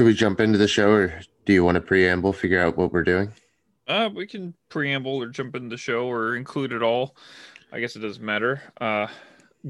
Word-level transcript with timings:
should 0.00 0.06
we 0.06 0.14
jump 0.14 0.40
into 0.40 0.56
the 0.56 0.66
show 0.66 0.92
or 0.92 1.20
do 1.44 1.52
you 1.52 1.62
want 1.62 1.74
to 1.74 1.80
preamble, 1.82 2.32
figure 2.32 2.58
out 2.58 2.78
what 2.78 2.90
we're 2.90 3.04
doing? 3.04 3.30
Uh, 3.86 4.08
we 4.14 4.26
can 4.26 4.54
preamble 4.70 5.22
or 5.22 5.28
jump 5.28 5.54
into 5.54 5.68
the 5.68 5.76
show 5.76 6.06
or 6.10 6.36
include 6.36 6.72
it 6.72 6.82
all. 6.82 7.14
I 7.70 7.80
guess 7.80 7.96
it 7.96 7.98
doesn't 7.98 8.24
matter. 8.24 8.62
Uh, 8.80 9.08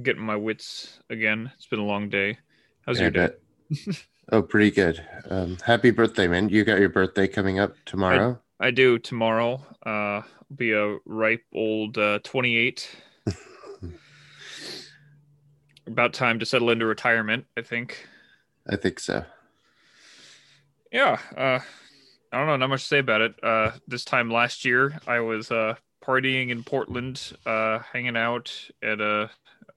getting 0.05 0.23
my 0.23 0.37
wits 0.37 1.01
again. 1.11 1.51
It's 1.57 1.67
been 1.67 1.81
a 1.81 1.85
long 1.85 2.09
day. 2.09 2.39
How's 2.87 3.01
Yeah, 3.01 3.07
your 3.07 3.11
day? 3.11 3.31
oh, 4.31 4.41
pretty 4.41 4.71
good. 4.71 5.05
Um, 5.29 5.57
happy 5.67 5.91
birthday, 5.91 6.29
man. 6.29 6.49
You 6.49 6.63
got 6.63 6.79
your 6.79 6.91
birthday 6.91 7.27
coming 7.27 7.59
up 7.59 7.75
tomorrow. 7.85 8.41
I 8.61 8.71
do 8.71 9.01
tomorrow. 9.01 9.67
Uh, 9.85 10.23
be 10.55 10.71
a 10.71 10.97
ripe 11.07 11.43
old 11.53 11.99
uh, 11.99 12.21
28. 12.23 12.89
About 15.89 16.13
time 16.13 16.39
to 16.39 16.47
settle 16.47 16.71
into 16.71 16.87
retirement, 16.87 17.47
I 17.57 17.63
think. 17.63 18.07
I 18.69 18.77
think 18.77 19.01
so. 19.01 19.25
Yeah. 20.93 21.19
Uh, 21.37 21.61
I 22.33 22.39
don't 22.39 22.47
know. 22.47 22.57
Not 22.57 22.69
much 22.71 22.83
to 22.83 22.87
say 22.89 22.99
about 22.99 23.21
it. 23.21 23.35
Uh, 23.43 23.73
this 23.89 24.05
time 24.05 24.31
last 24.31 24.65
year, 24.65 24.99
I 25.07 25.21
was 25.21 25.51
uh, 25.51 25.75
partying 26.05 26.51
in 26.51 26.63
Portland, 26.65 27.33
uh, 27.47 27.81
hanging 27.93 28.17
out 28.17 28.53
at 28.83 29.01
a, 29.01 29.31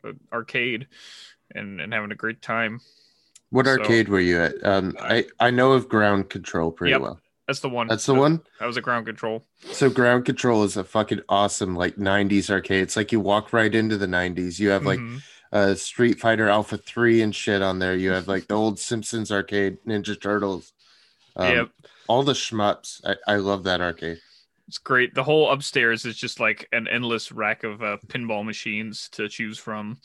a 0.04 0.10
arcade, 0.32 0.88
and 1.54 1.82
and 1.82 1.94
having 1.94 2.12
a 2.12 2.16
great 2.16 2.42
time. 2.42 2.80
What 3.50 3.66
So- 3.66 3.74
arcade 3.74 4.10
were 4.10 4.20
you 4.20 4.40
at? 4.42 4.64
Um, 4.66 4.96
I, 5.00 5.26
I 5.40 5.52
know 5.52 5.74
of 5.74 5.88
Ground 5.90 6.30
Control 6.30 6.72
pretty 6.72 6.92
Yep. 6.92 7.02
well. 7.02 7.20
That's 7.48 7.60
the 7.60 7.70
one. 7.70 7.88
That's 7.88 8.06
the 8.06 8.16
one. 8.16 8.42
That 8.62 8.68
was 8.68 8.78
a 8.78 8.82
ground 8.82 9.06
control. 9.06 9.44
So 9.74 9.90
Ground 9.90 10.24
Control 10.26 10.64
is 10.64 10.78
a 10.78 10.84
fucking 10.86 11.22
awesome 11.28 11.76
like 11.76 11.98
'90s 11.98 12.50
arcade. 12.50 12.84
It's 12.84 12.96
like 12.96 13.12
you 13.12 13.20
walk 13.20 13.52
right 13.52 13.74
into 13.76 13.98
the 13.98 14.08
'90s. 14.08 14.60
You 14.60 14.70
have 14.70 14.86
like 14.86 15.00
Mhm. 15.00 15.22
uh, 15.52 15.76
Street 15.76 16.20
Fighter 16.22 16.48
Alpha 16.48 16.78
Three 16.78 17.22
and 17.22 17.36
shit 17.36 17.62
on 17.62 17.80
there. 17.80 17.96
You 17.96 18.12
have 18.12 18.30
like 18.30 18.48
the 18.48 18.54
old 18.54 18.80
Simpsons 18.80 19.30
arcade, 19.30 19.78
Ninja 19.86 20.20
Turtles. 20.20 20.72
Um, 21.36 21.56
yep. 21.56 21.70
All 22.08 22.24
the 22.24 22.34
shmups. 22.34 23.02
I, 23.06 23.34
I 23.34 23.36
love 23.38 23.64
that 23.64 23.82
arcade. 23.82 24.20
It's 24.68 24.78
great. 24.78 25.14
The 25.14 25.24
whole 25.24 25.52
upstairs 25.52 26.06
is 26.06 26.16
just 26.16 26.40
like 26.40 26.68
an 26.72 26.88
endless 26.88 27.32
rack 27.32 27.64
of 27.64 27.84
uh, 27.84 27.98
pinball 28.08 28.46
machines 28.46 29.10
to 29.10 29.28
choose 29.28 29.60
from. 29.60 29.98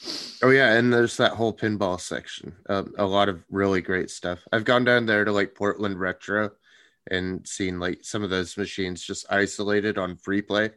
Oh 0.42 0.50
yeah, 0.50 0.74
and 0.74 0.92
there's 0.92 1.16
that 1.18 1.32
whole 1.32 1.56
pinball 1.56 2.00
section. 2.00 2.54
Um, 2.68 2.92
a 2.98 3.06
lot 3.06 3.28
of 3.28 3.44
really 3.50 3.80
great 3.80 4.10
stuff. 4.10 4.40
I've 4.52 4.64
gone 4.64 4.84
down 4.84 5.06
there 5.06 5.24
to 5.24 5.32
like 5.32 5.54
Portland 5.54 6.00
Retro 6.00 6.50
and 7.10 7.46
seen 7.46 7.78
like 7.78 8.00
some 8.02 8.22
of 8.22 8.30
those 8.30 8.56
machines 8.56 9.02
just 9.02 9.26
isolated 9.30 9.96
on 9.96 10.16
free 10.16 10.42
play. 10.42 10.70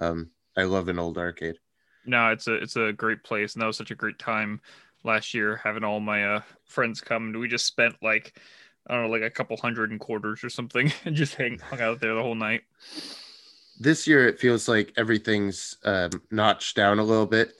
Um, 0.00 0.30
I 0.56 0.64
love 0.64 0.88
an 0.88 0.98
old 0.98 1.16
arcade. 1.16 1.58
No, 2.04 2.30
it's 2.32 2.48
a 2.48 2.54
it's 2.54 2.76
a 2.76 2.92
great 2.92 3.22
place, 3.22 3.54
and 3.54 3.62
that 3.62 3.66
was 3.66 3.76
such 3.76 3.92
a 3.92 3.96
great 3.96 4.18
time 4.18 4.60
last 5.04 5.32
year 5.32 5.60
having 5.62 5.84
all 5.84 6.00
my 6.00 6.24
uh, 6.36 6.40
friends 6.64 7.00
come. 7.00 7.32
We 7.32 7.48
just 7.48 7.66
spent 7.66 7.94
like 8.02 8.40
I 8.86 8.94
don't 8.94 9.04
know, 9.04 9.10
like 9.10 9.22
a 9.22 9.30
couple 9.30 9.56
hundred 9.56 9.92
in 9.92 9.98
quarters 9.98 10.42
or 10.42 10.50
something, 10.50 10.92
and 11.04 11.14
just 11.14 11.34
hang 11.34 11.58
hung 11.58 11.80
out 11.80 12.00
there 12.00 12.14
the 12.14 12.22
whole 12.22 12.34
night. 12.34 12.62
This 13.78 14.06
year 14.06 14.28
it 14.28 14.38
feels 14.38 14.68
like 14.68 14.92
everything's 14.96 15.76
um, 15.84 16.10
notched 16.30 16.76
down 16.76 16.98
a 16.98 17.04
little 17.04 17.26
bit. 17.26 17.54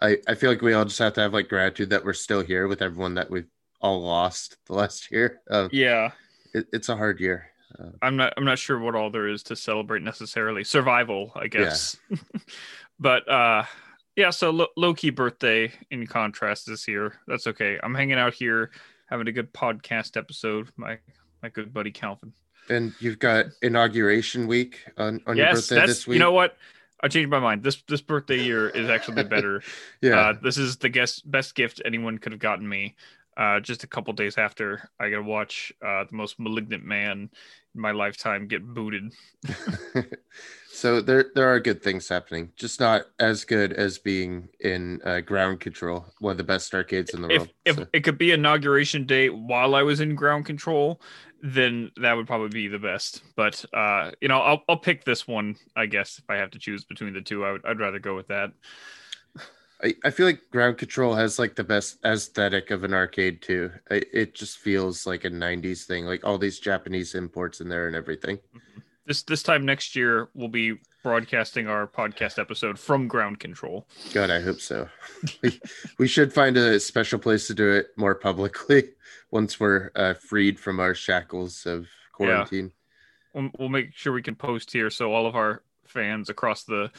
I, 0.00 0.18
I 0.26 0.34
feel 0.34 0.50
like 0.50 0.62
we 0.62 0.72
all 0.72 0.84
just 0.84 0.98
have 0.98 1.14
to 1.14 1.20
have 1.20 1.32
like 1.32 1.48
gratitude 1.48 1.90
that 1.90 2.04
we're 2.04 2.12
still 2.12 2.42
here 2.42 2.66
with 2.66 2.82
everyone 2.82 3.14
that 3.14 3.30
we've 3.30 3.46
all 3.80 4.02
lost 4.02 4.56
the 4.66 4.74
last 4.74 5.10
year. 5.10 5.40
Um, 5.50 5.68
Yeah, 5.72 6.12
it, 6.52 6.66
it's 6.72 6.88
a 6.88 6.96
hard 6.96 7.20
year. 7.20 7.50
Uh, 7.78 7.90
I'm 8.02 8.16
not 8.16 8.32
I'm 8.36 8.44
not 8.44 8.58
sure 8.58 8.78
what 8.78 8.94
all 8.94 9.10
there 9.10 9.28
is 9.28 9.42
to 9.44 9.56
celebrate 9.56 10.02
necessarily. 10.02 10.62
Survival, 10.64 11.32
I 11.34 11.48
guess. 11.48 11.96
but 12.98 13.28
uh 13.28 13.64
yeah, 14.16 14.30
so 14.30 14.50
lo- 14.50 14.68
low 14.76 14.94
key 14.94 15.10
birthday 15.10 15.72
in 15.90 16.06
contrast 16.06 16.66
this 16.66 16.86
year. 16.86 17.18
That's 17.26 17.48
okay. 17.48 17.78
I'm 17.82 17.94
hanging 17.94 18.18
out 18.18 18.32
here 18.32 18.70
having 19.06 19.28
a 19.28 19.32
good 19.32 19.52
podcast 19.52 20.16
episode. 20.16 20.70
My 20.76 20.98
my 21.42 21.48
good 21.48 21.72
buddy 21.72 21.90
Calvin. 21.90 22.32
and 22.68 22.94
you've 23.00 23.18
got 23.18 23.46
inauguration 23.62 24.46
week 24.46 24.84
on, 24.96 25.20
on 25.26 25.36
your 25.36 25.52
birthday 25.52 25.86
this 25.86 26.06
week. 26.06 26.14
you 26.14 26.20
know 26.20 26.32
what? 26.32 26.56
I 27.02 27.08
changed 27.08 27.30
my 27.30 27.38
mind. 27.38 27.62
This 27.62 27.82
this 27.86 28.00
birthday 28.00 28.42
year 28.42 28.70
is 28.70 28.88
actually 28.88 29.24
better. 29.24 29.62
yeah. 30.00 30.18
Uh, 30.18 30.34
this 30.42 30.56
is 30.56 30.78
the 30.78 30.88
guest 30.88 31.30
best 31.30 31.54
gift 31.54 31.82
anyone 31.84 32.18
could 32.18 32.32
have 32.32 32.40
gotten 32.40 32.66
me. 32.66 32.96
Uh, 33.36 33.60
just 33.60 33.82
a 33.82 33.86
couple 33.86 34.12
days 34.12 34.38
after 34.38 34.88
I 34.98 35.10
got 35.10 35.16
to 35.16 35.22
watch 35.22 35.72
uh, 35.84 36.04
the 36.08 36.16
most 36.16 36.38
malignant 36.38 36.84
man 36.84 37.30
in 37.74 37.80
my 37.80 37.90
lifetime 37.90 38.46
get 38.46 38.64
booted. 38.64 39.12
so 40.74 41.00
there 41.00 41.26
there 41.34 41.48
are 41.48 41.60
good 41.60 41.82
things 41.82 42.08
happening, 42.08 42.50
just 42.56 42.80
not 42.80 43.02
as 43.20 43.44
good 43.44 43.72
as 43.72 43.98
being 43.98 44.48
in 44.60 45.00
uh, 45.04 45.20
Ground 45.20 45.60
Control, 45.60 46.04
one 46.18 46.32
of 46.32 46.38
the 46.38 46.44
best 46.44 46.74
arcades 46.74 47.14
in 47.14 47.22
the 47.22 47.28
if 47.28 47.38
world. 47.38 47.50
if 47.64 47.76
So, 47.76 47.86
it 47.92 48.00
could 48.00 48.18
be 48.18 48.32
inauguration 48.32 49.06
day 49.06 49.30
while 49.30 49.74
I 49.74 49.82
was 49.82 50.00
in 50.00 50.14
ground 50.16 50.46
control, 50.46 51.00
then 51.42 51.92
that 51.96 52.14
would 52.14 52.26
probably 52.26 52.48
be 52.48 52.68
the 52.68 52.78
best. 52.78 53.22
But 53.36 53.64
uh, 53.72 54.10
you 54.20 54.28
know, 54.28 54.40
I'll 54.40 54.62
I'll 54.68 54.76
pick 54.76 55.04
this 55.04 55.28
one, 55.28 55.56
I 55.76 55.86
guess, 55.86 56.18
if 56.18 56.24
I 56.28 56.36
have 56.36 56.50
to 56.50 56.58
choose 56.58 56.84
between 56.84 57.14
the 57.14 57.22
two. 57.22 57.44
I 57.44 57.52
would 57.52 57.64
I'd 57.64 57.78
rather 57.78 58.00
go 58.00 58.16
with 58.16 58.28
that. 58.28 58.52
I, 59.82 59.94
I 60.04 60.10
feel 60.10 60.26
like 60.26 60.50
Ground 60.50 60.78
Control 60.78 61.14
has 61.14 61.38
like 61.38 61.54
the 61.54 61.64
best 61.64 61.98
aesthetic 62.04 62.70
of 62.70 62.84
an 62.84 62.94
arcade 62.94 63.42
too. 63.42 63.70
I, 63.90 64.02
it 64.12 64.34
just 64.34 64.58
feels 64.58 65.06
like 65.06 65.24
a 65.24 65.30
'90s 65.30 65.84
thing, 65.84 66.04
like 66.04 66.24
all 66.24 66.38
these 66.38 66.58
Japanese 66.58 67.14
imports 67.14 67.60
in 67.60 67.68
there 67.68 67.86
and 67.86 67.94
everything. 67.94 68.38
This 69.06 69.22
this 69.22 69.42
time 69.42 69.66
next 69.66 69.94
year, 69.94 70.28
we'll 70.34 70.48
be 70.48 70.78
broadcasting 71.02 71.68
our 71.68 71.86
podcast 71.86 72.38
episode 72.38 72.78
from 72.78 73.06
ground 73.06 73.38
control. 73.38 73.86
God, 74.14 74.30
I 74.30 74.40
hope 74.40 74.60
so. 74.60 74.88
we, 75.42 75.60
we 75.98 76.08
should 76.08 76.32
find 76.32 76.56
a 76.56 76.80
special 76.80 77.18
place 77.18 77.46
to 77.48 77.54
do 77.54 77.70
it 77.70 77.88
more 77.96 78.14
publicly 78.14 78.84
once 79.30 79.60
we're 79.60 79.90
uh, 79.94 80.14
freed 80.14 80.58
from 80.58 80.80
our 80.80 80.94
shackles 80.94 81.66
of 81.66 81.86
quarantine. 82.12 82.72
We'll, 83.34 83.50
we'll 83.58 83.68
make 83.68 83.94
sure 83.94 84.14
we 84.14 84.22
can 84.22 84.36
post 84.36 84.72
here 84.72 84.88
so 84.88 85.12
all 85.12 85.26
of 85.26 85.36
our 85.36 85.62
fans 85.84 86.30
across 86.30 86.64
the 86.64 86.90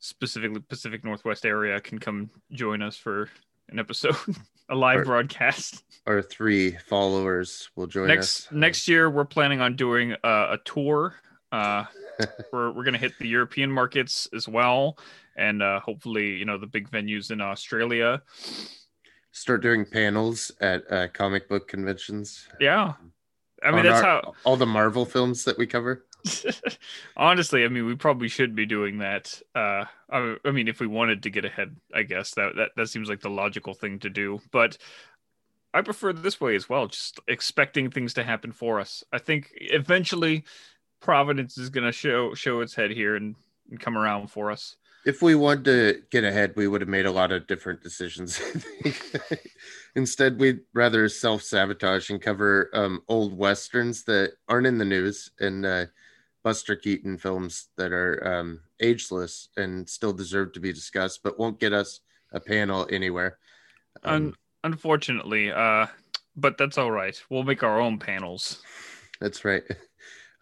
specifically 0.00 0.60
Pacific 0.60 1.04
Northwest 1.04 1.46
area 1.46 1.80
can 1.80 1.98
come 2.00 2.30
join 2.50 2.82
us 2.82 2.96
for 2.96 3.30
an 3.68 3.78
episode, 3.78 4.16
a 4.68 4.74
live 4.74 5.00
Or- 5.00 5.04
broadcast. 5.04 5.84
Our 6.06 6.20
three 6.20 6.72
followers 6.88 7.70
will 7.76 7.86
join 7.86 8.08
next 8.08 8.46
us. 8.46 8.52
next 8.52 8.88
year 8.88 9.08
we're 9.08 9.24
planning 9.24 9.60
on 9.60 9.76
doing 9.76 10.12
uh, 10.24 10.48
a 10.50 10.58
tour 10.64 11.14
uh 11.54 11.84
we're, 12.52 12.70
we're 12.72 12.84
gonna 12.84 12.98
hit 12.98 13.12
the 13.18 13.28
european 13.28 13.70
markets 13.70 14.28
as 14.34 14.46
well 14.48 14.96
and 15.36 15.62
uh 15.62 15.80
hopefully 15.80 16.28
you 16.36 16.44
know 16.44 16.58
the 16.58 16.66
big 16.66 16.90
venues 16.90 17.30
in 17.30 17.40
australia. 17.40 18.22
Start 19.32 19.62
doing 19.62 19.84
panels 19.84 20.52
at 20.60 20.82
uh, 20.92 21.08
comic 21.08 21.48
book 21.48 21.66
conventions. 21.66 22.46
yeah. 22.60 22.92
I 23.62 23.70
mean 23.72 23.84
that's 23.84 24.02
our- 24.04 24.22
how 24.22 24.34
all 24.44 24.56
the 24.56 24.66
Marvel 24.66 25.04
films 25.04 25.44
that 25.44 25.56
we 25.58 25.66
cover. 25.66 26.04
honestly 27.16 27.64
i 27.64 27.68
mean 27.68 27.84
we 27.84 27.94
probably 27.94 28.28
should 28.28 28.54
be 28.54 28.64
doing 28.66 28.98
that. 28.98 29.40
Uh 29.54 29.84
I, 30.10 30.36
I 30.44 30.50
mean 30.52 30.68
if 30.68 30.80
we 30.80 30.86
wanted 30.86 31.22
to 31.24 31.30
get 31.30 31.44
ahead 31.44 31.76
i 31.92 32.02
guess 32.02 32.34
that, 32.34 32.56
that 32.56 32.70
that 32.76 32.88
seems 32.88 33.08
like 33.08 33.20
the 33.20 33.30
logical 33.42 33.74
thing 33.74 33.98
to 34.00 34.10
do. 34.10 34.40
But 34.50 34.78
i 35.74 35.82
prefer 35.82 36.12
this 36.12 36.40
way 36.40 36.54
as 36.54 36.68
well 36.68 36.86
just 36.86 37.18
expecting 37.28 37.90
things 37.90 38.14
to 38.14 38.22
happen 38.24 38.52
for 38.52 38.78
us. 38.80 39.02
I 39.12 39.18
think 39.18 39.50
eventually 39.56 40.44
providence 41.04 41.58
is 41.58 41.68
going 41.68 41.84
to 41.84 41.92
show 41.92 42.32
show 42.34 42.62
its 42.62 42.74
head 42.74 42.90
here 42.90 43.14
and, 43.14 43.36
and 43.70 43.78
come 43.78 43.96
around 43.96 44.28
for 44.30 44.50
us 44.50 44.76
If 45.04 45.20
we 45.20 45.34
wanted 45.34 45.64
to 45.66 46.02
get 46.10 46.24
ahead, 46.24 46.54
we 46.56 46.66
would 46.66 46.80
have 46.80 46.88
made 46.88 47.04
a 47.04 47.12
lot 47.12 47.30
of 47.30 47.46
different 47.46 47.82
decisions. 47.82 48.40
Instead, 49.94 50.40
we'd 50.40 50.60
rather 50.72 51.06
self 51.10 51.42
sabotage 51.42 52.08
and 52.08 52.22
cover 52.22 52.70
um, 52.72 53.02
old 53.06 53.36
westerns 53.36 54.02
that 54.04 54.32
aren't 54.48 54.66
in 54.66 54.78
the 54.78 54.84
news 54.86 55.30
and 55.40 55.66
uh, 55.66 55.84
Buster 56.42 56.74
Keaton 56.74 57.18
films 57.18 57.68
that 57.76 57.92
are 57.92 58.26
um, 58.26 58.60
ageless 58.80 59.50
and 59.58 59.86
still 59.86 60.14
deserve 60.14 60.54
to 60.54 60.60
be 60.60 60.72
discussed, 60.72 61.22
but 61.22 61.38
won't 61.38 61.60
get 61.60 61.74
us 61.74 62.00
a 62.32 62.40
panel 62.40 62.88
anywhere. 62.90 63.36
Um, 64.04 64.14
Un- 64.14 64.34
unfortunately 64.72 65.52
uh 65.52 65.86
but 66.34 66.56
that's 66.56 66.78
all 66.78 66.90
right 66.90 67.22
we'll 67.28 67.44
make 67.44 67.62
our 67.62 67.78
own 67.78 67.98
panels 67.98 68.62
That's 69.20 69.44
right. 69.44 69.62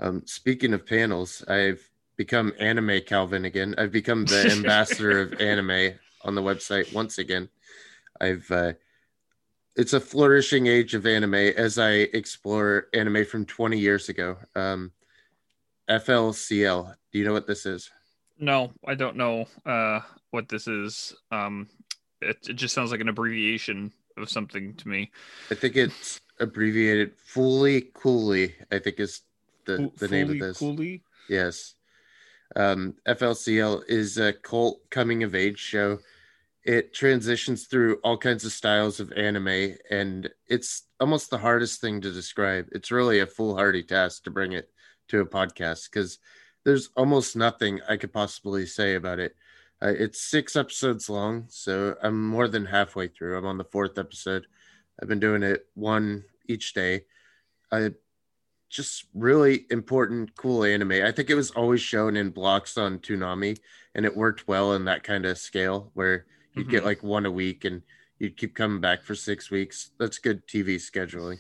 Um, 0.03 0.23
speaking 0.27 0.75
of 0.75 0.85
panels, 0.85 1.45
I've 1.47 1.89
become 2.17 2.53
anime 2.59 3.01
Calvin 3.07 3.45
again. 3.45 3.75
I've 3.79 3.93
become 3.93 4.25
the 4.27 4.51
ambassador 4.57 5.21
of 5.21 5.41
anime 5.41 5.95
on 6.25 6.35
the 6.35 6.43
website 6.43 6.93
once 6.93 7.19
again. 7.19 7.49
I've 8.21 8.51
uh, 8.51 8.73
it's 9.77 9.95
a 9.95 10.01
flourishing 10.01 10.67
age 10.67 10.95
of 10.95 11.07
anime 11.07 11.35
as 11.35 11.79
I 11.79 11.93
explore 11.93 12.89
anime 12.93 13.25
from 13.25 13.47
20 13.47 13.79
years 13.79 14.09
ago. 14.09 14.37
Um, 14.55 14.93
FLCL. 15.89 16.95
Do 17.13 17.19
you 17.19 17.25
know 17.25 17.33
what 17.33 17.47
this 17.47 17.65
is? 17.65 17.91
no 18.39 18.73
i 18.87 18.95
don't 18.95 19.17
know 19.17 19.45
uh 19.67 20.01
what 20.31 20.49
this 20.49 20.67
is 20.67 21.15
um 21.31 21.69
it, 22.21 22.37
it 22.49 22.55
just 22.55 22.75
sounds 22.75 22.91
like 22.91 23.01
an 23.01 23.09
abbreviation 23.09 23.93
of 24.17 24.29
something 24.29 24.75
to 24.75 24.89
me 24.89 25.11
I 25.51 25.55
think 25.55 25.77
it's 25.77 26.21
abbreviated 26.41 27.13
Fooly 27.19 27.93
Cooly. 27.95 28.55
I 28.71 28.79
think 28.79 28.99
is 29.01 29.21
the, 29.67 29.91
the 29.99 30.09
name 30.09 30.31
of 30.31 30.39
this. 30.39 30.59
Cooley? 30.59 31.03
Yes. 31.29 31.75
Um, 32.55 32.95
FLCL 33.07 33.85
is 33.89 34.19
a 34.19 34.33
cult 34.33 34.81
coming 34.91 35.23
of 35.23 35.35
age 35.35 35.59
show. 35.59 35.99
it 36.65 36.95
transitions 36.95 37.65
through 37.67 37.97
all 38.05 38.17
kinds 38.17 38.45
of 38.45 38.53
styles 38.53 39.01
of 39.01 39.13
anime 39.13 39.75
and 39.91 40.31
it's 40.47 40.85
almost 41.01 41.31
the 41.31 41.39
hardest 41.39 41.81
thing 41.81 42.01
to 42.01 42.13
describe 42.13 42.69
it's 42.73 42.93
really 42.93 43.21
a 43.21 43.27
foolhardy 43.27 43.83
task 43.83 44.23
to 44.23 44.31
bring 44.31 44.53
it 44.53 44.71
to 45.09 45.21
a 45.21 45.27
podcast 45.27 45.91
because 45.91 46.19
there's 46.65 46.91
almost 46.97 47.35
nothing 47.35 47.81
i 47.89 47.97
could 47.97 48.13
possibly 48.13 48.65
say 48.65 48.95
about 48.95 49.19
it 49.19 49.35
uh, 49.83 49.93
it's 49.99 50.21
six 50.23 50.55
episodes 50.55 51.11
long 51.11 51.45
so 51.49 51.97
i'm 52.03 52.29
more 52.29 52.47
than 52.47 52.65
halfway 52.65 53.09
through 53.09 53.37
i'm 53.37 53.47
on 53.47 53.59
the 53.59 53.65
fourth 53.65 53.99
episode 53.99 54.47
i've 55.01 55.09
been 55.09 55.19
doing 55.21 55.43
it 55.43 55.67
one 55.75 56.23
each 56.47 56.75
day 56.75 57.05
i 57.73 57.91
just 58.73 59.05
really 59.15 59.67
important 59.71 60.35
cool 60.35 60.65
anime 60.65 60.93
i 60.93 61.13
think 61.13 61.31
it 61.31 61.35
was 61.35 61.51
always 61.53 61.81
shown 61.81 62.17
in 62.17 62.31
blocks 62.31 62.79
on 62.79 62.99
toonami 62.99 63.57
and 63.95 64.07
it 64.07 64.17
worked 64.17 64.49
well 64.49 64.73
in 64.73 64.87
that 64.87 65.03
kind 65.03 65.27
of 65.27 65.37
scale 65.37 65.91
where 65.95 66.25
You'd 66.55 66.65
mm-hmm. 66.65 66.71
get 66.71 66.85
like 66.85 67.03
one 67.03 67.27
a 67.27 67.31
week 67.31 67.65
and 67.65 67.83
you'd 68.19 68.37
keep 68.37 68.55
coming 68.55 68.81
back 68.81 69.03
for 69.03 69.15
six 69.15 69.51
weeks. 69.51 69.91
That's 69.99 70.19
good 70.19 70.47
TV 70.47 70.77
scheduling. 70.77 71.39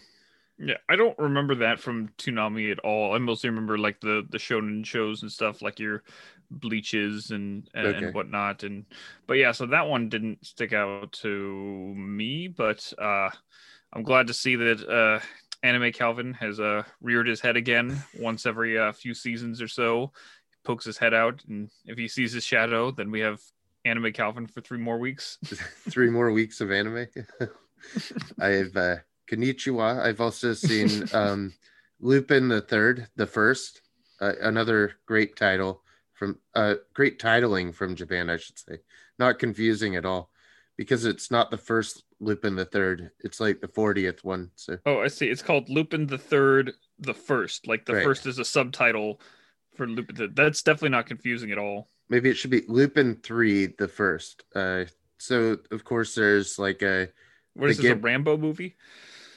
Yeah, 0.58 0.76
I 0.88 0.96
don't 0.96 1.18
remember 1.18 1.56
that 1.56 1.80
from 1.80 2.08
Toonami 2.18 2.70
at 2.70 2.78
all. 2.80 3.14
I 3.14 3.18
mostly 3.18 3.50
remember 3.50 3.78
like 3.78 4.00
the 4.00 4.26
the 4.30 4.38
shonen 4.38 4.84
shows 4.84 5.22
and 5.22 5.32
stuff, 5.32 5.60
like 5.60 5.78
your 5.78 6.02
bleaches 6.50 7.30
and 7.30 7.68
and, 7.74 7.86
okay. 7.86 8.04
and 8.06 8.14
whatnot. 8.14 8.62
And 8.62 8.84
but 9.26 9.34
yeah, 9.34 9.52
so 9.52 9.66
that 9.66 9.88
one 9.88 10.08
didn't 10.08 10.46
stick 10.46 10.72
out 10.72 11.12
to 11.12 11.94
me, 11.96 12.48
but 12.48 12.92
uh 12.98 13.30
I'm 13.92 14.02
glad 14.02 14.28
to 14.28 14.34
see 14.34 14.56
that 14.56 14.88
uh 14.88 15.24
Anime 15.62 15.92
Calvin 15.92 16.32
has 16.34 16.58
uh 16.58 16.82
reared 17.00 17.28
his 17.28 17.40
head 17.40 17.56
again 17.56 18.02
once 18.18 18.46
every 18.46 18.78
uh, 18.78 18.92
few 18.92 19.14
seasons 19.14 19.62
or 19.62 19.68
so. 19.68 20.12
He 20.50 20.56
Pokes 20.64 20.84
his 20.84 20.98
head 20.98 21.14
out, 21.14 21.42
and 21.48 21.70
if 21.86 21.98
he 21.98 22.08
sees 22.08 22.32
his 22.32 22.44
shadow, 22.44 22.90
then 22.90 23.10
we 23.10 23.20
have 23.20 23.40
anime 23.84 24.12
Calvin 24.12 24.46
for 24.46 24.60
three 24.60 24.78
more 24.78 24.98
weeks. 24.98 25.38
three 25.90 26.10
more 26.10 26.32
weeks 26.32 26.60
of 26.60 26.70
anime. 26.70 27.06
I've 28.40 28.76
uh, 28.76 28.96
Konnichiwa. 29.30 30.00
I've 30.00 30.20
also 30.20 30.52
seen 30.52 31.04
um, 31.12 31.52
Lupin 32.00 32.48
the 32.48 32.60
Third, 32.60 33.08
the 33.16 33.26
first, 33.26 33.82
uh, 34.20 34.32
another 34.40 34.92
great 35.06 35.36
title 35.36 35.82
from 36.12 36.38
uh, 36.54 36.74
great 36.94 37.18
titling 37.18 37.74
from 37.74 37.96
Japan, 37.96 38.30
I 38.30 38.36
should 38.36 38.58
say. 38.58 38.78
Not 39.18 39.38
confusing 39.38 39.96
at 39.96 40.04
all, 40.04 40.30
because 40.82 41.04
it's 41.04 41.30
not 41.30 41.50
the 41.50 41.56
first 41.56 42.04
Lupin 42.20 42.56
the 42.56 42.64
Third. 42.64 43.10
It's 43.20 43.40
like 43.40 43.60
the 43.60 43.68
fortieth 43.68 44.24
one. 44.24 44.50
So 44.56 44.78
oh, 44.86 45.00
I 45.00 45.08
see. 45.08 45.28
It's 45.28 45.42
called 45.42 45.68
Lupin 45.68 46.06
the 46.06 46.18
Third, 46.18 46.72
the 46.98 47.14
first. 47.14 47.66
Like 47.66 47.84
the 47.84 47.94
right. 47.94 48.04
first 48.04 48.26
is 48.26 48.38
a 48.38 48.44
subtitle 48.44 49.20
for 49.76 49.86
Lupin. 49.86 50.14
The, 50.14 50.28
that's 50.28 50.62
definitely 50.62 50.90
not 50.90 51.06
confusing 51.06 51.50
at 51.50 51.58
all 51.58 51.88
maybe 52.12 52.28
it 52.28 52.36
should 52.36 52.50
be 52.50 52.62
Lupin 52.68 53.16
three, 53.16 53.66
the 53.66 53.88
first. 53.88 54.44
Uh, 54.54 54.84
so 55.18 55.56
of 55.70 55.82
course 55.82 56.14
there's 56.14 56.58
like 56.58 56.82
a. 56.82 57.08
What 57.54 57.70
is 57.70 57.78
this 57.78 57.90
a 57.90 57.96
Rambo 57.96 58.36
movie? 58.36 58.76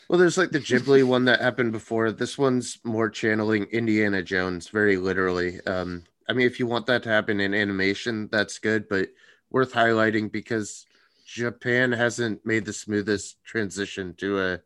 Well, 0.09 0.19
there's 0.19 0.37
like 0.37 0.51
the 0.51 0.59
Ghibli 0.59 1.03
one 1.03 1.25
that 1.25 1.41
happened 1.41 1.71
before. 1.71 2.11
This 2.11 2.37
one's 2.37 2.77
more 2.83 3.09
channeling 3.09 3.63
Indiana 3.71 4.21
Jones, 4.21 4.67
very 4.67 4.97
literally. 4.97 5.59
Um, 5.65 6.03
I 6.29 6.33
mean, 6.33 6.45
if 6.45 6.59
you 6.59 6.67
want 6.67 6.85
that 6.87 7.01
to 7.03 7.09
happen 7.09 7.39
in 7.39 7.53
animation, 7.53 8.29
that's 8.31 8.59
good, 8.59 8.87
but 8.87 9.09
worth 9.49 9.73
highlighting 9.73 10.31
because 10.31 10.85
Japan 11.25 11.91
hasn't 11.91 12.45
made 12.45 12.65
the 12.65 12.73
smoothest 12.73 13.43
transition 13.43 14.13
to 14.17 14.39
a 14.39 14.59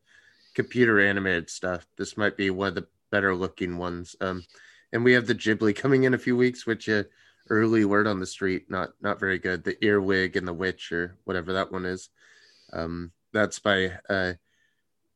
computer 0.54 1.00
animated 1.00 1.50
stuff. 1.50 1.86
This 1.98 2.18
might 2.18 2.38
be 2.38 2.50
one 2.50 2.70
of 2.70 2.76
the 2.76 2.88
better 3.12 3.36
looking 3.36 3.78
ones. 3.78 4.16
Um, 4.22 4.44
and 4.92 5.04
we 5.04 5.14
have 5.14 5.26
the 5.26 5.36
Ghibli 5.36 5.76
coming 5.76 6.04
in 6.04 6.14
a 6.14 6.20
few 6.20 6.36
weeks, 6.36 6.66
which 6.66 6.90
uh, 6.90 7.04
early 7.50 7.84
word 7.86 8.08
on 8.08 8.20
the 8.20 8.26
street 8.26 8.70
not 8.70 8.90
not 9.02 9.20
very 9.20 9.40
good 9.40 9.64
the 9.64 9.84
earwig 9.84 10.36
and 10.36 10.48
the 10.48 10.54
witch 10.54 10.92
or 10.92 11.18
whatever 11.24 11.54
that 11.54 11.72
one 11.72 11.86
is 11.86 12.10
um 12.74 13.12
that's 13.34 13.60
by 13.60 13.92
uh 14.10 14.34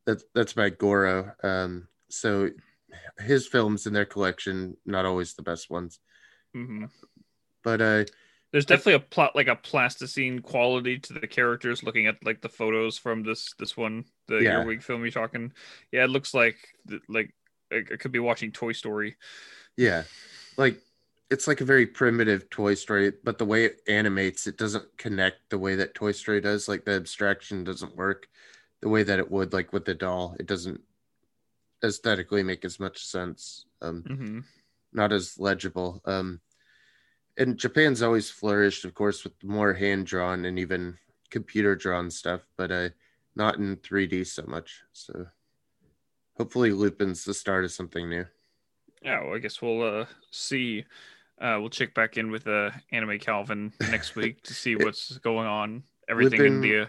that's 0.05 0.23
that's 0.33 0.53
by 0.53 0.69
goro 0.69 1.31
um 1.43 1.87
so 2.09 2.49
his 3.19 3.47
films 3.47 3.85
in 3.85 3.93
their 3.93 4.05
collection 4.05 4.75
not 4.85 5.05
always 5.05 5.33
the 5.33 5.43
best 5.43 5.69
ones 5.69 5.99
mm-hmm. 6.55 6.85
but 7.63 7.81
uh 7.81 8.03
there's 8.53 8.65
definitely 8.65 8.93
a 8.93 8.99
plot 8.99 9.35
like 9.35 9.47
a 9.47 9.55
plasticine 9.55 10.41
quality 10.41 10.97
to 10.99 11.11
the 11.11 11.27
characters 11.27 11.83
looking 11.83 12.07
at 12.07 12.15
like 12.23 12.39
the 12.39 12.47
photos 12.47 12.97
from 12.97 13.23
this 13.23 13.53
this 13.59 13.75
one 13.75 14.05
the 14.27 14.37
yeah. 14.37 14.61
earwig 14.61 14.81
film 14.81 15.01
you're 15.01 15.11
talking 15.11 15.51
yeah 15.91 16.05
it 16.05 16.09
looks 16.09 16.33
like 16.33 16.55
like 17.09 17.33
it 17.71 17.99
could 17.99 18.11
be 18.11 18.19
watching 18.19 18.51
toy 18.51 18.71
story 18.71 19.17
yeah 19.75 20.03
like 20.55 20.79
it's 21.33 21.47
like 21.47 21.61
a 21.61 21.65
very 21.65 21.87
primitive 21.87 22.47
Toy 22.51 22.75
Story, 22.75 23.11
but 23.23 23.39
the 23.39 23.45
way 23.45 23.65
it 23.65 23.81
animates, 23.87 24.45
it 24.45 24.55
doesn't 24.55 24.85
connect 24.97 25.49
the 25.49 25.57
way 25.57 25.73
that 25.75 25.95
Toy 25.95 26.11
Story 26.11 26.39
does. 26.39 26.67
Like 26.67 26.85
the 26.85 26.91
abstraction 26.91 27.63
doesn't 27.63 27.95
work 27.95 28.27
the 28.81 28.89
way 28.89 29.01
that 29.01 29.17
it 29.17 29.31
would, 29.31 29.51
like 29.51 29.73
with 29.73 29.83
the 29.83 29.95
doll. 29.95 30.35
It 30.39 30.45
doesn't 30.45 30.79
aesthetically 31.83 32.43
make 32.43 32.63
as 32.63 32.79
much 32.79 33.03
sense. 33.03 33.65
Um, 33.81 34.03
mm-hmm. 34.07 34.39
Not 34.93 35.11
as 35.11 35.39
legible. 35.39 36.01
Um, 36.05 36.39
and 37.37 37.57
Japan's 37.57 38.01
always 38.01 38.29
flourished, 38.29 38.85
of 38.85 38.93
course, 38.93 39.23
with 39.23 39.33
more 39.43 39.73
hand 39.73 40.05
drawn 40.05 40.45
and 40.45 40.59
even 40.59 40.97
computer 41.29 41.75
drawn 41.75 42.09
stuff, 42.11 42.41
but 42.57 42.71
uh, 42.71 42.89
not 43.35 43.57
in 43.57 43.77
3D 43.77 44.25
so 44.27 44.43
much. 44.47 44.81
So 44.93 45.27
hopefully, 46.37 46.71
Lupin's 46.71 47.23
the 47.23 47.33
start 47.33 47.65
of 47.65 47.71
something 47.71 48.09
new. 48.09 48.25
Yeah, 49.01 49.23
well, 49.23 49.35
I 49.35 49.39
guess 49.39 49.61
we'll 49.61 50.01
uh, 50.01 50.05
see 50.31 50.85
uh, 51.41 51.57
we'll 51.59 51.69
check 51.69 51.93
back 51.93 52.17
in 52.17 52.31
with 52.31 52.47
uh, 52.47 52.71
Anime 52.91 53.19
Calvin 53.19 53.73
next 53.91 54.15
week 54.15 54.43
to 54.43 54.53
see 54.53 54.75
what's 54.75 55.17
going 55.17 55.47
on. 55.47 55.83
Everything 56.07 56.39
Lupin, 56.39 56.53
in 56.55 56.61
the 56.61 56.79
uh, 56.81 56.85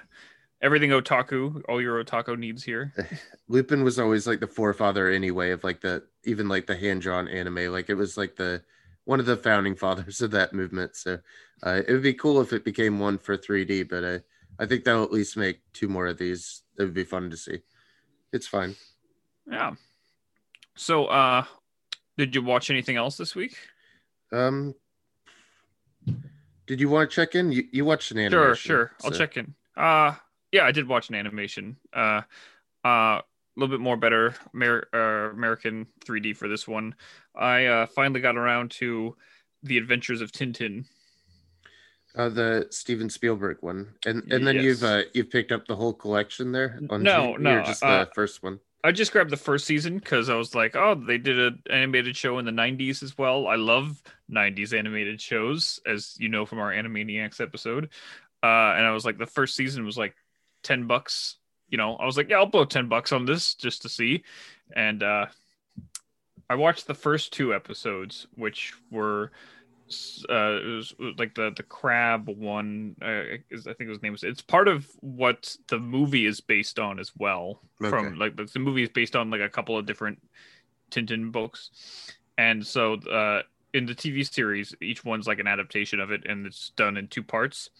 everything 0.62 0.90
otaku, 0.90 1.62
all 1.68 1.80
your 1.80 2.02
otaku 2.02 2.38
needs 2.38 2.62
here. 2.62 2.92
Lupin 3.48 3.82
was 3.82 3.98
always 3.98 4.26
like 4.26 4.40
the 4.40 4.46
forefather 4.46 5.10
anyway 5.10 5.50
of 5.50 5.64
like 5.64 5.80
the 5.80 6.04
even 6.24 6.48
like 6.48 6.66
the 6.66 6.76
hand 6.76 7.02
drawn 7.02 7.28
anime. 7.28 7.72
Like 7.72 7.90
it 7.90 7.94
was 7.94 8.16
like 8.16 8.36
the 8.36 8.62
one 9.04 9.20
of 9.20 9.26
the 9.26 9.36
founding 9.36 9.76
fathers 9.76 10.20
of 10.20 10.30
that 10.32 10.52
movement. 10.52 10.96
So 10.96 11.18
uh, 11.62 11.82
it 11.86 11.92
would 11.92 12.02
be 12.02 12.14
cool 12.14 12.40
if 12.40 12.52
it 12.52 12.64
became 12.64 12.98
one 12.98 13.18
for 13.18 13.36
3D, 13.36 13.88
but 13.88 14.04
I 14.04 14.20
I 14.58 14.66
think 14.66 14.84
that'll 14.84 15.02
at 15.02 15.12
least 15.12 15.36
make 15.36 15.60
two 15.72 15.88
more 15.88 16.06
of 16.06 16.18
these. 16.18 16.62
It 16.78 16.82
would 16.82 16.94
be 16.94 17.04
fun 17.04 17.30
to 17.30 17.36
see. 17.36 17.60
It's 18.32 18.46
fine. 18.46 18.76
Yeah. 19.50 19.72
So, 20.76 21.06
uh, 21.06 21.44
did 22.16 22.34
you 22.34 22.42
watch 22.42 22.70
anything 22.70 22.96
else 22.96 23.16
this 23.16 23.34
week? 23.34 23.56
Um, 24.32 24.74
did 26.66 26.80
you 26.80 26.88
want 26.88 27.10
to 27.10 27.14
check 27.14 27.34
in? 27.34 27.52
You, 27.52 27.64
you 27.72 27.84
watched 27.84 28.10
an 28.10 28.18
animation. 28.18 28.38
Sure, 28.38 28.54
sure. 28.54 28.92
So. 28.98 29.08
I'll 29.08 29.14
check 29.14 29.36
in. 29.36 29.54
Uh, 29.76 30.14
yeah, 30.52 30.64
I 30.64 30.72
did 30.72 30.88
watch 30.88 31.08
an 31.08 31.14
animation. 31.14 31.76
Uh, 31.92 32.22
uh, 32.84 33.20
a 33.56 33.60
little 33.60 33.76
bit 33.76 33.82
more 33.82 33.96
better 33.96 34.34
Amer- 34.54 34.88
uh, 34.92 35.34
American 35.34 35.86
3D 36.04 36.36
for 36.36 36.48
this 36.48 36.66
one. 36.66 36.94
I 37.34 37.66
uh, 37.66 37.86
finally 37.86 38.20
got 38.20 38.36
around 38.36 38.70
to 38.72 39.16
the 39.62 39.78
Adventures 39.78 40.20
of 40.20 40.32
Tintin. 40.32 40.84
Uh, 42.16 42.28
the 42.28 42.68
Steven 42.70 43.10
Spielberg 43.10 43.56
one, 43.60 43.92
and 44.06 44.22
and 44.32 44.46
then 44.46 44.54
yes. 44.54 44.64
you've 44.64 44.84
uh, 44.84 45.02
you've 45.14 45.30
picked 45.30 45.50
up 45.50 45.66
the 45.66 45.74
whole 45.74 45.92
collection 45.92 46.52
there. 46.52 46.78
On 46.88 47.02
no, 47.02 47.36
G- 47.36 47.42
no, 47.42 47.62
just 47.64 47.80
the 47.80 47.86
uh, 47.86 48.06
first 48.14 48.40
one. 48.40 48.60
I 48.84 48.92
just 48.92 49.12
grabbed 49.12 49.30
the 49.30 49.36
first 49.38 49.66
season 49.66 49.98
because 49.98 50.28
I 50.28 50.34
was 50.34 50.54
like, 50.54 50.76
oh, 50.76 50.94
they 50.94 51.16
did 51.16 51.38
an 51.38 51.62
animated 51.70 52.16
show 52.18 52.38
in 52.38 52.44
the 52.44 52.52
90s 52.52 53.02
as 53.02 53.16
well. 53.16 53.46
I 53.46 53.54
love 53.54 54.02
90s 54.30 54.78
animated 54.78 55.22
shows, 55.22 55.80
as 55.86 56.14
you 56.18 56.28
know 56.28 56.44
from 56.44 56.58
our 56.58 56.70
Animaniacs 56.70 57.40
episode. 57.40 57.86
Uh, 58.42 58.76
and 58.76 58.86
I 58.86 58.90
was 58.90 59.06
like, 59.06 59.16
the 59.16 59.26
first 59.26 59.56
season 59.56 59.86
was 59.86 59.96
like 59.96 60.14
10 60.64 60.86
bucks. 60.86 61.36
You 61.74 61.78
know, 61.78 61.96
I 61.96 62.06
was 62.06 62.16
like, 62.16 62.28
yeah, 62.28 62.36
I'll 62.36 62.46
blow 62.46 62.64
10 62.64 62.88
bucks 62.88 63.10
on 63.10 63.24
this 63.24 63.56
just 63.56 63.82
to 63.82 63.88
see. 63.88 64.22
And 64.76 65.02
uh, 65.02 65.26
I 66.48 66.54
watched 66.54 66.86
the 66.86 66.94
first 66.94 67.32
two 67.32 67.52
episodes, 67.52 68.28
which 68.36 68.74
were 68.92 69.32
uh, 70.30 70.60
it 70.62 70.76
was 70.76 70.94
like 71.18 71.34
the 71.34 71.52
the 71.56 71.64
crab 71.64 72.28
one. 72.28 72.94
Uh, 73.02 73.34
I 73.68 73.72
think 73.72 73.90
his 73.90 74.00
name 74.02 74.12
was. 74.12 74.22
It's 74.22 74.40
part 74.40 74.68
of 74.68 74.86
what 75.00 75.56
the 75.66 75.80
movie 75.80 76.26
is 76.26 76.40
based 76.40 76.78
on 76.78 77.00
as 77.00 77.10
well. 77.18 77.60
Okay. 77.82 77.90
From 77.90 78.20
like 78.20 78.36
the, 78.36 78.44
the, 78.44 78.60
movie 78.60 78.84
is 78.84 78.90
based 78.90 79.16
on 79.16 79.30
like 79.30 79.40
a 79.40 79.48
couple 79.48 79.76
of 79.76 79.84
different 79.84 80.22
Tintin 80.92 81.32
books, 81.32 81.72
and 82.38 82.64
so 82.64 82.94
uh, 82.94 83.42
in 83.72 83.84
the 83.84 83.96
TV 83.96 84.24
series, 84.32 84.76
each 84.80 85.04
one's 85.04 85.26
like 85.26 85.40
an 85.40 85.48
adaptation 85.48 85.98
of 85.98 86.12
it, 86.12 86.24
and 86.24 86.46
it's 86.46 86.70
done 86.76 86.96
in 86.96 87.08
two 87.08 87.24
parts. 87.24 87.70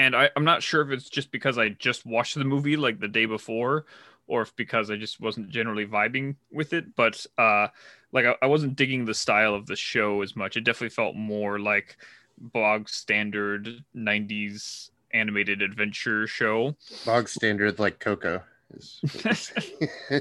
And 0.00 0.16
I, 0.16 0.30
I'm 0.34 0.44
not 0.44 0.62
sure 0.62 0.80
if 0.80 0.88
it's 0.88 1.10
just 1.10 1.30
because 1.30 1.58
I 1.58 1.68
just 1.68 2.06
watched 2.06 2.34
the 2.34 2.44
movie 2.44 2.78
like 2.78 3.00
the 3.00 3.06
day 3.06 3.26
before, 3.26 3.84
or 4.26 4.40
if 4.40 4.56
because 4.56 4.90
I 4.90 4.96
just 4.96 5.20
wasn't 5.20 5.50
generally 5.50 5.84
vibing 5.84 6.36
with 6.50 6.72
it. 6.72 6.96
But 6.96 7.26
uh, 7.36 7.68
like 8.10 8.24
I, 8.24 8.34
I 8.40 8.46
wasn't 8.46 8.76
digging 8.76 9.04
the 9.04 9.12
style 9.12 9.54
of 9.54 9.66
the 9.66 9.76
show 9.76 10.22
as 10.22 10.34
much. 10.34 10.56
It 10.56 10.64
definitely 10.64 10.88
felt 10.88 11.16
more 11.16 11.58
like 11.58 11.98
bog 12.38 12.88
standard 12.88 13.68
90s 13.94 14.88
animated 15.12 15.60
adventure 15.60 16.26
show. 16.26 16.74
Bog 17.04 17.28
standard 17.28 17.78
like 17.78 17.98
Coco. 17.98 18.42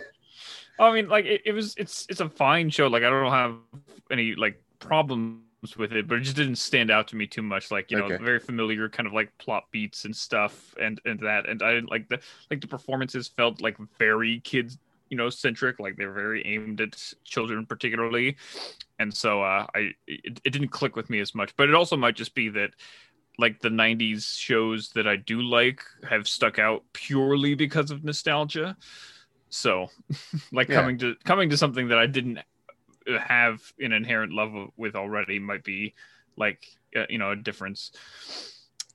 I 0.78 0.92
mean, 0.92 1.08
like 1.08 1.24
it, 1.24 1.44
it, 1.46 1.54
was. 1.54 1.74
It's 1.78 2.06
it's 2.10 2.20
a 2.20 2.28
fine 2.28 2.70
show. 2.70 2.88
Like 2.88 3.04
I 3.04 3.10
don't 3.10 3.32
have 3.32 3.56
any 4.12 4.36
like 4.36 4.62
problem 4.80 5.44
with 5.78 5.92
it, 5.94 6.08
but 6.08 6.18
it 6.20 6.22
just 6.22 6.36
didn't 6.38 6.56
stand 6.58 6.90
out 6.92 7.08
to 7.10 7.16
me 7.16 7.28
too 7.28 7.42
much. 7.42 7.72
Like 7.72 7.92
you 7.92 7.98
know, 7.98 8.10
Okay. 8.10 8.20
very 8.20 8.40
familiar 8.40 8.90
kind 8.90 9.08
of 9.08 9.14
like 9.14 9.32
plot 9.38 9.66
beats 9.72 10.06
and 10.06 10.16
stuff, 10.16 10.74
and 10.82 11.00
and 11.06 11.20
that, 11.22 11.48
and 11.50 11.62
I 11.62 11.74
didn't 11.74 11.92
like 11.92 12.08
the 12.10 12.20
like 12.50 12.62
the 12.62 12.68
performances 12.68 13.28
felt 13.28 13.62
like 13.62 13.78
very 14.00 14.40
kids 14.42 14.78
you 15.10 15.18
know 15.18 15.30
centric, 15.30 15.80
like 15.80 15.96
they're 15.98 16.14
very 16.14 16.46
aimed 16.46 16.82
at 16.82 16.96
children 17.26 17.66
particularly, 17.66 18.38
and 19.00 19.14
so 19.14 19.42
uh, 19.42 19.66
I 19.76 19.92
it, 20.08 20.42
it 20.44 20.52
didn't 20.52 20.70
click 20.70 20.96
with 20.96 21.10
me 21.10 21.20
as 21.20 21.36
much. 21.36 21.56
But 21.56 21.70
it 21.70 21.76
also 21.76 21.98
might 21.98 22.16
just 22.16 22.36
be 22.36 22.50
that 22.50 22.72
like 23.38 23.60
the 23.62 23.70
90s 23.70 24.28
shows 24.38 24.90
that 24.92 25.08
I 25.08 25.16
do 25.16 25.42
like 25.42 25.82
have 26.10 26.28
stuck 26.28 26.60
out 26.60 26.84
purely 26.94 27.56
because 27.56 27.92
of 27.92 28.04
nostalgia. 28.04 28.78
So, 29.50 29.88
like 30.52 30.70
Yeah. 30.70 30.72
coming 30.72 30.98
to 31.00 31.16
coming 31.26 31.50
to 31.50 31.58
something 31.58 31.90
that 31.90 31.98
I 31.98 32.08
didn't 32.08 32.40
have 33.08 33.62
an 33.80 33.92
inherent 33.92 34.32
love 34.34 34.54
with 34.78 34.96
already 34.96 35.40
might 35.40 35.64
be 35.64 35.94
like 36.38 36.66
uh, 36.96 37.06
you 37.10 37.18
know 37.18 37.32
a 37.32 37.36
difference. 37.36 37.92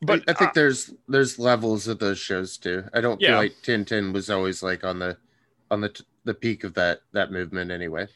but 0.01 0.23
But 0.25 0.29
I 0.29 0.33
think 0.35 0.51
uh, 0.51 0.53
there's 0.55 0.93
there's 1.09 1.39
levels 1.39 1.89
of 1.89 1.99
those 1.99 2.19
shows 2.19 2.57
too. 2.59 2.85
I 2.93 3.01
don't 3.01 3.21
Yeah. 3.21 3.29
feel 3.29 3.37
like 3.37 3.53
Tintin 3.63 4.13
was 4.13 4.31
always 4.31 4.63
like 4.63 4.85
on 4.85 4.99
the 4.99 5.17
on 5.71 5.81
the 5.81 5.89
t- 5.91 6.05
the 6.25 6.35
peak 6.35 6.65
of 6.65 6.75
that 6.75 7.01
that 7.13 7.33
movement 7.33 7.71
anyway. 7.71 8.07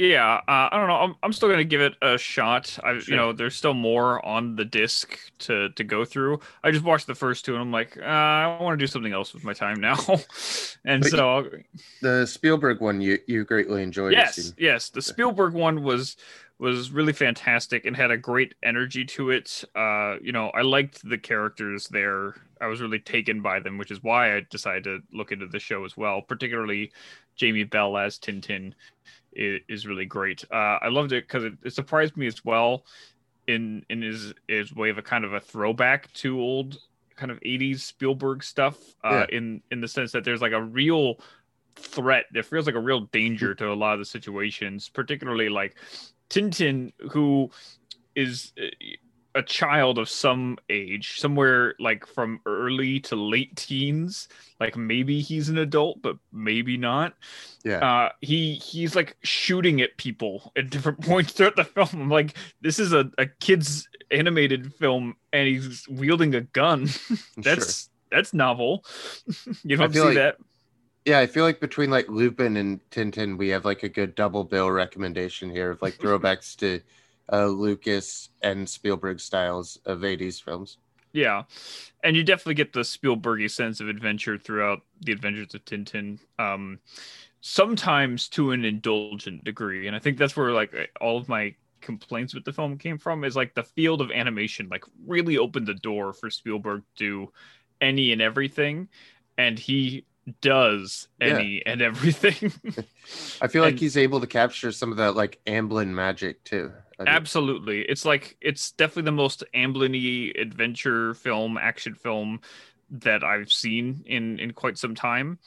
Yeah, 0.00 0.36
uh, 0.48 0.68
I 0.72 0.78
don't 0.78 0.88
know. 0.88 0.94
I'm, 0.96 1.14
I'm 1.22 1.32
still 1.32 1.48
gonna 1.50 1.64
give 1.64 1.80
it 1.80 1.94
a 2.02 2.16
shot. 2.16 2.78
I 2.82 2.98
Sure. 2.98 3.14
you 3.14 3.16
know 3.16 3.32
there's 3.32 3.54
still 3.54 3.74
more 3.74 4.24
on 4.24 4.56
the 4.56 4.64
disc 4.64 5.18
to 5.40 5.68
to 5.70 5.84
go 5.84 6.04
through. 6.04 6.40
I 6.64 6.70
just 6.70 6.84
watched 6.84 7.06
the 7.06 7.14
first 7.14 7.44
two 7.44 7.52
and 7.54 7.62
I'm 7.62 7.72
like 7.72 7.96
uh, 7.98 8.04
I 8.04 8.58
want 8.62 8.78
to 8.78 8.82
do 8.82 8.86
something 8.86 9.12
else 9.12 9.34
with 9.34 9.44
my 9.44 9.52
time 9.52 9.80
now, 9.80 9.96
and 10.84 11.02
But 11.02 11.10
so 11.10 11.28
I'll, 11.28 11.46
The 12.00 12.26
Spielberg 12.26 12.80
one 12.80 13.00
you 13.00 13.18
you 13.26 13.44
greatly 13.44 13.82
enjoyed. 13.82 14.12
yes 14.12 14.54
yes 14.58 14.88
the 14.90 15.02
spielberg 15.02 15.52
one 15.54 15.82
was 15.82 16.16
was 16.58 16.90
really 16.90 17.12
fantastic 17.14 17.86
and 17.86 17.96
had 17.96 18.10
a 18.10 18.18
great 18.18 18.54
energy 18.62 19.04
to 19.04 19.30
it 19.30 19.64
uh 19.74 20.16
you 20.22 20.32
know 20.32 20.48
i 20.50 20.60
liked 20.62 21.06
the 21.08 21.16
characters 21.16 21.88
there 21.88 22.34
i 22.60 22.66
was 22.66 22.82
really 22.82 22.98
taken 22.98 23.40
by 23.40 23.58
them 23.60 23.78
which 23.78 23.90
is 23.90 24.02
why 24.02 24.36
i 24.36 24.42
decided 24.50 24.84
to 24.84 24.98
look 25.12 25.32
into 25.32 25.46
the 25.46 25.58
show 25.58 25.84
as 25.86 25.96
well 25.96 26.20
particularly 26.20 26.92
jamie 27.34 27.64
bell 27.64 27.96
as 27.96 28.18
tintin 28.18 28.74
is, 29.32 29.60
is 29.68 29.86
really 29.86 30.06
great. 30.06 30.44
Uh 30.50 30.78
i 30.82 30.88
loved 30.88 31.12
it 31.12 31.26
because 31.26 31.44
it, 31.44 31.54
it 31.64 31.72
surprised 31.72 32.16
me 32.16 32.26
as 32.26 32.44
well 32.44 32.84
in 33.46 33.84
in 33.90 34.02
his 34.02 34.32
his 34.48 34.74
way 34.74 34.90
of 34.90 34.98
a 34.98 35.02
kind 35.02 35.24
of 35.24 35.32
a 35.32 35.40
throwback 35.40 36.12
to 36.14 36.40
old 36.40 36.78
kind 37.16 37.30
of 37.30 37.40
80s 37.40 37.80
spielberg 37.80 38.42
stuff 38.42 38.78
uh 39.04 39.26
in 39.30 39.62
in 39.70 39.80
the 39.80 39.88
sense 39.88 40.12
that 40.12 40.24
there's 40.24 40.40
like 40.40 40.52
a 40.52 40.62
real 40.62 41.16
threat 41.76 42.24
it 42.34 42.46
feels 42.46 42.66
like 42.66 42.74
a 42.74 42.80
real 42.80 43.02
danger 43.12 43.54
to 43.54 43.72
a 43.72 43.74
lot 43.74 43.92
of 43.92 43.98
the 43.98 44.04
situations 44.04 44.88
particularly 44.88 45.48
like 45.48 45.76
tintin 46.30 46.92
who 47.10 47.50
is 48.14 48.52
uh, 48.62 48.66
a 49.34 49.42
child 49.42 49.98
of 49.98 50.08
some 50.08 50.58
age 50.68 51.20
somewhere 51.20 51.74
like 51.78 52.04
from 52.06 52.40
early 52.46 52.98
to 52.98 53.14
late 53.14 53.54
teens 53.54 54.28
like 54.58 54.76
maybe 54.76 55.20
he's 55.20 55.48
an 55.48 55.58
adult 55.58 56.02
but 56.02 56.16
maybe 56.32 56.76
not. 56.76 57.14
Yeah. 57.64 57.78
uh 57.78 58.08
he 58.20 58.54
he's 58.54 58.96
like 58.96 59.16
shooting 59.22 59.80
at 59.82 59.96
people 59.98 60.52
at 60.56 60.70
different 60.70 61.00
points 61.04 61.32
throughout 61.32 61.56
the 61.56 61.64
film. 61.64 61.88
I'm 61.92 62.08
like 62.10 62.34
this 62.60 62.78
is 62.78 62.92
a, 62.92 63.10
a 63.18 63.26
kid's 63.26 63.88
animated 64.10 64.74
film 64.74 65.14
and 65.32 65.46
he's 65.46 65.86
wielding 65.88 66.34
a 66.34 66.40
gun. 66.40 66.88
That's 67.36 67.88
that's 68.10 68.34
novel. 68.34 68.84
You 69.62 69.76
don't 69.76 69.92
see 69.92 70.00
like- 70.00 70.14
that. 70.14 70.36
Yeah, 71.06 71.18
I 71.18 71.26
feel 71.26 71.44
like 71.44 71.60
between 71.60 71.88
like 71.88 72.08
Lupin 72.08 72.58
and 72.58 72.78
Tintin, 72.90 73.38
we 73.38 73.48
have 73.48 73.64
like 73.64 73.82
a 73.84 73.88
good 73.88 74.14
double 74.14 74.44
bill 74.44 74.70
recommendation 74.70 75.48
here 75.48 75.70
of 75.70 75.80
like 75.80 75.94
throwbacks 75.96 76.54
to 76.56 76.80
uh, 77.32 77.46
Lucas 77.46 78.30
and 78.42 78.68
Spielberg 78.68 79.20
styles 79.20 79.78
of 79.86 80.00
80s 80.00 80.42
films. 80.42 80.78
Yeah, 81.12 81.42
and 82.04 82.14
you 82.16 82.22
definitely 82.22 82.54
get 82.54 82.72
the 82.72 82.80
Spielbergy 82.80 83.50
sense 83.50 83.80
of 83.80 83.88
adventure 83.88 84.38
throughout 84.38 84.82
the 85.00 85.10
Adventures 85.12 85.54
of 85.54 85.64
Tintin. 85.64 86.20
Um, 86.38 86.78
sometimes 87.40 88.28
to 88.28 88.52
an 88.52 88.64
indulgent 88.64 89.44
degree, 89.44 89.86
and 89.86 89.96
I 89.96 89.98
think 89.98 90.18
that's 90.18 90.36
where 90.36 90.52
like 90.52 90.72
all 91.00 91.16
of 91.18 91.28
my 91.28 91.54
complaints 91.80 92.34
with 92.34 92.44
the 92.44 92.52
film 92.52 92.78
came 92.78 92.98
from. 92.98 93.24
Is 93.24 93.34
like 93.36 93.54
the 93.54 93.64
field 93.64 94.00
of 94.00 94.10
animation 94.10 94.68
like 94.70 94.84
really 95.06 95.38
opened 95.38 95.66
the 95.66 95.74
door 95.74 96.12
for 96.12 96.30
Spielberg 96.30 96.82
to 96.96 97.04
do 97.26 97.32
any 97.80 98.12
and 98.12 98.22
everything, 98.22 98.88
and 99.38 99.58
he 99.58 100.04
does 100.42 101.08
Yeah. 101.20 101.28
any 101.28 101.66
and 101.66 101.82
everything. 101.82 102.52
I 103.42 103.48
feel 103.48 103.62
like 103.62 103.72
And- 103.72 103.80
he's 103.80 103.96
able 103.96 104.20
to 104.20 104.26
capture 104.28 104.70
some 104.70 104.92
of 104.92 104.98
that 104.98 105.16
like 105.16 105.40
Amblin 105.46 105.88
magic 105.88 106.44
too. 106.44 106.70
Absolutely. 107.06 107.82
It's 107.82 108.04
like 108.04 108.36
it's 108.40 108.72
definitely 108.72 109.04
the 109.04 109.12
most 109.12 109.42
Amblin-y 109.54 110.38
adventure 110.40 111.14
film, 111.14 111.56
action 111.56 111.94
film 111.94 112.40
that 112.90 113.24
I've 113.24 113.50
seen 113.52 114.02
in 114.06 114.38
in 114.38 114.52
quite 114.52 114.76
some 114.78 114.94
time. 114.94 115.38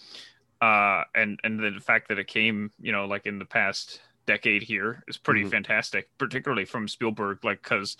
Uh 0.61 1.03
and 1.15 1.39
and 1.43 1.59
the 1.59 1.79
fact 1.81 2.07
that 2.09 2.19
it 2.19 2.27
came, 2.27 2.71
you 2.79 2.91
know, 2.91 3.05
like 3.05 3.25
in 3.25 3.39
the 3.39 3.45
past 3.45 4.01
decade 4.25 4.63
here 4.63 5.03
is 5.07 5.17
pretty 5.17 5.43
Mhm. 5.43 5.51
fantastic, 5.51 6.09
particularly 6.17 6.65
from 6.65 6.87
Spielberg 6.87 7.43
like 7.43 7.61
cuz 7.61 7.97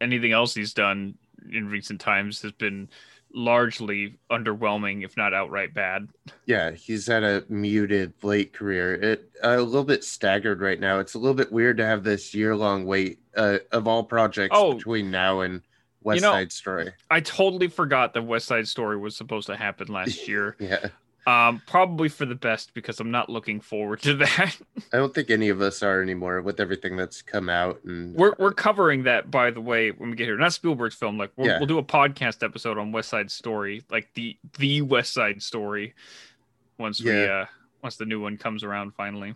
anything 0.00 0.32
else 0.32 0.54
he's 0.54 0.74
done 0.74 1.18
in 1.50 1.68
recent 1.68 2.00
times 2.00 2.42
has 2.42 2.52
been 2.52 2.88
largely 3.32 4.16
underwhelming 4.30 5.04
if 5.04 5.16
not 5.16 5.32
outright 5.34 5.72
bad. 5.74 6.08
yeah, 6.46 6.70
he's 6.72 7.06
had 7.06 7.22
a 7.24 7.44
muted 7.48 8.12
late 8.22 8.52
career. 8.52 8.94
It 8.94 9.30
a 9.42 9.58
little 9.60 9.84
bit 9.84 10.04
staggered 10.04 10.60
right 10.60 10.80
now. 10.80 10.98
It's 10.98 11.14
a 11.14 11.18
little 11.18 11.34
bit 11.34 11.52
weird 11.52 11.76
to 11.78 11.86
have 11.86 12.02
this 12.04 12.34
year 12.34 12.56
long 12.56 12.84
wait 12.86 13.20
uh, 13.36 13.58
of 13.72 13.86
all 13.86 14.02
projects 14.04 14.56
Oh. 14.58 14.74
between 14.74 15.10
now 15.10 15.40
and 15.40 15.62
West 16.02 16.22
know- 16.22 16.32
Side 16.32 16.50
Story. 16.52 16.90
I 17.10 17.20
totally 17.20 17.68
forgot 17.68 18.14
that 18.14 18.22
West 18.22 18.46
Side 18.46 18.66
Story 18.66 18.96
was 18.96 19.14
supposed 19.16 19.46
to 19.48 19.56
happen 19.56 19.88
last 19.88 20.26
year. 20.28 20.56
Yeah, 20.58 20.88
Um, 21.26 21.60
probably 21.66 22.08
for 22.08 22.24
the 22.24 22.34
best 22.34 22.72
because 22.72 22.98
I'm 22.98 23.10
not 23.10 23.28
looking 23.28 23.60
forward 23.60 24.00
to 24.02 24.14
that. 24.16 24.56
I 24.92 24.96
don't 24.96 25.14
think 25.14 25.30
any 25.30 25.48
of 25.50 25.60
us 25.60 25.82
are 25.82 26.00
anymore 26.02 26.40
with 26.40 26.60
everything 26.60 26.96
that's 26.96 27.20
come 27.22 27.48
out. 27.48 27.80
And 27.84 28.14
we're 28.14 28.34
we're 28.38 28.52
covering 28.52 29.02
that 29.04 29.30
by 29.30 29.50
the 29.50 29.60
way 29.60 29.90
when 29.90 30.10
we 30.10 30.16
get 30.16 30.24
here. 30.24 30.38
Not 30.38 30.52
Spielberg's 30.52 30.94
film. 30.94 31.18
Like 31.18 31.32
we'll, 31.36 31.46
Yeah. 31.48 31.58
we'll 31.58 31.66
do 31.66 31.78
a 31.78 31.84
podcast 31.84 32.42
episode 32.42 32.78
on 32.78 32.90
West 32.90 33.10
Side 33.10 33.30
Story, 33.30 33.82
like 33.90 34.08
the 34.14 34.36
the 34.58 34.82
West 34.82 35.12
Side 35.12 35.42
Story, 35.42 35.94
once 36.78 37.02
we 37.02 37.24
uh 37.24 37.44
once 37.82 37.96
the 37.96 38.06
new 38.06 38.20
one 38.20 38.36
comes 38.36 38.64
around 38.64 38.94
finally. 38.94 39.34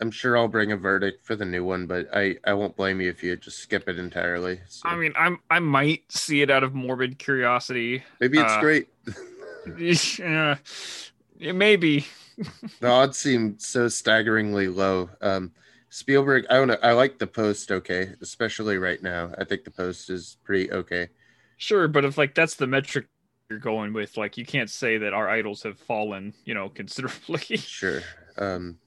I'm 0.00 0.10
sure 0.10 0.36
I'll 0.36 0.48
bring 0.48 0.72
a 0.72 0.76
verdict 0.76 1.24
for 1.24 1.36
the 1.36 1.44
new 1.44 1.64
one, 1.64 1.86
but 1.86 2.08
I 2.14 2.36
I 2.44 2.52
won't 2.52 2.76
blame 2.76 3.00
you 3.00 3.08
if 3.08 3.22
you 3.22 3.36
just 3.36 3.58
skip 3.60 3.88
it 3.88 3.98
entirely. 3.98 4.60
So 4.68 4.88
I 4.88 4.96
mean, 4.96 5.12
I'm 5.16 5.38
I 5.50 5.60
might 5.60 6.10
see 6.10 6.42
it 6.42 6.50
out 6.50 6.64
of 6.64 6.74
morbid 6.74 7.18
curiosity. 7.18 8.02
maybe 8.20 8.38
it's 8.38 8.52
uh, 8.52 8.60
great. 8.60 8.88
yeah, 9.78 10.56
it 11.44 11.54
may 11.54 11.76
be. 11.76 12.06
the 12.80 12.88
odds 12.88 13.18
seem 13.18 13.58
so 13.58 13.88
staggeringly 13.88 14.68
low. 14.68 15.10
Um, 15.20 15.52
Spielberg, 15.90 16.46
I 16.50 16.54
don't 16.54 16.68
know. 16.68 16.78
I 16.82 16.92
like 16.92 17.18
the 17.18 17.26
post. 17.26 17.70
Okay, 17.70 18.12
especially 18.20 18.78
right 18.78 19.02
now. 19.02 19.32
I 19.38 19.44
think 19.44 19.64
the 19.64 19.70
post 19.70 20.10
is 20.10 20.38
pretty 20.44 20.72
okay. 20.72 21.08
Sure, 21.56 21.86
but 21.88 22.04
if 22.04 22.18
like 22.18 22.34
that's 22.34 22.56
the 22.56 22.66
metric 22.66 23.06
you're 23.48 23.58
going 23.58 23.92
with, 23.92 24.16
like 24.16 24.36
you 24.36 24.44
can't 24.44 24.70
say 24.70 24.98
that 24.98 25.12
our 25.12 25.28
idols 25.28 25.62
have 25.62 25.78
fallen, 25.78 26.34
you 26.44 26.54
know, 26.54 26.68
considerably. 26.74 27.56
Sure. 27.56 28.02
Um, 28.38 28.78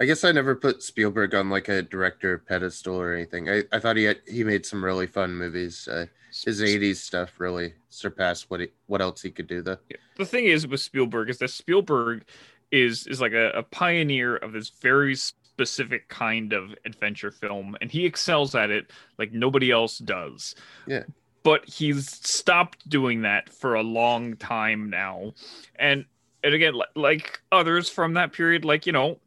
I 0.00 0.04
guess 0.04 0.24
I 0.24 0.32
never 0.32 0.54
put 0.54 0.82
Spielberg 0.82 1.34
on 1.34 1.50
like 1.50 1.68
a 1.68 1.82
director 1.82 2.38
pedestal 2.38 3.00
or 3.00 3.14
anything. 3.14 3.48
I, 3.48 3.64
I 3.72 3.80
thought 3.80 3.96
he 3.96 4.04
had, 4.04 4.20
he 4.28 4.44
made 4.44 4.64
some 4.64 4.84
really 4.84 5.06
fun 5.06 5.34
movies. 5.34 5.88
Uh, 5.88 6.06
his 6.44 6.60
'80s 6.60 6.96
stuff 6.96 7.38
really 7.38 7.74
surpassed 7.90 8.50
what 8.50 8.60
he, 8.60 8.68
what 8.86 9.00
else 9.00 9.22
he 9.22 9.30
could 9.30 9.46
do 9.46 9.62
though. 9.62 9.78
the 10.16 10.24
thing 10.24 10.46
is 10.46 10.66
with 10.66 10.80
Spielberg 10.80 11.30
is 11.30 11.38
that 11.38 11.50
Spielberg 11.50 12.24
is 12.70 13.06
is 13.06 13.20
like 13.20 13.32
a, 13.32 13.50
a 13.50 13.62
pioneer 13.62 14.36
of 14.36 14.52
this 14.52 14.68
very 14.68 15.14
specific 15.14 16.08
kind 16.08 16.52
of 16.52 16.74
adventure 16.84 17.30
film, 17.30 17.76
and 17.80 17.90
he 17.90 18.06
excels 18.06 18.54
at 18.54 18.70
it 18.70 18.90
like 19.18 19.32
nobody 19.32 19.70
else 19.70 19.98
does. 19.98 20.54
Yeah. 20.86 21.04
But 21.42 21.68
he's 21.68 22.10
stopped 22.10 22.88
doing 22.88 23.22
that 23.22 23.48
for 23.48 23.74
a 23.74 23.82
long 23.82 24.36
time 24.36 24.90
now, 24.90 25.32
and 25.76 26.04
and 26.44 26.54
again, 26.54 26.74
li- 26.74 26.84
like 26.94 27.40
others 27.50 27.88
from 27.88 28.14
that 28.14 28.32
period, 28.32 28.64
like 28.64 28.86
you 28.86 28.92
know, 28.92 29.18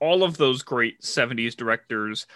all 0.00 0.24
of 0.24 0.36
those 0.38 0.62
great 0.62 1.00
'70s 1.02 1.54
directors, 1.54 2.26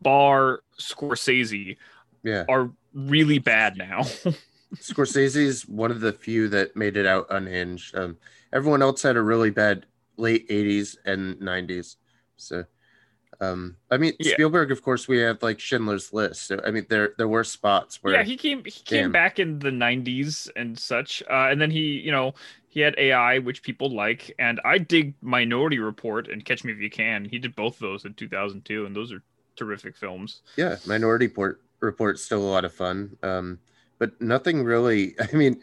bar 0.00 0.62
Scorsese, 0.80 1.76
Yeah, 2.22 2.44
are 2.48 2.70
really 2.94 3.38
bad 3.38 3.76
now. 3.76 4.02
Scorsese's 4.76 5.68
one 5.68 5.90
of 5.90 6.00
the 6.00 6.12
few 6.12 6.48
that 6.48 6.76
made 6.76 6.96
it 6.96 7.06
out 7.06 7.26
unhinged. 7.30 7.94
Um, 7.96 8.16
everyone 8.52 8.82
else 8.82 9.02
had 9.02 9.16
a 9.16 9.22
really 9.22 9.50
bad 9.50 9.86
late 10.16 10.48
'80s 10.48 10.96
and 11.04 11.36
'90s. 11.36 11.96
So, 12.36 12.64
um, 13.40 13.76
I 13.90 13.96
mean, 13.98 14.14
Yeah. 14.18 14.32
Spielberg, 14.32 14.72
of 14.72 14.82
course, 14.82 15.06
we 15.06 15.18
have 15.18 15.42
like 15.42 15.60
Schindler's 15.60 16.12
List. 16.12 16.46
So, 16.48 16.60
I 16.66 16.70
mean, 16.70 16.86
there 16.88 17.14
there 17.18 17.28
were 17.28 17.44
spots 17.44 18.02
where 18.02 18.14
yeah 18.14 18.22
he 18.24 18.36
came 18.36 18.64
he 18.64 18.70
came 18.70 19.02
Damn. 19.04 19.12
back 19.12 19.38
in 19.38 19.58
the 19.60 19.70
90s 19.70 20.48
and 20.56 20.78
such 20.78 21.22
uh, 21.30 21.48
and 21.50 21.60
then 21.60 21.70
he 21.70 21.98
you 22.00 22.10
know 22.10 22.34
he 22.68 22.80
had 22.80 22.94
ai 22.98 23.38
which 23.38 23.62
people 23.62 23.88
like 23.94 24.34
and 24.40 24.60
i 24.64 24.78
dig 24.78 25.14
minority 25.22 25.78
report 25.78 26.26
and 26.26 26.44
catch 26.44 26.64
me 26.64 26.72
if 26.72 26.78
you 26.78 26.90
can 26.90 27.24
he 27.24 27.38
did 27.38 27.54
both 27.54 27.74
of 27.74 27.80
those 27.80 28.04
in 28.04 28.14
2002 28.14 28.86
and 28.86 28.96
those 28.96 29.12
are 29.12 29.22
terrific 29.56 29.96
films. 29.96 30.40
Yeah, 30.56 30.76
Minority 30.86 31.28
Port 31.28 31.60
Report's 31.80 32.22
still 32.22 32.42
a 32.42 32.50
lot 32.50 32.64
of 32.64 32.72
fun. 32.72 33.16
Um, 33.22 33.58
but 33.98 34.20
nothing 34.20 34.64
really. 34.64 35.14
I 35.32 35.34
mean, 35.36 35.60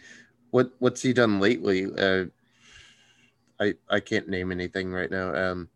what 0.52 0.72
what's 0.80 1.02
he 1.02 1.14
done 1.14 1.40
lately? 1.40 1.86
Uh, 1.86 2.26
I 3.60 3.74
I 3.90 4.00
can't 4.00 4.28
name 4.30 4.52
anything 4.52 4.92
right 4.92 5.10
now. 5.12 5.34
Um, 5.36 5.70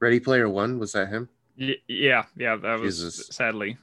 Ready 0.00 0.20
Player 0.20 0.48
One 0.48 0.78
was 0.78 0.92
that 0.92 1.08
him? 1.08 1.28
Y- 1.58 1.76
yeah, 1.88 2.24
yeah, 2.36 2.56
that 2.56 2.80
was 2.80 2.98
Jesus. 2.98 3.28
sadly. 3.28 3.78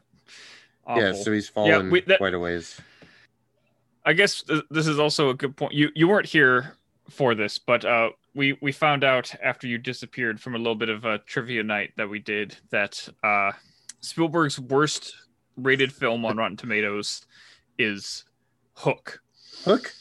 Yeah, 0.87 1.13
so 1.13 1.31
he's 1.31 1.47
fallen 1.47 1.89
we- 1.89 2.01
that- 2.01 2.17
quite 2.17 2.33
a 2.33 2.39
ways. 2.39 2.79
I 4.05 4.11
guess 4.11 4.43
th- 4.43 4.63
this 4.69 4.85
is 4.85 4.99
also 4.99 5.29
a 5.29 5.33
good 5.33 5.55
point. 5.55 5.73
You 5.73 5.89
you 5.95 6.07
weren't 6.09 6.25
here 6.25 6.75
for 7.09 7.35
this, 7.35 7.57
but 7.57 7.85
uh, 7.85 8.09
we 8.35 8.57
we 8.61 8.71
found 8.73 9.03
out 9.03 9.33
after 9.41 9.65
you 9.65 9.77
disappeared 9.77 10.41
from 10.41 10.55
a 10.55 10.57
little 10.57 10.75
bit 10.75 10.89
of 10.89 11.05
a 11.05 11.19
trivia 11.19 11.63
night 11.63 11.93
that 11.95 12.09
we 12.09 12.19
did 12.19 12.57
that 12.69 13.07
uh, 13.23 13.51
Spielberg's 14.01 14.59
worst 14.59 15.15
rated 15.57 15.91
film 15.93 16.25
on 16.25 16.37
Rotten 16.37 16.57
Tomatoes 16.57 17.21
is 17.77 18.25
Hook. 18.75 19.21
Hook 19.65 19.93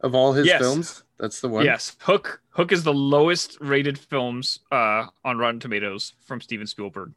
of 0.00 0.14
all 0.14 0.32
his 0.32 0.46
Yes. 0.46 0.60
films, 0.60 1.02
that's 1.18 1.40
the 1.40 1.48
one. 1.48 1.64
Yes, 1.64 1.96
Hook. 2.00 2.40
Hook 2.50 2.72
is 2.72 2.84
the 2.84 2.92
lowest 2.94 3.58
rated 3.60 3.98
films 3.98 4.60
uh, 4.70 5.06
on 5.24 5.38
Rotten 5.38 5.60
Tomatoes 5.60 6.14
from 6.24 6.40
Steven 6.40 6.66
Spielberg, 6.66 7.12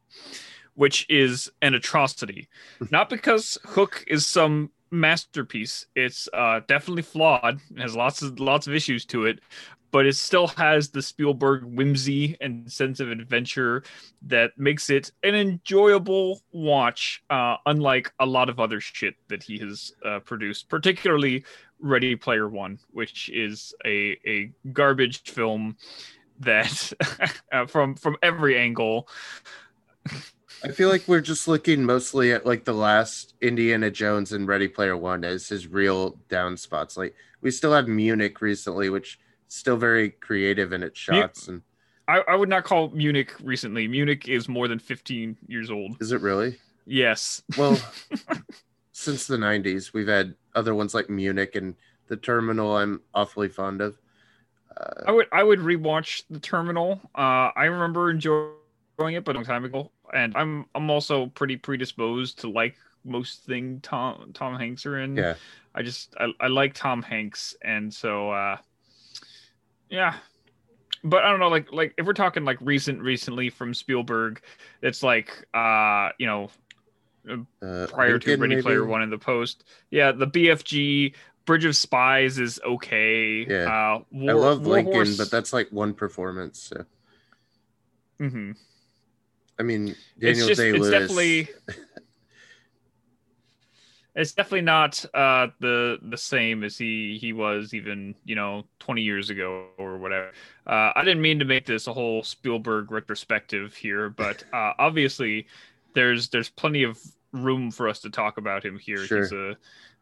which 0.75 1.05
is 1.09 1.49
an 1.61 1.73
atrocity. 1.73 2.47
Not 2.91 3.09
because 3.09 3.57
Hook 3.65 4.03
is 4.07 4.25
some 4.25 4.71
masterpiece. 4.91 5.85
It's 5.95 6.27
uh, 6.33 6.61
definitely 6.67 7.03
flawed. 7.03 7.59
It 7.75 7.81
has 7.81 7.95
lots 7.95 8.21
of 8.21 8.39
lots 8.39 8.67
of 8.67 8.73
issues 8.73 9.05
to 9.05 9.25
it, 9.25 9.39
but 9.91 10.05
it 10.05 10.15
still 10.15 10.47
has 10.47 10.89
the 10.89 11.01
Spielberg 11.01 11.63
whimsy 11.63 12.37
and 12.41 12.71
sense 12.71 12.99
of 12.99 13.11
adventure 13.11 13.83
that 14.23 14.51
makes 14.57 14.89
it 14.89 15.11
an 15.23 15.35
enjoyable 15.35 16.41
watch. 16.51 17.23
Uh, 17.29 17.57
unlike 17.65 18.11
a 18.19 18.25
lot 18.25 18.49
of 18.49 18.59
other 18.59 18.79
shit 18.79 19.15
that 19.27 19.43
he 19.43 19.57
has 19.59 19.91
uh, 20.05 20.19
produced, 20.19 20.69
particularly 20.69 21.43
Ready 21.79 22.15
Player 22.15 22.47
One, 22.47 22.79
which 22.91 23.29
is 23.29 23.73
a 23.85 24.17
a 24.25 24.51
garbage 24.71 25.23
film 25.23 25.77
that 26.39 26.93
uh, 27.51 27.65
from 27.65 27.95
from 27.95 28.17
every 28.21 28.57
angle. 28.57 29.07
I 30.63 30.69
feel 30.69 30.89
like 30.89 31.07
we're 31.07 31.21
just 31.21 31.47
looking 31.47 31.85
mostly 31.85 32.31
at 32.33 32.45
like 32.45 32.65
the 32.65 32.73
last 32.73 33.33
Indiana 33.41 33.89
Jones 33.89 34.31
and 34.31 34.47
Ready 34.47 34.67
Player 34.67 34.95
One 34.95 35.23
as 35.23 35.49
his 35.49 35.67
real 35.67 36.19
down 36.29 36.55
spots. 36.55 36.97
Like 36.97 37.15
we 37.41 37.49
still 37.51 37.73
have 37.73 37.87
Munich 37.87 38.41
recently, 38.41 38.89
which 38.89 39.19
still 39.51 39.75
very 39.75 40.09
creative 40.09 40.71
in 40.71 40.81
its 40.81 40.97
shots. 40.97 41.47
And 41.49 41.61
I, 42.07 42.21
I 42.27 42.35
would 42.35 42.49
not 42.49 42.63
call 42.63 42.89
Munich 42.89 43.33
recently. 43.43 43.87
Munich 43.87 44.29
is 44.29 44.47
more 44.47 44.67
than 44.67 44.79
15 44.79 45.37
years 45.47 45.69
old. 45.69 45.97
is 45.99 46.11
it 46.11 46.21
really? 46.21 46.57
Yes. 46.85 47.43
Well, 47.57 47.77
since 48.91 49.27
the 49.27 49.37
'90s, 49.37 49.93
we've 49.93 50.07
had 50.07 50.33
other 50.55 50.73
ones 50.73 50.95
like 50.95 51.09
Munich 51.09 51.55
and 51.55 51.75
The 52.07 52.17
Terminal. 52.17 52.75
I'm 52.75 53.01
awfully 53.13 53.49
fond 53.49 53.81
of. 53.81 53.99
Uh, 54.75 55.03
I 55.07 55.11
would 55.11 55.27
I 55.31 55.43
would 55.43 55.59
rewatch 55.59 56.23
The 56.29 56.39
Terminal. 56.39 56.99
Uh, 57.13 57.51
I 57.55 57.65
remember 57.65 58.09
enjoying 58.09 58.53
it, 58.99 59.23
but 59.23 59.35
a 59.35 59.37
long 59.37 59.45
time 59.45 59.63
ago. 59.63 59.91
And 60.13 60.35
I'm 60.35 60.65
I'm 60.73 60.89
also 60.89 61.27
pretty 61.27 61.55
predisposed 61.55 62.39
to 62.39 62.49
like 62.49 62.75
most 63.05 63.43
thing 63.43 63.79
Tom 63.81 64.31
Tom 64.33 64.57
Hanks 64.57 64.85
are 64.87 64.99
in. 64.99 65.15
yeah, 65.15 65.35
I 65.75 65.83
just 65.83 66.15
I, 66.19 66.31
I 66.39 66.47
like 66.47 66.73
Tom 66.73 67.03
Hanks, 67.03 67.55
and 67.63 67.93
so 67.93 68.31
uh, 68.31 68.57
yeah. 69.91 70.15
But 71.03 71.23
I 71.23 71.29
don't 71.31 71.39
know, 71.39 71.49
like 71.49 71.71
like 71.71 71.93
if 71.97 72.05
we're 72.05 72.13
talking 72.13 72.43
like 72.45 72.57
recent 72.61 73.01
recently 73.01 73.49
from 73.49 73.73
Spielberg, 73.73 74.41
it's 74.81 75.03
like 75.03 75.45
uh 75.53 76.09
you 76.17 76.27
know 76.27 76.49
uh, 77.29 77.87
prior 77.87 78.17
to 78.19 78.27
Lincoln, 78.29 78.41
Ready 78.41 78.55
maybe? 78.55 78.61
Player 78.61 78.85
One 78.85 79.01
in 79.03 79.09
the 79.09 79.17
post. 79.17 79.63
Yeah, 79.89 80.11
the 80.11 80.27
BFG 80.27 81.13
Bridge 81.45 81.65
of 81.65 81.75
Spies 81.75 82.37
is 82.39 82.59
okay. 82.65 83.45
Yeah. 83.49 83.95
uh, 83.97 84.03
War, 84.11 84.29
I 84.29 84.33
love 84.33 84.65
War 84.65 84.75
Lincoln, 84.75 84.93
Horse- 84.93 85.17
but 85.17 85.31
that's 85.31 85.53
like 85.53 85.71
one 85.71 85.93
performance. 85.93 86.59
So. 86.71 86.85
Mhm. 88.19 88.55
I 89.59 89.63
mean, 89.63 89.89
it's 89.89 90.39
Daniel 90.39 90.47
just 90.47 90.59
Day 90.59 90.71
it's 94.15 94.33
definitely 94.33 94.61
not 94.61 95.03
uh 95.13 95.47
the 95.59 95.97
the 96.09 96.17
same 96.17 96.63
as 96.63 96.77
he 96.77 97.17
he 97.19 97.31
was 97.33 97.73
even 97.73 98.13
you 98.25 98.35
know 98.35 98.63
20 98.79 99.01
years 99.01 99.29
ago 99.29 99.67
or 99.77 99.97
whatever 99.97 100.31
uh 100.67 100.91
i 100.95 101.01
didn't 101.05 101.21
mean 101.21 101.39
to 101.39 101.45
make 101.45 101.65
this 101.65 101.87
a 101.87 101.93
whole 101.93 102.21
spielberg 102.23 102.91
retrospective 102.91 103.73
here 103.73 104.09
but 104.09 104.43
uh 104.53 104.73
obviously 104.79 105.47
there's 105.93 106.29
there's 106.29 106.49
plenty 106.49 106.83
of 106.83 106.99
room 107.31 107.71
for 107.71 107.87
us 107.87 107.99
to 107.99 108.09
talk 108.09 108.37
about 108.37 108.65
him 108.65 108.77
here 108.77 108.97
Sure. 109.05 109.19
he's 109.21 109.31
a 109.31 109.55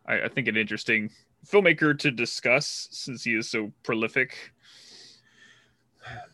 I, 0.07 0.21
I 0.23 0.27
think 0.27 0.47
an 0.47 0.57
interesting 0.57 1.11
filmmaker 1.45 1.97
to 1.99 2.09
discuss 2.11 2.87
since 2.91 3.23
he 3.23 3.35
is 3.35 3.49
so 3.49 3.71
prolific 3.83 4.35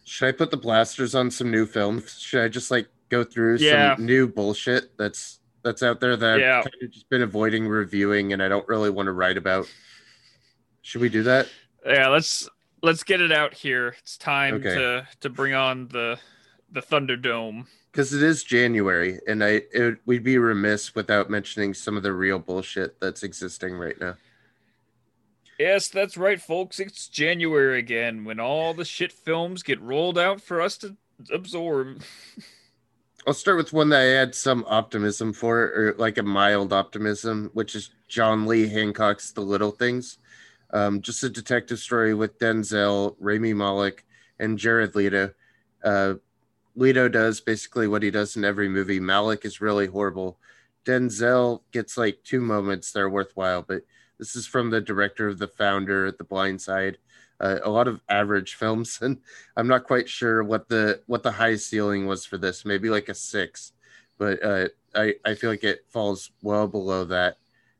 Should 0.05 0.27
I 0.29 0.31
put 0.31 0.51
the 0.51 0.57
blasters 0.57 1.15
on 1.15 1.29
some 1.31 1.51
new 1.51 1.65
films? 1.65 2.17
Should 2.19 2.43
I 2.43 2.47
just 2.47 2.71
like 2.71 2.87
go 3.09 3.23
through 3.23 3.57
Yeah. 3.57 3.95
some 3.95 4.05
new 4.05 4.27
bullshit 4.27 4.97
that's 4.97 5.39
that's 5.65 5.83
out 5.83 5.99
there 5.99 6.15
that 6.15 6.39
Yeah. 6.39 6.59
I've 6.59 6.63
kind 6.65 6.83
of 6.83 6.91
just 6.91 7.09
been 7.09 7.23
avoiding 7.23 7.67
reviewing 7.67 8.31
and 8.31 8.41
I 8.41 8.47
don't 8.47 8.65
really 8.69 8.89
want 8.91 9.07
to 9.07 9.11
write 9.11 9.35
about? 9.35 9.67
Should 10.83 11.01
we 11.01 11.09
do 11.09 11.23
that? 11.23 11.47
yeah 11.85 12.07
let's 12.07 12.49
let's 12.81 13.03
get 13.03 13.21
it 13.21 13.31
out 13.31 13.53
here 13.53 13.95
it's 13.99 14.17
time 14.17 14.55
Okay. 14.55 14.73
to 14.73 15.07
to 15.19 15.29
bring 15.29 15.53
on 15.53 15.87
the 15.89 16.17
the 16.71 16.81
thunderdome 16.81 17.65
Because 17.91 18.11
it 18.13 18.23
is 18.23 18.43
January, 18.43 19.19
and 19.27 19.43
I 19.43 19.61
it, 19.71 19.97
we'd 20.05 20.23
be 20.23 20.37
remiss 20.39 20.95
without 20.95 21.29
mentioning 21.29 21.73
some 21.75 21.95
of 21.97 22.01
the 22.03 22.11
real 22.13 22.39
bullshit 22.39 22.99
that's 22.99 23.21
existing 23.23 23.75
right 23.75 23.99
now. 23.99 24.15
Yes, 25.59 25.87
that's 25.87 26.17
right, 26.17 26.41
folks. 26.41 26.79
It's 26.81 27.07
January 27.07 27.79
again 27.79 28.25
when 28.25 28.39
all 28.41 28.73
the 28.73 28.83
shit 28.83 29.11
films 29.13 29.63
get 29.63 29.79
rolled 29.79 30.17
out 30.17 30.41
for 30.41 30.59
us 30.59 30.77
to 30.79 30.97
absorb. 31.31 32.01
I'll 33.27 33.33
start 33.33 33.57
with 33.57 33.73
one 33.73 33.89
that 33.89 34.01
I 34.01 34.19
had 34.19 34.35
some 34.35 34.63
optimism 34.67 35.33
for, 35.33 35.57
or 35.57 35.95
like 35.97 36.19
a 36.19 36.23
mild 36.23 36.71
optimism, 36.71 37.49
which 37.53 37.73
is 37.73 37.89
John 38.07 38.45
Lee 38.45 38.67
Hancock's 38.67 39.31
The 39.31 39.41
Little 39.41 39.71
Things. 39.71 40.19
Um, 40.71 41.01
just 41.01 41.23
a 41.23 41.29
detective 41.29 41.79
story 41.79 42.13
with 42.13 42.37
Denzel, 42.37 43.15
Rami 43.19 43.53
Malek, 43.53 44.05
and 44.37 44.59
Jared 44.59 44.93
Leto. 44.93 45.33
Uh, 45.83 46.15
Leto 46.75 47.07
does 47.07 47.41
basically 47.41 47.87
what 47.87 48.03
he 48.03 48.11
does 48.11 48.35
in 48.35 48.45
every 48.45 48.69
movie. 48.69 48.99
Malek 48.99 49.43
is 49.43 49.59
really 49.59 49.87
horrible. 49.87 50.37
Denzel 50.85 51.61
gets 51.71 51.97
like 51.97 52.19
two 52.23 52.41
moments 52.41 52.91
that 52.91 52.99
are 52.99 53.09
worthwhile, 53.09 53.63
but 53.63 53.81
this 54.19 54.35
is 54.35 54.45
from 54.45 54.69
the 54.69 54.81
director 54.81 55.27
of 55.27 55.39
The 55.39 55.47
Founder, 55.47 56.05
at 56.05 56.19
The 56.19 56.23
Blind 56.23 56.61
Side. 56.61 56.99
Uh, 57.39 57.59
a 57.63 57.69
lot 57.69 57.87
of 57.87 58.01
average 58.09 58.55
films, 58.55 58.99
and 59.01 59.17
I'm 59.57 59.67
not 59.67 59.85
quite 59.85 60.09
sure 60.09 60.43
what 60.43 60.69
the 60.69 61.01
what 61.07 61.23
the 61.23 61.31
high 61.31 61.55
ceiling 61.55 62.05
was 62.05 62.25
for 62.25 62.37
this. 62.37 62.65
Maybe 62.65 62.89
like 62.89 63.09
a 63.09 63.15
six, 63.15 63.73
but 64.17 64.43
uh, 64.43 64.67
I 64.95 65.15
I 65.25 65.35
feel 65.35 65.49
like 65.49 65.63
it 65.63 65.85
falls 65.89 66.31
well 66.41 66.67
below 66.67 67.05
that. 67.05 67.37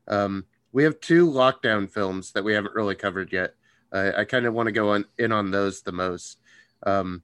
Um, 0.07 0.45
we 0.71 0.83
have 0.83 0.99
two 0.99 1.25
lockdown 1.27 1.89
films 1.89 2.33
that 2.33 2.43
we 2.43 2.53
haven't 2.53 2.75
really 2.75 2.95
covered 2.95 3.31
yet. 3.31 3.55
Uh, 3.91 4.11
I 4.17 4.25
kind 4.25 4.45
of 4.45 4.53
want 4.53 4.67
to 4.67 4.73
go 4.73 4.91
on 4.91 5.05
in 5.17 5.31
on 5.31 5.51
those 5.51 5.81
the 5.81 5.93
most. 5.93 6.39
Um, 6.85 7.23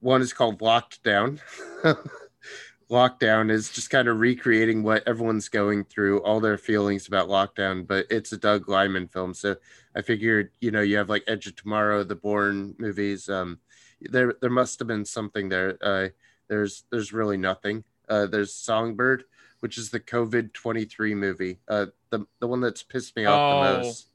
one 0.00 0.22
is 0.22 0.32
called 0.32 0.62
Locked 0.62 1.02
Down. 1.02 1.40
Lockdown 2.90 3.50
is 3.50 3.70
just 3.70 3.88
kind 3.88 4.08
of 4.08 4.18
recreating 4.18 4.82
what 4.82 5.06
everyone's 5.06 5.48
going 5.48 5.84
through, 5.84 6.22
all 6.22 6.40
their 6.40 6.58
feelings 6.58 7.08
about 7.08 7.28
lockdown, 7.28 7.86
but 7.86 8.04
it's 8.10 8.32
a 8.32 8.36
Doug 8.36 8.68
Liman 8.68 9.08
film. 9.08 9.32
So 9.32 9.56
I 9.94 10.02
figured, 10.02 10.50
you 10.60 10.70
know, 10.70 10.80
you 10.80 10.96
have 10.96 11.08
like 11.08 11.24
Edge 11.26 11.46
of 11.46 11.56
Tomorrow, 11.56 12.04
the 12.04 12.14
Bourne 12.14 12.74
movies. 12.78 13.28
Um, 13.28 13.58
there, 14.00 14.34
there 14.40 14.50
must 14.50 14.78
have 14.78 14.88
been 14.88 15.04
something 15.04 15.48
there. 15.48 15.76
Uh, 15.80 16.08
there's, 16.48 16.84
there's 16.90 17.12
really 17.12 17.36
nothing. 17.36 17.84
Uh, 18.08 18.26
there's 18.26 18.54
Songbird, 18.54 19.24
which 19.60 19.78
is 19.78 19.90
the 19.90 20.00
COVID 20.00 20.52
23 20.52 21.14
movie. 21.14 21.58
Uh, 21.68 21.86
the, 22.10 22.26
the 22.40 22.46
one 22.46 22.60
that's 22.60 22.82
pissed 22.82 23.16
me 23.16 23.26
off 23.26 23.48
the 23.48 23.54
Oh. 23.54 23.82
most. 23.82 24.08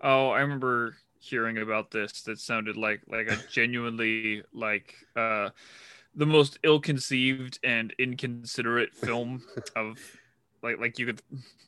Oh, 0.00 0.30
I 0.30 0.40
remember 0.40 0.96
hearing 1.20 1.58
about 1.58 1.90
this 1.92 2.22
that 2.22 2.38
sounded 2.40 2.76
like 2.76 3.00
like 3.06 3.28
a 3.28 3.36
genuinely 3.48 4.42
like 4.52 4.94
uh 5.14 5.50
the 6.14 6.26
most 6.26 6.58
ill-conceived 6.64 7.58
and 7.62 7.94
inconsiderate 7.98 8.94
film 8.94 9.42
of 9.76 9.98
like 10.62 10.78
like 10.78 10.98
you 10.98 11.06
could 11.06 11.22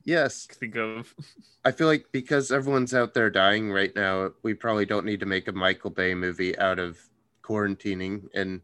Yes. 0.04 0.46
think 0.50 0.76
of. 0.76 1.14
I 1.64 1.70
feel 1.72 1.86
like 1.86 2.06
because 2.12 2.50
everyone's 2.52 2.94
out 2.94 3.14
there 3.14 3.30
dying 3.30 3.72
right 3.72 3.94
now, 3.96 4.30
we 4.42 4.54
probably 4.54 4.86
don't 4.86 5.06
need 5.06 5.20
to 5.20 5.26
make 5.26 5.48
a 5.48 5.52
Michael 5.52 5.90
Bay 5.90 6.14
movie 6.14 6.56
out 6.58 6.78
of 6.78 6.98
quarantining. 7.42 8.28
And 8.34 8.60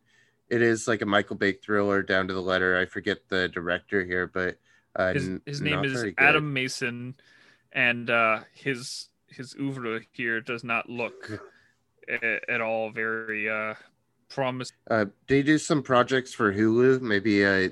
it 0.48 0.62
is 0.62 0.86
like 0.86 1.00
a 1.02 1.06
Michael 1.06 1.36
Bay 1.36 1.52
thriller 1.52 2.02
down 2.02 2.28
to 2.28 2.34
the 2.34 2.42
letter. 2.42 2.76
I 2.78 2.84
forget 2.86 3.28
the 3.28 3.48
director 3.48 4.04
here, 4.04 4.26
but 4.26 4.58
uh, 4.96 5.14
His 5.14 5.30
his 5.46 5.60
name 5.62 5.84
is 5.84 5.92
very 5.92 6.12
good. 6.12 6.24
Adam 6.24 6.52
Mason 6.52 7.14
and 7.72 8.10
uh 8.10 8.40
his 8.52 9.08
his 9.28 9.54
oeuvre 9.54 10.00
here 10.12 10.40
does 10.40 10.64
not 10.64 10.90
look 10.90 11.30
a- 12.08 12.40
at 12.50 12.60
all 12.60 12.90
very 12.90 13.48
uh 13.48 13.74
promising. 14.28 14.76
Uh, 14.90 15.06
did 15.26 15.36
he 15.36 15.42
do 15.44 15.58
some 15.58 15.82
projects 15.82 16.34
for 16.34 16.52
Hulu? 16.52 17.00
Maybe 17.00 17.44
uh, 17.44 17.68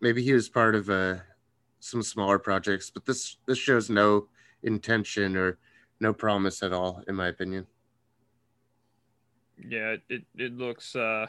maybe 0.00 0.22
he 0.22 0.32
was 0.34 0.48
part 0.48 0.74
of 0.74 0.90
uh, 0.90 1.16
some 1.80 2.02
smaller 2.02 2.38
projects, 2.38 2.90
but 2.90 3.06
this 3.06 3.36
this 3.46 3.58
shows 3.58 3.90
no 3.90 4.28
intention 4.62 5.36
or 5.36 5.58
no 6.00 6.12
promise 6.12 6.62
at 6.62 6.72
all, 6.72 7.02
in 7.08 7.14
my 7.14 7.28
opinion. 7.28 7.66
Yeah, 9.66 9.96
it 10.08 10.24
it 10.36 10.56
looks 10.56 10.94
uh, 10.94 11.26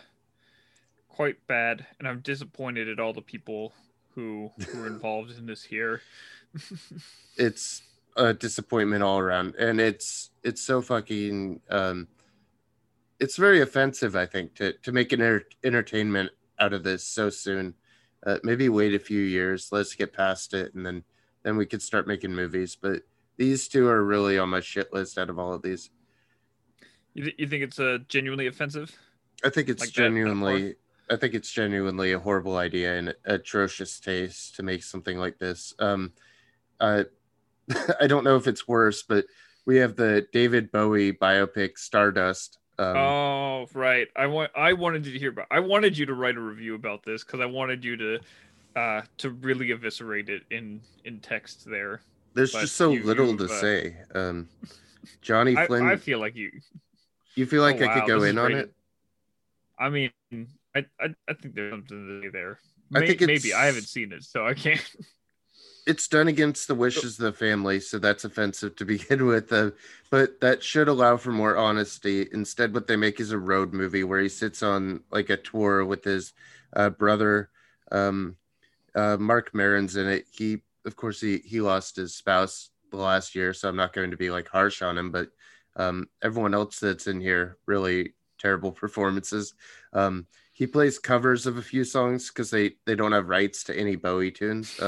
quite 1.08 1.46
bad, 1.48 1.86
and 2.00 2.08
I'm 2.08 2.20
disappointed 2.20 2.88
at 2.88 3.00
all 3.00 3.14
the 3.14 3.22
people 3.22 3.74
who 4.16 4.52
who 4.68 4.84
are 4.84 4.88
involved 4.88 5.38
in 5.38 5.46
this 5.46 5.64
here. 5.64 6.02
it's 7.38 7.84
a 8.16 8.34
disappointment 8.34 9.04
all 9.04 9.20
around, 9.20 9.56
and 9.56 9.80
it's 9.80 10.32
it's 10.44 10.62
so 10.62 10.82
fucking 10.82 11.62
um, 11.70 12.08
it's 13.20 13.38
very 13.38 13.62
offensive. 13.62 14.16
I 14.16 14.26
think 14.26 14.56
to 14.56 14.74
to 14.74 14.92
make 14.92 15.12
an 15.12 15.22
enter- 15.22 15.46
entertainment 15.64 16.32
out 16.60 16.74
of 16.74 16.84
this 16.84 17.04
so 17.04 17.30
soon. 17.30 17.74
Uh, 18.26 18.38
maybe 18.44 18.70
wait 18.70 18.94
a 18.94 19.00
few 19.00 19.22
years. 19.22 19.70
Let's 19.72 19.96
get 19.96 20.14
past 20.14 20.54
it, 20.54 20.74
and 20.74 20.86
then 20.86 21.04
then 21.44 21.58
we 21.58 21.66
could 21.66 21.82
start 21.82 22.08
making 22.08 22.36
movies. 22.36 22.78
But 22.80 23.04
these 23.38 23.68
two 23.68 23.88
are 23.88 24.04
really 24.04 24.38
on 24.38 24.50
my 24.50 24.60
shit 24.60 24.94
list 24.94 25.18
out 25.18 25.30
of 25.30 25.40
all 25.40 25.54
of 25.54 25.62
these. 25.62 25.90
You, 27.14 27.24
th- 27.24 27.36
you 27.38 27.48
think 27.48 27.64
it's 27.64 27.80
uh, 27.80 28.00
genuinely 28.08 28.48
offensive? 28.48 28.96
I 29.44 29.50
think 29.50 29.70
it's 29.70 29.82
like 29.82 29.92
genuinely. 29.92 30.76
I 31.10 31.16
think 31.16 31.34
it's 31.34 31.52
genuinely 31.52 32.12
a 32.12 32.20
horrible 32.20 32.58
idea 32.58 32.96
and 32.96 33.16
atrocious 33.26 34.00
taste 34.00 34.56
to 34.58 34.64
make 34.64 34.84
something 34.84 35.18
like 35.18 35.40
this. 35.40 35.74
Um, 35.80 36.12
uh, 36.80 37.06
I 38.00 38.06
don't 38.06 38.24
know 38.24 38.36
if 38.36 38.48
it's 38.48 38.68
worse, 38.68 39.02
but 39.02 39.26
we 39.66 39.78
have 39.78 39.96
the 39.96 40.28
David 40.32 40.72
Bowie 40.72 41.14
biopic 41.14 41.78
Stardust. 41.78 42.59
Um, 42.80 42.96
oh 42.96 43.68
right, 43.74 44.08
I 44.16 44.28
want 44.28 44.52
I 44.56 44.72
wanted 44.72 45.06
you 45.06 45.12
to 45.12 45.20
hear 45.20 45.32
about. 45.32 45.48
I 45.52 45.60
wanted 45.60 45.98
you 45.98 46.06
to 46.06 46.14
write 46.14 46.38
a 46.38 46.40
review 46.40 46.76
about 46.76 47.04
this 47.04 47.26
because 47.26 47.42
I 47.42 47.46
wanted 47.46 47.84
you 47.84 47.98
to 47.98 48.20
uh, 48.78 49.02
to 49.18 49.32
really 49.32 49.72
eviscerate 49.72 50.30
it 50.30 50.44
in 50.50 50.80
in 51.04 51.20
text 51.20 51.70
there. 51.70 52.00
There's 52.36 52.54
but 52.54 52.62
just 52.62 52.78
so 52.78 52.92
you, 52.92 53.04
little 53.04 53.36
to 53.36 53.46
uh, 53.46 53.48
say. 53.48 53.98
Um, 54.16 54.48
Johnny 55.22 55.56
Flynn. 55.56 55.88
I, 55.88 55.94
I, 55.94 55.96
feel 55.98 56.20
like 56.20 56.38
you. 56.38 56.52
You 57.36 57.46
feel 57.46 57.64
like 57.64 57.82
oh, 57.82 57.86
I 57.86 58.00
could 58.00 58.08
go 58.08 58.24
in 58.24 58.38
on 58.38 58.54
it. 58.54 58.72
I 59.78 59.90
mean, 59.90 60.12
I, 60.74 60.86
I 61.00 61.14
I 61.28 61.34
think 61.34 61.56
there's 61.56 61.74
something 61.74 61.88
to 61.90 62.22
say 62.22 62.30
there. 62.30 62.60
May, 62.92 63.02
I 63.02 63.08
think 63.08 63.22
maybe 63.22 63.54
I 63.54 63.66
haven't 63.66 63.90
seen 63.90 64.14
it, 64.14 64.24
so 64.24 64.48
I 64.48 64.54
can't. 64.54 64.84
It's 65.90 66.08
done 66.08 66.28
against 66.28 66.68
the 66.68 66.76
wishes 66.76 67.18
of 67.18 67.26
the 67.26 67.34
family, 67.34 67.80
so 67.80 67.98
that's 67.98 68.24
offensive 68.24 68.76
to 68.76 68.86
begin 68.96 69.26
with. 69.26 69.52
Uh, 69.52 69.72
but 70.12 70.40
that 70.40 70.62
should 70.62 70.88
allow 70.88 71.18
for 71.18 71.32
more 71.32 71.58
honesty. 71.58 72.28
Instead, 72.32 72.76
what 72.76 72.86
they 72.86 72.96
make 72.96 73.20
is 73.20 73.32
a 73.32 73.40
road 73.40 73.74
movie 73.74 74.04
where 74.04 74.20
he 74.20 74.30
sits 74.30 74.62
on 74.62 75.02
like 75.12 75.32
a 75.32 75.38
tour 75.38 75.84
with 75.84 76.04
his 76.04 76.34
uh, 76.74 76.92
brother. 76.92 77.50
Um, 77.92 78.36
uh, 78.94 79.18
Marc 79.18 79.54
Maron's 79.56 79.96
in 79.96 80.08
it. 80.08 80.28
He, 80.32 80.62
of 80.86 80.96
course, 80.96 81.20
he 81.20 81.40
he 81.40 81.60
lost 81.60 81.96
his 81.96 82.14
spouse 82.14 82.70
the 82.92 82.98
last 82.98 83.34
year, 83.34 83.54
so 83.54 83.68
I'm 83.68 83.76
not 83.76 83.94
going 83.94 84.12
to 84.12 84.18
be 84.18 84.30
like 84.30 84.48
harsh 84.48 84.84
on 84.84 84.96
him. 84.96 85.12
But 85.12 85.30
um, 85.76 86.08
everyone 86.22 86.54
else 86.54 86.80
that's 86.80 87.08
in 87.08 87.20
here 87.20 87.58
really 87.66 88.14
terrible 88.38 88.72
performances. 88.84 89.56
Um, 89.94 90.28
he 90.54 90.68
plays 90.68 91.00
covers 91.00 91.48
of 91.48 91.58
a 91.58 91.62
few 91.62 91.84
songs 91.84 92.28
because 92.28 92.52
they 92.52 92.76
they 92.86 92.96
don't 92.96 93.14
have 93.14 93.30
rights 93.30 93.64
to 93.66 93.76
any 93.76 93.96
Bowie 93.96 94.32
tunes. 94.32 94.80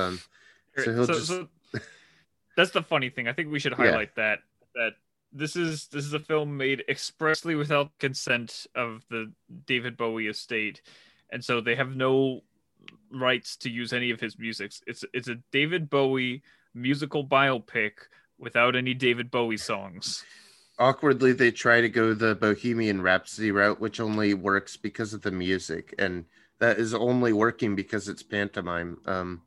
So 0.77 0.93
he'll 0.93 1.07
so, 1.07 1.13
just. 1.13 1.27
So 1.27 1.47
that's 2.57 2.71
the 2.71 2.81
funny 2.81 3.09
thing. 3.09 3.27
I 3.27 3.33
think 3.33 3.51
we 3.51 3.59
should 3.59 3.73
highlight 3.73 4.11
yeah. 4.17 4.23
that 4.23 4.39
that 4.75 4.93
this 5.33 5.55
is 5.55 5.87
this 5.87 6.05
is 6.05 6.13
a 6.13 6.19
film 6.19 6.57
made 6.57 6.83
expressly 6.87 7.55
without 7.55 7.97
consent 7.99 8.67
of 8.75 9.03
the 9.09 9.31
David 9.65 9.97
Bowie 9.97 10.27
estate, 10.27 10.81
and 11.31 11.43
so 11.43 11.61
they 11.61 11.75
have 11.75 11.95
no 11.95 12.41
rights 13.11 13.57
to 13.57 13.69
use 13.69 13.93
any 13.93 14.11
of 14.11 14.19
his 14.19 14.37
music. 14.39 14.73
It's 14.87 15.05
it's 15.13 15.27
a 15.27 15.35
David 15.51 15.89
Bowie 15.89 16.43
musical 16.73 17.25
biopic 17.25 17.91
without 18.39 18.75
any 18.75 18.93
David 18.93 19.29
Bowie 19.29 19.57
songs 19.57 20.23
awkwardly 20.81 21.31
they 21.31 21.51
try 21.51 21.79
to 21.79 21.89
go 21.89 22.13
the 22.13 22.33
bohemian 22.35 23.01
rhapsody 23.01 23.51
route 23.51 23.79
which 23.79 23.99
only 23.99 24.33
works 24.33 24.75
because 24.75 25.13
of 25.13 25.21
the 25.21 25.31
music 25.31 25.93
and 25.99 26.25
that 26.59 26.79
is 26.79 26.93
only 26.93 27.31
working 27.31 27.75
because 27.75 28.07
it's 28.07 28.23
pantomime 28.23 28.97
um, 29.05 29.41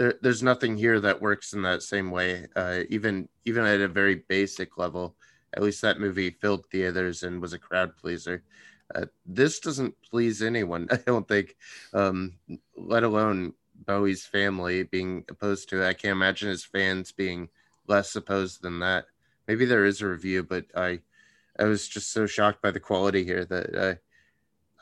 there, 0.00 0.14
there's 0.22 0.42
nothing 0.42 0.78
here 0.78 0.98
that 0.98 1.20
works 1.20 1.52
in 1.52 1.60
that 1.60 1.82
same 1.82 2.10
way 2.10 2.46
uh, 2.56 2.80
even 2.88 3.28
even 3.44 3.66
at 3.66 3.82
a 3.82 3.88
very 3.88 4.14
basic 4.14 4.78
level. 4.78 5.14
At 5.52 5.62
least 5.62 5.82
that 5.82 6.00
movie 6.00 6.30
filled 6.30 6.64
theaters 6.66 7.22
and 7.22 7.42
was 7.42 7.52
a 7.52 7.58
crowd 7.58 7.98
pleaser. 7.98 8.42
Uh, 8.94 9.04
this 9.26 9.60
doesn't 9.60 9.94
please 10.02 10.42
anyone 10.42 10.88
i 10.90 10.96
don't 10.96 11.28
think 11.28 11.54
um, 11.94 12.32
let 12.76 13.04
alone 13.04 13.52
bowie's 13.86 14.24
family 14.24 14.84
being 14.84 15.24
opposed 15.28 15.68
to 15.68 15.82
it. 15.82 15.86
I 15.86 15.92
can't 15.92 16.12
imagine 16.12 16.48
his 16.48 16.64
fans 16.64 17.12
being 17.12 17.50
less 17.86 18.16
opposed 18.16 18.62
than 18.62 18.80
that. 18.80 19.04
Maybe 19.46 19.66
there 19.66 19.84
is 19.84 20.00
a 20.00 20.08
review, 20.08 20.42
but 20.44 20.64
I 20.74 21.00
I 21.58 21.64
was 21.64 21.86
just 21.86 22.10
so 22.10 22.24
shocked 22.24 22.62
by 22.62 22.70
the 22.70 22.80
quality 22.80 23.22
here 23.22 23.44
that 23.44 24.00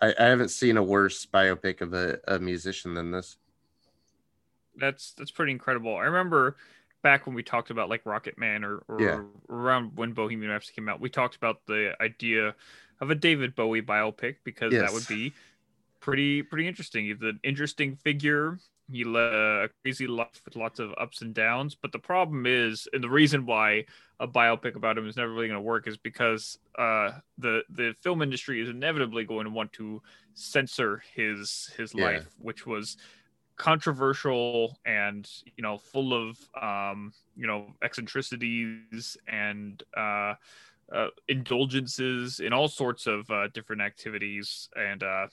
I 0.00 0.07
I, 0.07 0.14
I 0.16 0.26
haven't 0.26 0.50
seen 0.50 0.76
a 0.76 0.83
worse 0.83 1.26
biopic 1.26 1.81
of 1.81 1.92
a, 1.92 2.20
a 2.28 2.38
musician 2.38 2.94
than 2.94 3.11
this. 3.11 3.37
That's 4.79 5.12
that's 5.12 5.31
pretty 5.31 5.53
incredible. 5.53 5.97
I 5.97 6.05
remember 6.05 6.57
back 7.03 7.27
when 7.27 7.35
we 7.35 7.43
talked 7.43 7.71
about 7.71 7.88
like 7.88 8.05
Rocket 8.05 8.38
Man 8.38 8.64
or, 8.64 8.83
or 8.88 9.01
yeah. 9.01 9.21
around 9.49 9.93
when 9.97 10.12
Bohemian 10.12 10.51
Rhapsody 10.51 10.75
came 10.75 10.88
out, 10.88 11.01
we 11.01 11.11
talked 11.11 11.37
about 11.37 11.61
the 11.67 11.95
idea 12.01 12.55
of 13.01 13.11
a 13.11 13.14
David 13.14 13.55
Bowie 13.55 13.83
biopic 13.83 14.37
because 14.45 14.73
yes. 14.73 14.83
that 14.83 14.93
would 14.93 15.07
be 15.07 15.33
pretty 16.01 16.43
pretty 16.43 16.67
interesting. 16.67 17.07
He's 17.07 17.21
an 17.23 17.41
interesting 17.43 17.97
figure 17.97 18.59
he 18.91 19.05
led 19.05 19.35
a 19.35 19.69
crazy 19.83 20.07
life 20.07 20.41
with 20.45 20.57
lots 20.57 20.79
of 20.81 20.95
ups 20.99 21.21
and 21.21 21.35
downs. 21.35 21.75
But 21.75 21.93
the 21.93 21.99
problem 21.99 22.47
is, 22.47 22.88
and 22.93 23.05
the 23.05 23.09
reason 23.09 23.45
why 23.45 23.85
a 24.19 24.27
biopic 24.27 24.75
about 24.75 24.97
him 24.97 25.07
is 25.07 25.17
never 25.17 25.33
really 25.33 25.49
going 25.49 25.61
to 25.61 25.62
work 25.62 25.87
is 25.87 25.97
because 25.97 26.59
uh, 26.79 27.12
the 27.37 27.62
the 27.69 27.95
film 28.03 28.23
industry 28.23 28.61
is 28.61 28.69
inevitably 28.69 29.25
going 29.25 29.45
to 29.45 29.51
want 29.51 29.73
to 29.75 30.03
censor 30.35 31.03
his 31.14 31.71
his 31.77 31.95
yeah. 31.95 32.05
life, 32.05 32.27
which 32.38 32.67
was 32.67 32.97
controversial 33.59 34.79
and 34.87 35.29
you 35.57 35.62
know 35.62 35.77
full 35.77 36.14
of 36.14 36.38
um, 36.61 37.12
you 37.37 37.47
know 37.47 37.66
eccentricities 37.83 39.16
and 39.27 39.83
uh, 39.97 40.35
uh, 40.92 41.09
indulgences 41.29 42.40
in 42.40 42.53
all 42.53 42.68
sorts 42.68 43.07
of 43.07 43.31
uh, 43.31 43.49
different 43.49 43.83
activities 43.83 44.68
and 44.77 45.03
uh, 45.03 45.27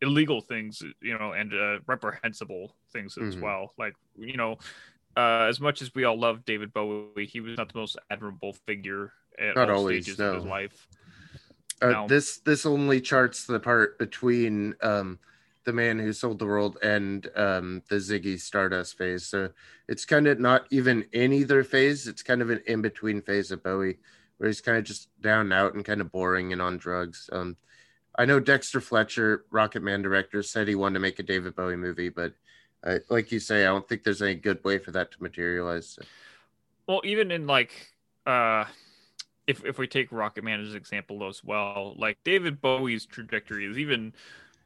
illegal 0.00 0.40
things, 0.40 0.82
you 1.00 1.18
know, 1.18 1.32
and 1.32 1.52
uh, 1.52 1.78
reprehensible 1.86 2.74
things 2.92 3.18
as 3.18 3.34
mm-hmm. 3.34 3.44
well. 3.44 3.74
Like, 3.78 3.94
you 4.18 4.36
know, 4.36 4.58
uh, 5.16 5.46
as 5.48 5.60
much 5.60 5.82
as 5.82 5.94
we 5.94 6.04
all 6.04 6.18
love 6.18 6.44
David 6.44 6.72
Bowie, 6.72 7.26
he 7.26 7.40
was 7.40 7.56
not 7.56 7.72
the 7.72 7.78
most 7.78 7.98
admirable 8.10 8.52
figure 8.52 9.12
at 9.38 9.56
not 9.56 9.70
all 9.70 9.78
always, 9.78 10.04
stages 10.04 10.18
no. 10.18 10.30
of 10.30 10.34
his 10.36 10.44
life. 10.44 10.88
Uh, 11.82 12.06
This 12.06 12.38
this 12.38 12.64
only 12.64 13.00
charts 13.00 13.44
the 13.44 13.60
part 13.60 13.98
between 13.98 14.74
um, 14.80 15.18
the 15.66 15.72
man 15.72 15.98
who 15.98 16.12
sold 16.12 16.38
the 16.38 16.46
world 16.46 16.78
and 16.82 17.28
um, 17.36 17.82
the 17.90 17.96
Ziggy 17.96 18.40
Stardust 18.40 18.96
phase. 18.96 19.26
So 19.26 19.50
it's 19.88 20.06
kind 20.06 20.26
of 20.28 20.40
not 20.40 20.66
even 20.70 21.04
in 21.12 21.32
either 21.32 21.64
phase. 21.64 22.06
It's 22.06 22.22
kind 22.22 22.40
of 22.40 22.50
an 22.50 22.62
in 22.66 22.80
between 22.80 23.20
phase 23.20 23.50
of 23.50 23.62
Bowie, 23.62 23.98
where 24.38 24.46
he's 24.46 24.60
kind 24.60 24.78
of 24.78 24.84
just 24.84 25.08
down 25.20 25.40
and 25.40 25.52
out 25.52 25.74
and 25.74 25.84
kind 25.84 26.00
of 26.00 26.12
boring 26.12 26.52
and 26.52 26.62
on 26.62 26.78
drugs. 26.78 27.28
Um, 27.32 27.56
I 28.16 28.24
know 28.24 28.40
Dexter 28.40 28.80
Fletcher, 28.80 29.44
Rocket 29.50 29.82
Man 29.82 30.02
director, 30.02 30.42
said 30.42 30.68
he 30.68 30.76
wanted 30.76 30.94
to 30.94 31.00
make 31.00 31.18
a 31.18 31.24
David 31.24 31.56
Bowie 31.56 31.76
movie, 31.76 32.08
but 32.08 32.32
uh, 32.84 33.00
like 33.10 33.32
you 33.32 33.40
say, 33.40 33.62
I 33.62 33.66
don't 33.66 33.86
think 33.86 34.04
there's 34.04 34.22
any 34.22 34.36
good 34.36 34.62
way 34.64 34.78
for 34.78 34.92
that 34.92 35.10
to 35.10 35.22
materialize. 35.22 35.90
So. 35.90 36.02
Well, 36.86 37.00
even 37.04 37.32
in 37.32 37.48
like, 37.48 37.72
uh, 38.24 38.66
if 39.48 39.64
if 39.64 39.78
we 39.78 39.88
take 39.88 40.12
Rocket 40.12 40.44
Man 40.44 40.60
as 40.60 40.70
an 40.70 40.76
example 40.76 41.26
as 41.26 41.42
well, 41.42 41.94
like 41.98 42.18
David 42.22 42.60
Bowie's 42.60 43.04
trajectory 43.04 43.66
is 43.66 43.78
even 43.78 44.14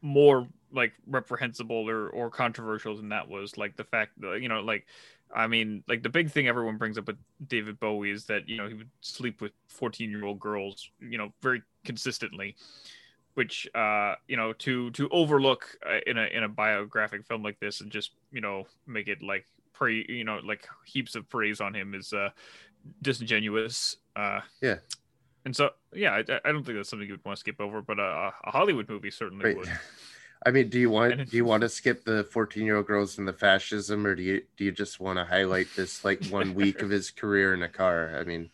more 0.03 0.49
like 0.73 0.93
reprehensible 1.07 1.89
or 1.89 2.09
or 2.11 2.31
controversial 2.31 2.97
than 2.97 3.09
that 3.11 3.29
was. 3.29 3.57
Like 3.57 3.77
the 3.77 3.85
fact 3.85 4.13
that 4.21 4.41
you 4.41 4.49
know, 4.49 4.61
like 4.61 4.87
I 5.35 5.47
mean, 5.47 5.85
like 5.89 6.03
the 6.03 6.09
big 6.09 6.31
thing 6.31 6.49
everyone 6.49 6.77
brings 6.77 6.99
up 6.99 7.07
with 7.07 7.19
David 7.47 7.79
Bowie 7.81 8.11
is 8.11 8.25
that 8.27 8.49
you 8.49 8.57
know 8.57 8.69
he 8.69 8.75
would 8.75 8.91
sleep 9.01 9.41
with 9.41 9.53
fourteen 9.69 10.11
year 10.11 10.25
old 10.25 10.41
girls, 10.41 10.91
you 11.01 11.19
know, 11.19 11.33
very 11.43 11.63
consistently 11.85 12.57
which 13.35 13.69
uh 13.75 14.15
you 14.27 14.37
know 14.37 14.53
to 14.55 14.91
to 14.91 15.09
overlook 15.11 15.77
uh, 15.89 15.99
in 16.07 16.19
a 16.19 16.27
in 16.27 16.43
a 16.43 16.49
biographic 16.49 17.25
film 17.27 17.43
like 17.43 17.59
this 17.61 17.81
and 17.81 17.91
just 17.91 18.11
you 18.33 18.41
know 18.41 18.67
make 18.87 19.09
it 19.09 19.23
like 19.23 19.47
praise 19.73 20.05
you 20.09 20.25
know 20.25 20.41
like 20.45 20.67
heaps 20.85 21.15
of 21.15 21.29
praise 21.29 21.61
on 21.61 21.75
him 21.75 21.95
is 21.95 22.13
uh 22.13 22.29
disingenuous 23.03 23.97
uh 24.17 24.41
yeah 24.61 24.77
and 25.45 25.55
so 25.55 25.71
yeah 25.93 26.13
i, 26.13 26.19
I 26.19 26.53
don't 26.53 26.65
think 26.65 26.79
that's 26.79 26.89
something 26.89 27.07
you 27.07 27.15
would 27.15 27.25
want 27.25 27.37
to 27.37 27.41
skip 27.41 27.61
over 27.61 27.83
but 27.83 27.99
uh, 27.99 28.31
a 28.45 28.51
hollywood 28.51 28.89
movie 28.89 29.11
certainly 29.11 29.45
right. 29.45 29.57
would 29.57 29.69
I 30.45 30.51
mean, 30.51 30.71
do 30.71 30.81
you 30.81 30.89
want 30.89 31.29
do 31.31 31.37
you 31.37 31.45
want 31.45 31.61
to 31.63 31.69
skip 31.69 32.05
the 32.05 32.25
fourteen 32.25 32.65
year 32.65 32.77
old 32.77 32.87
girls 32.87 33.19
and 33.19 33.29
the 33.29 33.33
fascism, 33.33 34.07
or 34.07 34.15
do 34.15 34.23
you 34.23 34.43
do 34.57 34.65
you 34.65 34.73
just 34.73 34.99
want 34.99 35.19
to 35.19 35.25
highlight 35.25 35.67
this 35.77 36.03
like 36.03 36.25
one 36.29 36.55
week 36.63 36.81
of 36.81 36.89
his 36.89 37.11
career 37.11 37.53
in 37.53 37.63
a 37.63 37.69
car? 37.69 38.17
I 38.19 38.25
mean, 38.25 38.49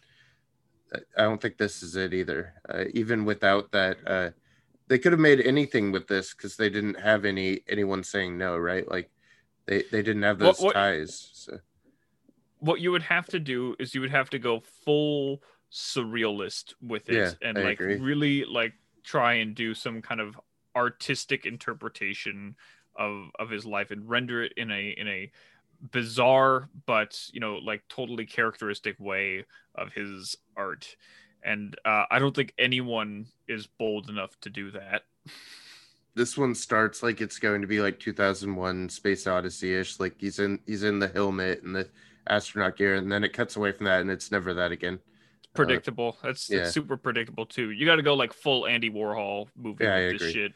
I 1.17 1.23
don't 1.23 1.41
think 1.41 1.59
this 1.59 1.85
is 1.85 1.95
it 1.95 2.13
either. 2.13 2.55
Uh, 2.69 2.85
even 2.93 3.25
without 3.25 3.71
that 3.71 3.99
uh, 4.05 4.31
they 4.89 4.99
could 4.99 5.13
have 5.13 5.21
made 5.21 5.41
anything 5.41 5.93
with 5.93 6.09
this 6.09 6.35
because 6.35 6.57
they 6.57 6.71
didn't 6.71 6.99
have 6.99 7.25
any 7.25 7.61
anyone 7.69 8.03
saying 8.03 8.37
no, 8.37 8.57
right? 8.57 8.89
Like 8.91 9.11
They 9.67 9.85
they 9.93 10.03
didn't 10.03 10.23
have 10.23 10.41
those 10.41 10.59
what, 10.59 10.67
what, 10.67 10.75
ties. 10.75 11.31
So. 11.35 11.59
What 12.59 12.81
you 12.81 12.91
would 12.91 13.03
have 13.03 13.27
to 13.27 13.39
do 13.39 13.77
is 13.79 13.95
you 13.95 14.01
would 14.01 14.11
have 14.11 14.31
to 14.31 14.41
go 14.41 14.61
full 14.85 15.41
surrealist 15.73 16.75
with 16.81 17.09
it 17.09 17.15
yeah, 17.15 17.49
and 17.49 17.59
I 17.59 17.63
like 17.63 17.81
agree. 17.81 17.97
really 17.97 18.45
like 18.45 18.73
try 19.03 19.35
and 19.35 19.55
do 19.55 19.75
some 19.75 20.03
kind 20.03 20.21
of 20.21 20.39
artistic 20.75 21.47
interpretation 21.47 22.57
of 22.97 23.31
of 23.39 23.51
his 23.51 23.65
life 23.65 23.91
and 23.91 24.09
render 24.09 24.43
it 24.43 24.53
in 24.57 24.71
a 24.71 24.95
in 24.97 25.09
a 25.09 25.31
bizarre 25.93 26.69
but 26.87 27.21
you 27.33 27.41
know 27.41 27.57
like 27.57 27.83
totally 27.89 28.25
characteristic 28.25 28.99
way 28.99 29.45
of 29.75 29.93
his 29.93 30.37
art. 30.57 30.97
And 31.43 31.77
uh, 31.85 32.05
i 32.11 32.19
don't 32.19 32.35
think 32.35 32.55
anyone 32.59 33.27
is 33.47 33.67
bold 33.67 34.09
enough 34.09 34.39
to 34.41 34.51
do 34.51 34.71
that. 34.73 35.03
This 36.15 36.37
one 36.37 36.55
starts 36.55 37.03
like 37.03 37.21
it's 37.21 37.39
going 37.39 37.61
to 37.61 37.67
be 37.67 37.81
like 37.81 38.01
2001 38.01 38.89
space 38.89 39.27
odyssey 39.27 39.75
ish 39.75 40.01
like 40.01 40.15
he's 40.19 40.39
in 40.39 40.61
he's 40.67 40.83
in 40.83 40.99
the 40.99 41.09
helmet 41.09 41.63
and 41.63 41.77
the 41.77 41.89
astronaut 42.27 42.77
gear 42.77 42.95
and 42.95 43.13
then 43.13 43.23
it 43.23 43.35
cuts 43.35 43.57
away 43.57 43.71
from 43.71 43.85
that 43.85 44.01
and 44.01 44.11
it's 44.11 44.33
never 44.33 44.55
that 44.55 44.73
again 44.73 44.99
predictable 45.57 46.17
uh, 46.23 46.27
that's, 46.27 46.51
yeah. 46.51 46.59
that's, 46.59 46.73
super 46.73 46.97
predictable 46.97 47.47
too 47.47 47.71
you 47.71 47.87
got 47.87 47.97
to 47.97 48.03
go 48.03 48.15
like 48.15 48.33
full 48.33 48.67
andy 48.67 48.91
warhol 48.91 49.49
movie 49.57 49.85
yeah, 49.85 49.97
with 49.97 50.05
I 50.05 50.13
this 50.13 50.23
agree. 50.23 50.33
shit 50.33 50.53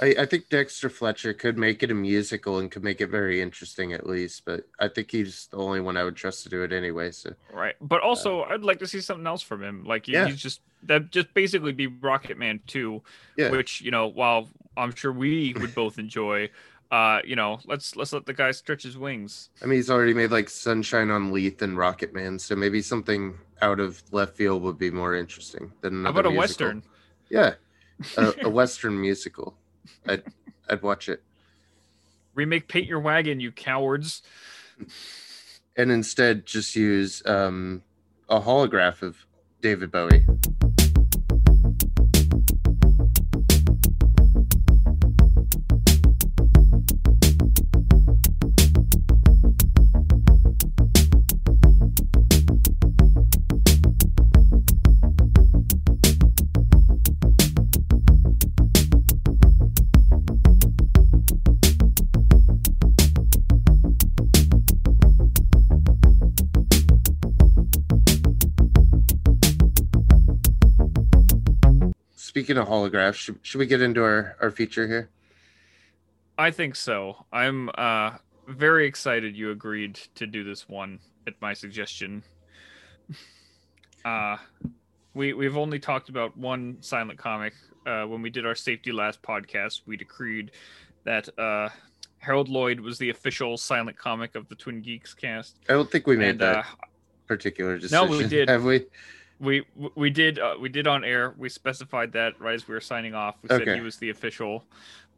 I, 0.00 0.14
I, 0.20 0.26
think 0.26 0.48
Dexter 0.48 0.88
Fletcher 0.88 1.34
could 1.34 1.58
make 1.58 1.82
it 1.82 1.90
a 1.90 1.94
musical 1.94 2.58
and 2.58 2.70
could 2.70 2.84
make 2.84 3.00
it 3.00 3.08
very 3.08 3.42
interesting 3.42 3.92
at 3.92 4.06
least, 4.06 4.44
but 4.44 4.66
I 4.78 4.88
think 4.88 5.10
he's 5.10 5.48
the 5.48 5.58
only 5.58 5.80
one 5.80 5.96
I 5.96 6.04
would 6.04 6.16
trust 6.16 6.44
to 6.44 6.48
do 6.48 6.62
it 6.62 6.72
anyway. 6.72 7.10
So 7.10 7.34
right, 7.52 7.74
but 7.80 8.00
also 8.00 8.42
uh, 8.42 8.48
I'd 8.50 8.62
like 8.62 8.78
to 8.78 8.86
see 8.86 9.00
something 9.00 9.26
else 9.26 9.42
from 9.42 9.62
him. 9.62 9.84
Like 9.84 10.08
yeah. 10.08 10.26
he's 10.26 10.40
just 10.40 10.60
that 10.84 11.10
just 11.10 11.32
basically 11.34 11.72
be 11.72 11.88
Rocket 11.88 12.38
Man 12.38 12.60
two, 12.66 13.02
yeah. 13.36 13.50
which 13.50 13.80
you 13.80 13.90
know 13.90 14.06
while 14.06 14.48
I'm 14.76 14.94
sure 14.94 15.12
we 15.12 15.54
would 15.58 15.74
both 15.74 15.98
enjoy. 15.98 16.50
Uh, 16.90 17.20
you 17.24 17.36
know, 17.36 17.58
let's 17.64 17.96
let's 17.96 18.12
let 18.12 18.26
the 18.26 18.34
guy 18.34 18.50
stretch 18.50 18.82
his 18.82 18.98
wings. 18.98 19.48
I 19.62 19.66
mean, 19.66 19.76
he's 19.76 19.90
already 19.90 20.12
made 20.12 20.30
like 20.30 20.50
Sunshine 20.50 21.10
on 21.10 21.32
Leith 21.32 21.62
and 21.62 21.76
Rocket 21.76 22.12
Man, 22.12 22.38
so 22.38 22.54
maybe 22.54 22.82
something 22.82 23.38
out 23.62 23.80
of 23.80 24.02
left 24.12 24.36
field 24.36 24.62
would 24.62 24.76
be 24.76 24.90
more 24.90 25.14
interesting 25.14 25.72
than 25.80 26.04
How 26.04 26.10
about 26.10 26.26
a 26.26 26.30
musical. 26.30 26.38
western? 26.66 26.82
Yeah, 27.30 27.54
a, 28.18 28.34
a 28.42 28.48
western 28.50 29.00
musical. 29.00 29.56
I'd 30.06 30.24
I'd 30.68 30.82
watch 30.82 31.08
it. 31.08 31.22
Remake 32.34 32.68
Paint 32.68 32.86
Your 32.86 33.00
Wagon, 33.00 33.40
you 33.40 33.52
cowards. 33.52 34.22
And 35.76 35.90
instead 35.90 36.44
just 36.44 36.74
use 36.76 37.22
um, 37.26 37.82
a 38.28 38.40
holograph 38.40 39.02
of 39.02 39.16
David 39.60 39.90
Bowie. 39.90 40.26
Speaking 72.52 72.62
of 72.62 72.68
holographs, 72.68 73.14
should, 73.14 73.38
should 73.42 73.58
we 73.58 73.66
get 73.66 73.80
into 73.80 74.02
our, 74.02 74.36
our 74.40 74.50
feature 74.50 74.86
here? 74.86 75.08
I 76.36 76.50
think 76.50 76.76
so. 76.76 77.24
I'm 77.32 77.70
uh, 77.78 78.12
very 78.46 78.86
excited 78.86 79.34
you 79.36 79.50
agreed 79.50 79.94
to 80.16 80.26
do 80.26 80.44
this 80.44 80.68
one 80.68 80.98
at 81.26 81.34
my 81.40 81.54
suggestion. 81.54 82.22
Uh, 84.04 84.36
we 85.14 85.32
we've 85.32 85.56
only 85.56 85.78
talked 85.78 86.08
about 86.08 86.36
one 86.36 86.76
silent 86.80 87.16
comic. 87.16 87.52
Uh, 87.86 88.02
when 88.02 88.20
we 88.20 88.30
did 88.30 88.44
our 88.44 88.56
safety 88.56 88.90
last 88.90 89.22
podcast, 89.22 89.82
we 89.86 89.96
decreed 89.96 90.50
that 91.04 91.28
uh, 91.38 91.68
Harold 92.18 92.48
Lloyd 92.48 92.80
was 92.80 92.98
the 92.98 93.10
official 93.10 93.56
silent 93.56 93.96
comic 93.96 94.34
of 94.34 94.48
the 94.48 94.56
Twin 94.56 94.82
Geeks 94.82 95.14
cast. 95.14 95.60
I 95.68 95.74
don't 95.74 95.88
think 95.88 96.08
we 96.08 96.16
made 96.16 96.30
and, 96.30 96.40
that 96.40 96.56
uh, 96.56 96.62
particular 97.28 97.78
decision. 97.78 98.08
No, 98.08 98.10
we 98.10 98.26
did. 98.26 98.48
Have 98.48 98.64
we? 98.64 98.86
We 99.42 99.66
we 99.94 100.08
did 100.08 100.38
uh, 100.38 100.54
we 100.58 100.68
did 100.68 100.86
on 100.86 101.04
air. 101.04 101.34
We 101.36 101.48
specified 101.48 102.12
that 102.12 102.40
right 102.40 102.54
as 102.54 102.66
we 102.66 102.74
were 102.74 102.80
signing 102.80 103.14
off. 103.14 103.36
We 103.42 103.48
said 103.48 103.68
he 103.68 103.80
was 103.80 103.96
the 103.96 104.10
official, 104.10 104.64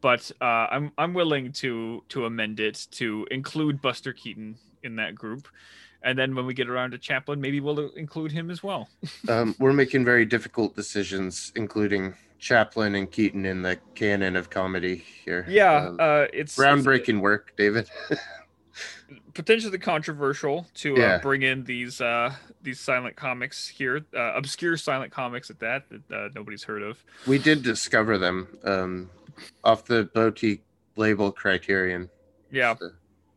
but 0.00 0.30
uh, 0.40 0.66
I'm 0.70 0.92
I'm 0.98 1.14
willing 1.14 1.52
to 1.52 2.02
to 2.08 2.24
amend 2.24 2.58
it 2.58 2.88
to 2.92 3.26
include 3.30 3.80
Buster 3.82 4.12
Keaton 4.12 4.56
in 4.82 4.96
that 4.96 5.14
group, 5.14 5.46
and 6.02 6.18
then 6.18 6.34
when 6.34 6.46
we 6.46 6.54
get 6.54 6.68
around 6.68 6.92
to 6.92 6.98
Chaplin, 6.98 7.40
maybe 7.40 7.60
we'll 7.60 7.90
include 7.90 8.32
him 8.32 8.50
as 8.50 8.62
well. 8.62 8.88
um, 9.28 9.54
we're 9.58 9.72
making 9.72 10.04
very 10.04 10.24
difficult 10.24 10.74
decisions, 10.74 11.52
including 11.54 12.14
Chaplin 12.38 12.94
and 12.94 13.10
Keaton 13.10 13.44
in 13.44 13.62
the 13.62 13.78
canon 13.94 14.36
of 14.36 14.48
comedy 14.48 15.04
here. 15.24 15.44
Yeah, 15.48 15.88
um, 15.88 15.96
uh, 16.00 16.26
it's 16.32 16.56
groundbreaking 16.56 17.16
it's, 17.16 17.22
work, 17.22 17.52
David. 17.56 17.90
potentially 19.34 19.78
controversial 19.78 20.66
to 20.74 20.94
uh, 20.94 20.98
yeah. 20.98 21.06
uh, 21.14 21.18
bring 21.20 21.42
in 21.42 21.64
these 21.64 22.00
uh, 22.00 22.34
these 22.62 22.80
silent 22.80 23.16
comics 23.16 23.68
here, 23.68 24.04
uh, 24.16 24.34
obscure 24.34 24.76
silent 24.76 25.12
comics 25.12 25.50
at 25.50 25.58
that 25.60 25.84
that 25.88 26.16
uh, 26.16 26.28
nobody's 26.34 26.64
heard 26.64 26.82
of. 26.82 27.02
We 27.26 27.38
did 27.38 27.62
discover 27.62 28.18
them 28.18 28.48
um, 28.64 29.10
off 29.62 29.84
the 29.84 30.04
boutique 30.14 30.62
label 30.96 31.32
Criterion. 31.32 32.10
Yeah, 32.50 32.74
so. 32.76 32.90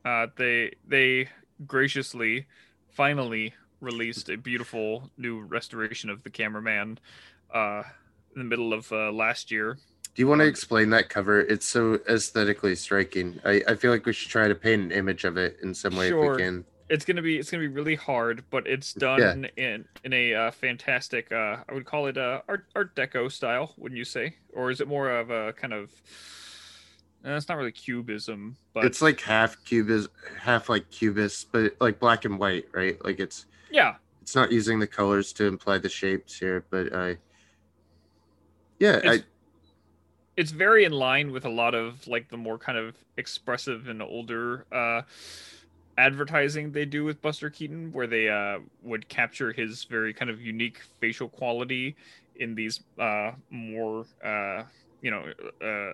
Uh, 0.05 0.27
they 0.35 0.73
they 0.87 1.29
graciously 1.65 2.45
finally 2.89 3.53
released 3.81 4.29
a 4.29 4.37
beautiful 4.37 5.09
new 5.17 5.41
restoration 5.41 6.09
of 6.09 6.23
the 6.23 6.29
cameraman 6.29 6.99
in 7.53 7.83
the 8.35 8.43
middle 8.43 8.73
of 8.73 8.91
last 8.91 9.51
year 9.51 9.77
do 10.17 10.23
you 10.23 10.27
want 10.27 10.41
to 10.41 10.47
explain 10.47 10.89
that 10.89 11.09
cover? 11.09 11.41
It's 11.41 11.67
so 11.67 11.99
aesthetically 12.09 12.75
striking. 12.75 13.39
I, 13.45 13.61
I 13.67 13.75
feel 13.75 13.91
like 13.91 14.03
we 14.07 14.13
should 14.13 14.31
try 14.31 14.47
to 14.47 14.55
paint 14.55 14.81
an 14.81 14.91
image 14.91 15.25
of 15.25 15.37
it 15.37 15.59
in 15.61 15.75
some 15.75 15.95
way 15.95 16.09
sure. 16.09 16.31
if 16.33 16.37
we 16.37 16.43
can. 16.43 16.65
It's 16.89 17.05
gonna 17.05 17.21
be 17.21 17.37
it's 17.37 17.51
gonna 17.51 17.61
be 17.61 17.67
really 17.67 17.93
hard, 17.93 18.43
but 18.49 18.65
it's 18.65 18.93
done 18.93 19.47
yeah. 19.55 19.63
in 19.63 19.85
in 20.03 20.13
a 20.13 20.33
uh, 20.33 20.51
fantastic. 20.51 21.31
Uh, 21.31 21.57
I 21.69 21.73
would 21.73 21.85
call 21.85 22.07
it 22.07 22.17
a 22.17 22.41
art 22.49 22.65
Art 22.75 22.95
Deco 22.95 23.31
style, 23.31 23.75
wouldn't 23.77 23.99
you 23.99 24.05
say? 24.05 24.33
Or 24.53 24.71
is 24.71 24.81
it 24.81 24.87
more 24.87 25.11
of 25.11 25.29
a 25.29 25.53
kind 25.53 25.73
of? 25.73 25.91
Uh, 27.23 27.31
it's 27.31 27.47
not 27.47 27.57
really 27.57 27.71
cubism, 27.71 28.57
but 28.73 28.85
it's 28.85 29.03
like 29.03 29.21
half 29.21 29.63
cubist, 29.65 30.09
half 30.39 30.67
like 30.67 30.89
cubist, 30.89 31.51
but 31.51 31.75
like 31.79 31.99
black 31.99 32.25
and 32.25 32.39
white, 32.39 32.65
right? 32.71 32.97
Like 33.05 33.19
it's 33.19 33.45
yeah. 33.69 33.97
It's 34.23 34.33
not 34.33 34.51
using 34.51 34.79
the 34.79 34.87
colors 34.87 35.31
to 35.33 35.45
imply 35.45 35.77
the 35.77 35.89
shapes 35.89 36.39
here, 36.39 36.65
but 36.71 36.91
I. 36.91 37.17
Yeah, 38.79 38.95
it's, 39.03 39.23
I 39.23 39.25
it's 40.37 40.51
very 40.51 40.85
in 40.85 40.91
line 40.91 41.31
with 41.31 41.45
a 41.45 41.49
lot 41.49 41.73
of 41.75 42.07
like 42.07 42.29
the 42.29 42.37
more 42.37 42.57
kind 42.57 42.77
of 42.77 42.95
expressive 43.17 43.87
and 43.87 44.01
older 44.01 44.65
uh 44.71 45.01
advertising 45.97 46.71
they 46.71 46.85
do 46.85 47.03
with 47.03 47.19
Buster 47.21 47.49
Keaton 47.49 47.91
where 47.91 48.07
they 48.07 48.29
uh 48.29 48.59
would 48.83 49.09
capture 49.09 49.51
his 49.51 49.83
very 49.85 50.13
kind 50.13 50.29
of 50.29 50.39
unique 50.39 50.79
facial 51.01 51.27
quality 51.27 51.95
in 52.35 52.53
these 52.53 52.81
uh 52.99 53.31
more 53.49 54.05
uh 54.23 54.63
you 55.01 55.11
know 55.11 55.25
uh 55.61 55.93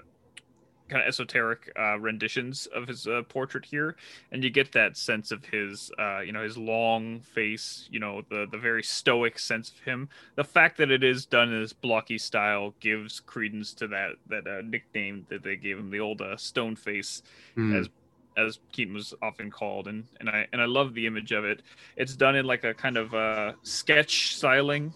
kind 0.89 1.01
of 1.01 1.07
esoteric 1.07 1.71
uh, 1.79 1.97
renditions 1.99 2.67
of 2.67 2.87
his 2.87 3.07
uh, 3.07 3.21
portrait 3.29 3.65
here, 3.65 3.95
and 4.31 4.43
you 4.43 4.49
get 4.49 4.71
that 4.73 4.97
sense 4.97 5.31
of 5.31 5.43
his, 5.45 5.91
uh, 5.99 6.19
you 6.19 6.31
know, 6.31 6.43
his 6.43 6.57
long 6.57 7.21
face, 7.21 7.87
you 7.91 7.99
know, 7.99 8.21
the 8.29 8.47
the 8.51 8.57
very 8.57 8.83
stoic 8.83 9.39
sense 9.39 9.69
of 9.69 9.79
him. 9.79 10.09
The 10.35 10.43
fact 10.43 10.77
that 10.77 10.91
it 10.91 11.03
is 11.03 11.25
done 11.25 11.51
in 11.53 11.61
this 11.61 11.73
blocky 11.73 12.17
style 12.17 12.73
gives 12.79 13.19
credence 13.19 13.73
to 13.75 13.87
that 13.87 14.11
that 14.27 14.47
uh, 14.47 14.61
nickname 14.63 15.25
that 15.29 15.43
they 15.43 15.55
gave 15.55 15.77
him, 15.77 15.89
the 15.89 15.99
old 15.99 16.21
uh, 16.21 16.37
stone 16.37 16.75
face, 16.75 17.23
mm. 17.57 17.79
as 17.79 17.89
as 18.35 18.59
Keaton 18.71 18.93
was 18.93 19.13
often 19.21 19.49
called, 19.49 19.87
and 19.87 20.05
and 20.19 20.29
I 20.29 20.47
and 20.51 20.61
I 20.61 20.65
love 20.65 20.93
the 20.93 21.07
image 21.07 21.31
of 21.31 21.45
it. 21.45 21.61
It's 21.95 22.15
done 22.15 22.35
in 22.35 22.45
like 22.45 22.63
a 22.63 22.73
kind 22.73 22.97
of 22.97 23.13
uh, 23.13 23.53
sketch 23.63 24.35
styling, 24.35 24.93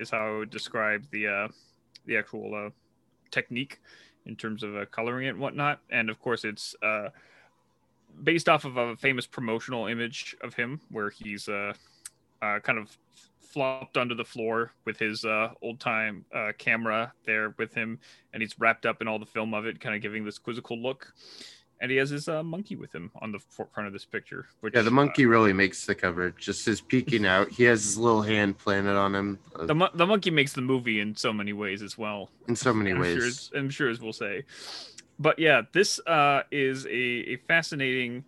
is 0.00 0.10
how 0.10 0.26
I 0.26 0.38
would 0.38 0.50
describe 0.50 1.04
the 1.10 1.50
the 2.06 2.16
actual 2.16 2.72
technique 3.30 3.78
in 4.26 4.36
terms 4.36 4.62
of 4.62 4.76
uh, 4.76 4.84
coloring 4.86 5.26
it 5.26 5.30
and 5.30 5.40
whatnot. 5.40 5.80
And 5.90 6.10
of 6.10 6.20
course, 6.20 6.44
it's 6.44 6.74
uh, 6.82 7.08
based 8.22 8.48
off 8.48 8.64
of 8.64 8.76
a 8.76 8.96
famous 8.96 9.26
promotional 9.26 9.86
image 9.86 10.36
of 10.42 10.54
him 10.54 10.80
where 10.90 11.10
he's 11.10 11.48
uh, 11.48 11.72
uh 12.40 12.58
kind 12.60 12.78
of 12.78 12.96
flopped 13.40 13.98
onto 13.98 14.14
the 14.14 14.24
floor 14.24 14.72
with 14.86 14.98
his 14.98 15.24
uh, 15.24 15.50
old 15.60 15.78
time 15.78 16.24
uh, 16.34 16.52
camera 16.56 17.12
there 17.26 17.54
with 17.58 17.74
him, 17.74 17.98
and 18.32 18.42
he's 18.42 18.58
wrapped 18.58 18.86
up 18.86 19.02
in 19.02 19.08
all 19.08 19.18
the 19.18 19.26
film 19.26 19.52
of 19.52 19.66
it, 19.66 19.80
kind 19.80 19.94
of 19.94 20.00
giving 20.00 20.24
this 20.24 20.38
quizzical 20.38 20.78
look 20.78 21.12
and 21.82 21.90
he 21.90 21.96
has 21.96 22.10
his 22.10 22.28
uh, 22.28 22.44
monkey 22.44 22.76
with 22.76 22.94
him 22.94 23.10
on 23.20 23.32
the 23.32 23.40
front 23.40 23.88
of 23.88 23.92
this 23.92 24.04
picture. 24.04 24.46
Which, 24.60 24.74
yeah, 24.74 24.82
the 24.82 24.92
monkey 24.92 25.26
uh, 25.26 25.28
really 25.28 25.52
makes 25.52 25.84
the 25.84 25.96
cover. 25.96 26.30
Just 26.30 26.64
his 26.64 26.80
peeking 26.80 27.26
out. 27.26 27.50
He 27.50 27.64
has 27.64 27.82
his 27.82 27.98
little 27.98 28.22
hand 28.22 28.56
planted 28.56 28.96
on 28.96 29.12
him. 29.12 29.40
The, 29.58 29.90
the 29.92 30.06
monkey 30.06 30.30
makes 30.30 30.52
the 30.52 30.60
movie 30.60 31.00
in 31.00 31.16
so 31.16 31.32
many 31.32 31.52
ways 31.52 31.82
as 31.82 31.98
well. 31.98 32.30
In 32.46 32.54
so 32.54 32.72
many 32.72 32.92
I'm 32.92 33.00
ways. 33.00 33.50
Sure 33.50 33.58
I'm 33.58 33.68
sure 33.68 33.90
as 33.90 34.00
we'll 34.00 34.12
say. 34.12 34.44
but 35.18 35.40
yeah, 35.40 35.62
this 35.72 35.98
uh, 36.06 36.44
is 36.52 36.86
a, 36.86 36.90
a 36.90 37.36
fascinating 37.48 38.24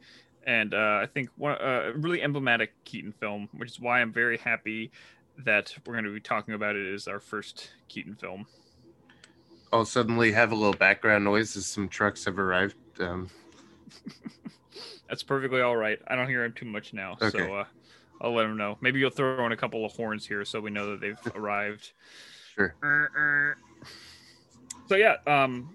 and 0.47 0.75
uh, 0.75 0.99
I 1.01 1.07
think 1.07 1.31
one 1.37 1.55
uh, 1.55 1.93
really 1.95 2.23
emblematic 2.23 2.73
Keaton 2.85 3.13
film, 3.13 3.49
which 3.53 3.71
is 3.71 3.81
why 3.81 4.01
I'm 4.01 4.13
very 4.13 4.37
happy 4.37 4.91
that 5.39 5.75
we're 5.87 5.95
going 5.95 6.05
to 6.05 6.13
be 6.13 6.21
talking 6.21 6.55
about 6.55 6.75
it 6.75 6.93
as 6.93 7.07
our 7.07 7.21
first 7.21 7.71
Keaton 7.89 8.17
film. 8.17 8.47
I'll 9.73 9.85
suddenly 9.85 10.33
have 10.33 10.53
a 10.53 10.55
little 10.55 10.75
background 10.75 11.25
noise 11.25 11.57
as 11.57 11.67
some 11.67 11.89
trucks 11.89 12.25
have 12.25 12.41
arrived. 12.41 12.75
Um... 12.99 13.31
That's 15.09 15.23
perfectly 15.23 15.61
all 15.61 15.77
right. 15.77 15.99
I 16.07 16.17
don't 16.17 16.29
hear 16.29 16.45
him 16.45 16.53
too 16.53 16.67
much 16.67 16.93
now, 16.93 17.17
okay. 17.21 17.39
so 17.39 17.55
uh, 17.55 17.65
I'll 18.21 18.35
let 18.35 18.47
him 18.47 18.57
know. 18.57 18.79
Maybe 18.81 19.01
you'll 19.01 19.11
throw 19.11 19.45
in 19.47 19.53
a 19.53 19.57
couple 19.57 19.85
of 19.85 19.93
horns 19.93 20.27
here 20.27 20.45
so 20.45 20.61
we 20.61 20.71
know 20.71 20.91
that 20.91 21.01
they've 21.01 21.19
arrived. 21.37 21.93
Sure. 22.55 22.75
So 24.87 24.97
yeah, 24.97 25.17
um, 25.27 25.75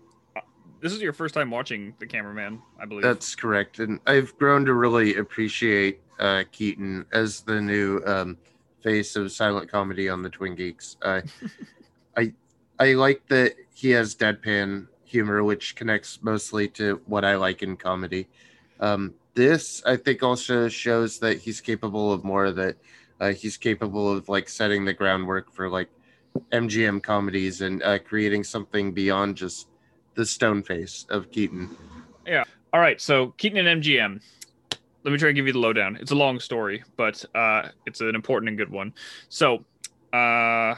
this 0.81 0.93
is 0.93 1.01
your 1.01 1.13
first 1.13 1.33
time 1.33 1.49
watching 1.49 1.95
The 1.97 2.05
Cameraman, 2.05 2.61
I 2.79 2.85
believe. 2.85 3.01
That's 3.01 3.33
correct, 3.33 3.79
and 3.79 3.99
I've 4.05 4.37
grown 4.37 4.65
to 4.65 4.75
really 4.75 5.15
appreciate 5.15 5.99
uh, 6.19 6.43
Keaton 6.51 7.05
as 7.11 7.41
the 7.41 7.59
new 7.59 8.03
um, 8.05 8.37
face 8.81 9.15
of 9.15 9.31
silent 9.31 9.69
comedy 9.69 10.09
on 10.09 10.21
the 10.21 10.29
Twin 10.29 10.55
Geeks. 10.55 10.97
Uh, 11.01 11.21
I 12.15 12.33
I 12.79 12.93
like 12.93 13.25
that 13.29 13.55
he 13.73 13.89
has 13.91 14.15
deadpan 14.15 14.87
humor, 15.09 15.43
which 15.43 15.75
connects 15.75 16.19
mostly 16.21 16.67
to 16.69 17.01
what 17.05 17.25
I 17.25 17.35
like 17.35 17.63
in 17.63 17.75
comedy. 17.75 18.27
Um, 18.79 19.13
this 19.33 19.81
I 19.85 19.95
think 19.95 20.23
also 20.23 20.69
shows 20.69 21.19
that 21.19 21.39
he's 21.39 21.61
capable 21.61 22.13
of 22.13 22.23
more. 22.23 22.51
That 22.51 22.75
uh, 23.19 23.33
he's 23.33 23.57
capable 23.57 24.11
of 24.11 24.29
like 24.29 24.49
setting 24.49 24.85
the 24.85 24.93
groundwork 24.93 25.51
for 25.53 25.69
like 25.69 25.89
MGM 26.51 27.01
comedies 27.03 27.61
and 27.61 27.81
uh, 27.83 27.99
creating 27.99 28.43
something 28.43 28.91
beyond 28.91 29.35
just 29.35 29.67
the 30.15 30.25
stone 30.25 30.63
face 30.63 31.05
of 31.09 31.31
Keaton. 31.31 31.75
Yeah. 32.25 32.43
All 32.73 32.79
right. 32.79 32.99
So 33.01 33.33
Keaton 33.37 33.65
and 33.65 33.81
MGM. 33.81 34.21
Let 35.03 35.11
me 35.11 35.17
try 35.17 35.29
and 35.29 35.35
give 35.35 35.47
you 35.47 35.53
the 35.53 35.59
lowdown. 35.59 35.97
It's 35.99 36.11
a 36.11 36.15
long 36.15 36.39
story, 36.39 36.83
but 36.97 37.23
uh, 37.33 37.69
it's 37.85 38.01
an 38.01 38.15
important 38.15 38.49
and 38.49 38.57
good 38.57 38.69
one. 38.69 38.93
So, 39.29 39.63
uh, 40.11 40.75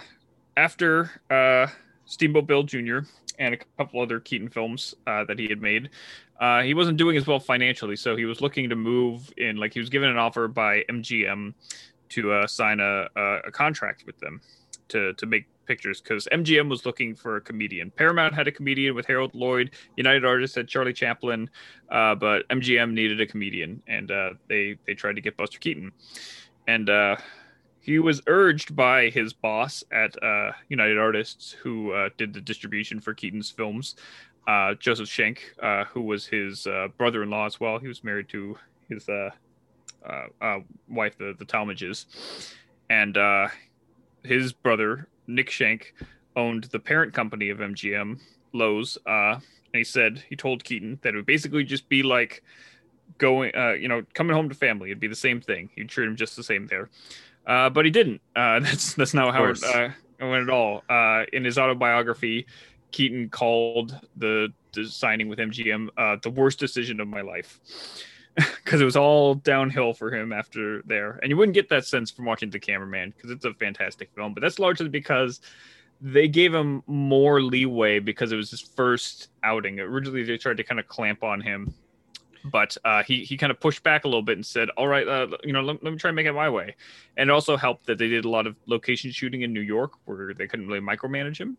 after 0.56 1.10
uh, 1.32 1.66
Steamboat 2.06 2.46
Bill 2.46 2.62
Jr. 2.62 3.00
and 3.42 3.56
a 3.56 3.58
couple 3.78 4.00
other 4.00 4.20
Keaton 4.20 4.50
films 4.50 4.94
uh, 5.08 5.26
that 5.26 5.40
he 5.40 5.48
had 5.48 5.62
made, 5.62 5.90
uh, 6.40 6.62
he 6.62 6.74
wasn't 6.74 6.98
doing 6.98 7.18
as 7.18 7.26
well 7.26 7.40
financially. 7.40 7.96
So 7.96 8.16
he 8.16 8.26
was 8.26 8.40
looking 8.40 8.70
to 8.70 8.76
move 8.76 9.34
in. 9.38 9.58
Like 9.58 9.74
he 9.74 9.80
was 9.80 9.90
given 9.90 10.10
an 10.10 10.18
offer 10.18 10.48
by 10.48 10.84
MGM 10.90 11.54
to 12.10 12.32
uh, 12.32 12.48
sign 12.48 12.80
a, 12.80 13.08
a, 13.16 13.52
contract 13.52 14.04
with 14.06 14.20
them 14.20 14.42
to 14.90 15.14
to 15.14 15.26
make 15.26 15.46
pictures 15.66 16.02
because 16.02 16.28
MGM 16.32 16.70
was 16.70 16.86
looking 16.86 17.16
for 17.16 17.38
a 17.38 17.42
comedian. 17.42 17.90
Paramount 17.92 18.34
had 18.34 18.48
a 18.48 18.52
comedian 18.52 18.94
with 18.94 19.06
Harold 19.08 19.34
Lloyd. 19.34 19.72
United 19.96 20.26
Artists 20.26 20.56
had 20.56 20.68
Charlie 20.68 20.94
Chaplin, 20.94 21.50
uh, 21.90 22.14
but 22.16 22.48
MGM 22.50 22.92
needed 22.92 23.22
a 23.22 23.26
comedian, 23.26 23.82
and 23.88 24.12
uh, 24.12 24.32
they 24.50 24.78
they 24.86 24.94
tried 24.94 25.16
to 25.16 25.22
get 25.22 25.38
Buster 25.38 25.60
Keaton, 25.60 25.92
and 26.68 26.90
uh, 26.90 27.16
he 27.82 28.00
was 28.00 28.22
urged 28.28 28.76
by 28.76 29.10
his 29.10 29.34
boss 29.34 29.84
at 29.92 30.22
uh, 30.24 30.52
United 30.70 30.98
Artists, 30.98 31.52
who 31.52 31.92
uh, 31.92 32.10
did 32.18 32.34
the 32.34 32.42
distribution 32.42 33.00
for 33.00 33.14
Keaton's 33.14 33.50
films, 33.50 33.96
uh, 34.48 34.76
Joseph 34.76 35.10
Schenck, 35.10 35.54
who 35.90 36.02
was 36.02 36.26
his 36.26 36.68
brother-in-law 36.98 37.46
as 37.46 37.60
well. 37.60 37.80
He 37.80 37.88
was 37.88 38.04
married 38.04 38.30
to 38.30 38.58
his 38.88 39.08
wife, 39.08 41.18
the 41.18 41.36
the 41.38 41.46
Talmadges, 41.46 42.06
and 42.90 43.18
his 44.24 44.54
brother 44.54 45.08
Nick 45.28 45.50
Schenck 45.50 45.94
owned 46.36 46.66
the 46.66 46.80
parent 46.80 47.14
company 47.14 47.50
of 47.50 47.60
MGM, 47.60 48.20
uh, 48.54 48.98
and 49.08 49.42
he 49.74 49.84
said 49.84 50.24
he 50.30 50.36
told 50.36 50.64
Keaton 50.64 51.00
that 51.02 51.14
it 51.14 51.18
would 51.18 51.26
basically 51.26 51.64
just 51.64 51.88
be 51.90 52.04
like 52.04 52.44
going, 53.18 53.52
uh, 53.56 53.74
you 53.74 53.88
know, 53.88 54.04
coming 54.14 54.36
home 54.36 54.50
to 54.50 54.56
family. 54.56 54.90
It'd 54.90 55.00
be 55.00 55.08
the 55.08 55.16
same 55.16 55.42
thing. 55.42 55.70
He'd 55.76 55.90
treat 55.90 56.08
him 56.08 56.16
just 56.16 56.36
the 56.36 56.44
same 56.44 56.68
there, 56.68 56.90
uh, 57.52 57.70
but 57.70 57.84
he 57.84 57.92
didn't. 57.92 58.22
Uh, 58.36 58.60
that's 58.62 58.94
that's 58.94 59.14
not 59.14 59.34
how 59.34 59.46
it, 59.46 59.62
uh, 59.64 59.90
went 60.20 60.44
at 60.44 60.50
all. 60.50 60.84
Uh, 60.90 61.26
in 61.34 61.44
his 61.44 61.58
autobiography, 61.58 62.48
Keaton 62.92 63.30
called 63.30 64.00
the, 64.16 64.54
the 64.74 64.86
signing 64.86 65.28
with 65.28 65.40
MGM 65.40 66.22
the 66.22 66.30
worst 66.30 66.60
decision 66.60 67.02
of 67.02 67.08
my 67.08 67.22
life 67.22 67.60
because 68.36 68.80
it 68.80 68.86
was 68.86 68.96
all 68.96 69.36
downhill 69.36 69.94
for 69.94 70.14
him 70.14 70.32
after 70.32 70.82
there. 70.84 71.20
And 71.22 71.30
you 71.30 71.36
wouldn't 71.36 71.54
get 71.54 71.68
that 71.70 71.86
sense 71.86 72.10
from 72.10 72.26
watching 72.26 72.50
The 72.50 72.60
Cameraman 72.60 73.14
because 73.16 73.32
it's 73.32 73.44
a 73.44 73.54
fantastic 73.54 74.10
film, 74.16 74.34
but 74.34 74.42
that's 74.42 74.60
largely 74.60 74.88
because 74.88 75.42
they 76.00 76.28
gave 76.28 76.54
him 76.54 76.82
more 76.88 77.42
leeway 77.42 78.00
because 78.00 78.32
it 78.32 78.36
was 78.38 78.50
his 78.50 78.62
first 78.62 79.28
outing. 79.44 79.80
Originally, 79.80 80.24
they 80.24 80.38
tried 80.38 80.58
to 80.58 80.64
kind 80.64 80.80
of 80.80 80.88
clamp 80.88 81.24
on 81.24 81.42
him, 81.42 81.74
but 82.46 82.78
uh, 82.86 83.04
he 83.04 83.24
he 83.24 83.38
kind 83.38 83.52
of 83.52 83.60
pushed 83.60 83.84
back 83.84 84.06
a 84.06 84.08
little 84.08 84.22
bit 84.22 84.38
and 84.38 84.46
said, 84.46 84.70
"All 84.78 84.88
right, 84.88 85.08
uh, 85.08 85.28
you 85.44 85.54
know, 85.54 85.62
let, 85.62 85.84
let, 85.84 85.92
me 85.92 86.00
try 86.00 86.10
and 86.10 86.16
make 86.16 86.26
it 86.26 86.34
my 86.34 86.50
way." 86.50 86.76
And 87.18 87.30
it 87.30 87.34
also 87.34 87.58
helped 87.58 87.86
that 87.88 87.98
they 87.98 88.08
did 88.08 88.26
a 88.26 88.30
lot 88.30 88.48
of 88.48 88.56
location 88.66 89.12
shooting 89.12 89.42
in 89.42 89.54
New 89.54 89.62
York 89.62 89.94
where 90.06 90.34
they 90.34 90.48
couldn't 90.48 90.68
really 90.68 90.82
micromanage 90.82 91.38
him 91.38 91.58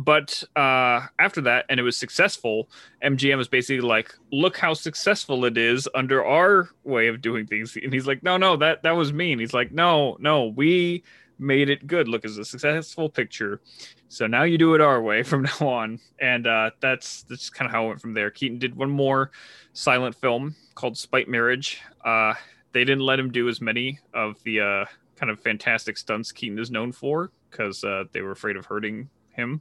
but 0.00 0.42
uh, 0.56 1.06
after 1.18 1.42
that, 1.42 1.66
and 1.68 1.78
it 1.78 1.82
was 1.82 1.96
successful, 1.96 2.70
MGM 3.04 3.36
was 3.36 3.48
basically 3.48 3.86
like, 3.86 4.14
"Look 4.32 4.56
how 4.56 4.72
successful 4.72 5.44
it 5.44 5.58
is 5.58 5.86
under 5.94 6.24
our 6.24 6.70
way 6.84 7.08
of 7.08 7.20
doing 7.20 7.46
things." 7.46 7.76
And 7.76 7.92
he's 7.92 8.06
like, 8.06 8.22
"No, 8.22 8.38
no, 8.38 8.56
that 8.56 8.82
that 8.82 8.92
was 8.92 9.12
mean." 9.12 9.38
He's 9.38 9.52
like, 9.52 9.72
"No, 9.72 10.16
no, 10.18 10.46
we 10.46 11.04
made 11.40 11.70
it 11.70 11.86
good. 11.86 12.08
Look, 12.08 12.24
it's 12.24 12.36
a 12.36 12.44
successful 12.44 13.08
picture. 13.08 13.60
So 14.08 14.26
now 14.26 14.42
you 14.42 14.58
do 14.58 14.74
it 14.74 14.80
our 14.80 15.00
way 15.02 15.22
from 15.24 15.42
now 15.42 15.68
on." 15.68 16.00
And 16.20 16.46
uh, 16.46 16.70
that's 16.80 17.22
that's 17.24 17.50
kind 17.50 17.66
of 17.66 17.72
how 17.72 17.84
it 17.84 17.88
went 17.88 18.00
from 18.00 18.14
there. 18.14 18.30
Keaton 18.30 18.58
did 18.58 18.76
one 18.76 18.90
more 18.90 19.30
silent 19.72 20.14
film 20.14 20.54
called 20.74 20.96
Spite 20.96 21.28
Marriage. 21.28 21.80
Uh, 22.04 22.34
they 22.72 22.84
didn't 22.84 23.04
let 23.04 23.18
him 23.18 23.32
do 23.32 23.48
as 23.48 23.60
many 23.60 23.98
of 24.14 24.42
the 24.44 24.60
uh, 24.60 24.84
kind 25.16 25.30
of 25.30 25.40
fantastic 25.40 25.98
stunts 25.98 26.32
Keaton 26.32 26.58
is 26.58 26.70
known 26.70 26.92
for 26.92 27.30
because 27.50 27.82
uh, 27.84 28.04
they 28.12 28.22
were 28.22 28.30
afraid 28.30 28.56
of 28.56 28.64
hurting 28.64 29.08
him. 29.30 29.60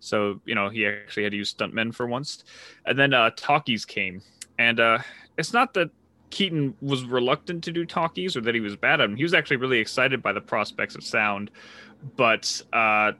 So, 0.00 0.40
you 0.44 0.54
know, 0.54 0.68
he 0.68 0.86
actually 0.86 1.22
had 1.22 1.32
to 1.32 1.38
use 1.38 1.54
stuntmen 1.54 1.94
for 1.94 2.06
once. 2.06 2.44
And 2.86 2.98
then 2.98 3.14
uh, 3.14 3.30
talkies 3.36 3.84
came. 3.84 4.20
And 4.58 4.80
uh, 4.80 4.98
it's 5.38 5.52
not 5.52 5.74
that 5.74 5.90
Keaton 6.32 6.74
was 6.80 7.04
reluctant 7.04 7.62
to 7.64 7.70
do 7.70 7.84
talkies 7.84 8.36
or 8.36 8.40
that 8.40 8.54
he 8.54 8.60
was 8.60 8.74
bad 8.74 9.02
at 9.02 9.06
them. 9.06 9.16
He 9.16 9.22
was 9.22 9.34
actually 9.34 9.58
really 9.58 9.78
excited 9.78 10.22
by 10.22 10.32
the 10.32 10.40
prospects 10.40 10.94
of 10.94 11.04
sound. 11.04 11.50
But 12.16 12.62
uh, 12.72 13.12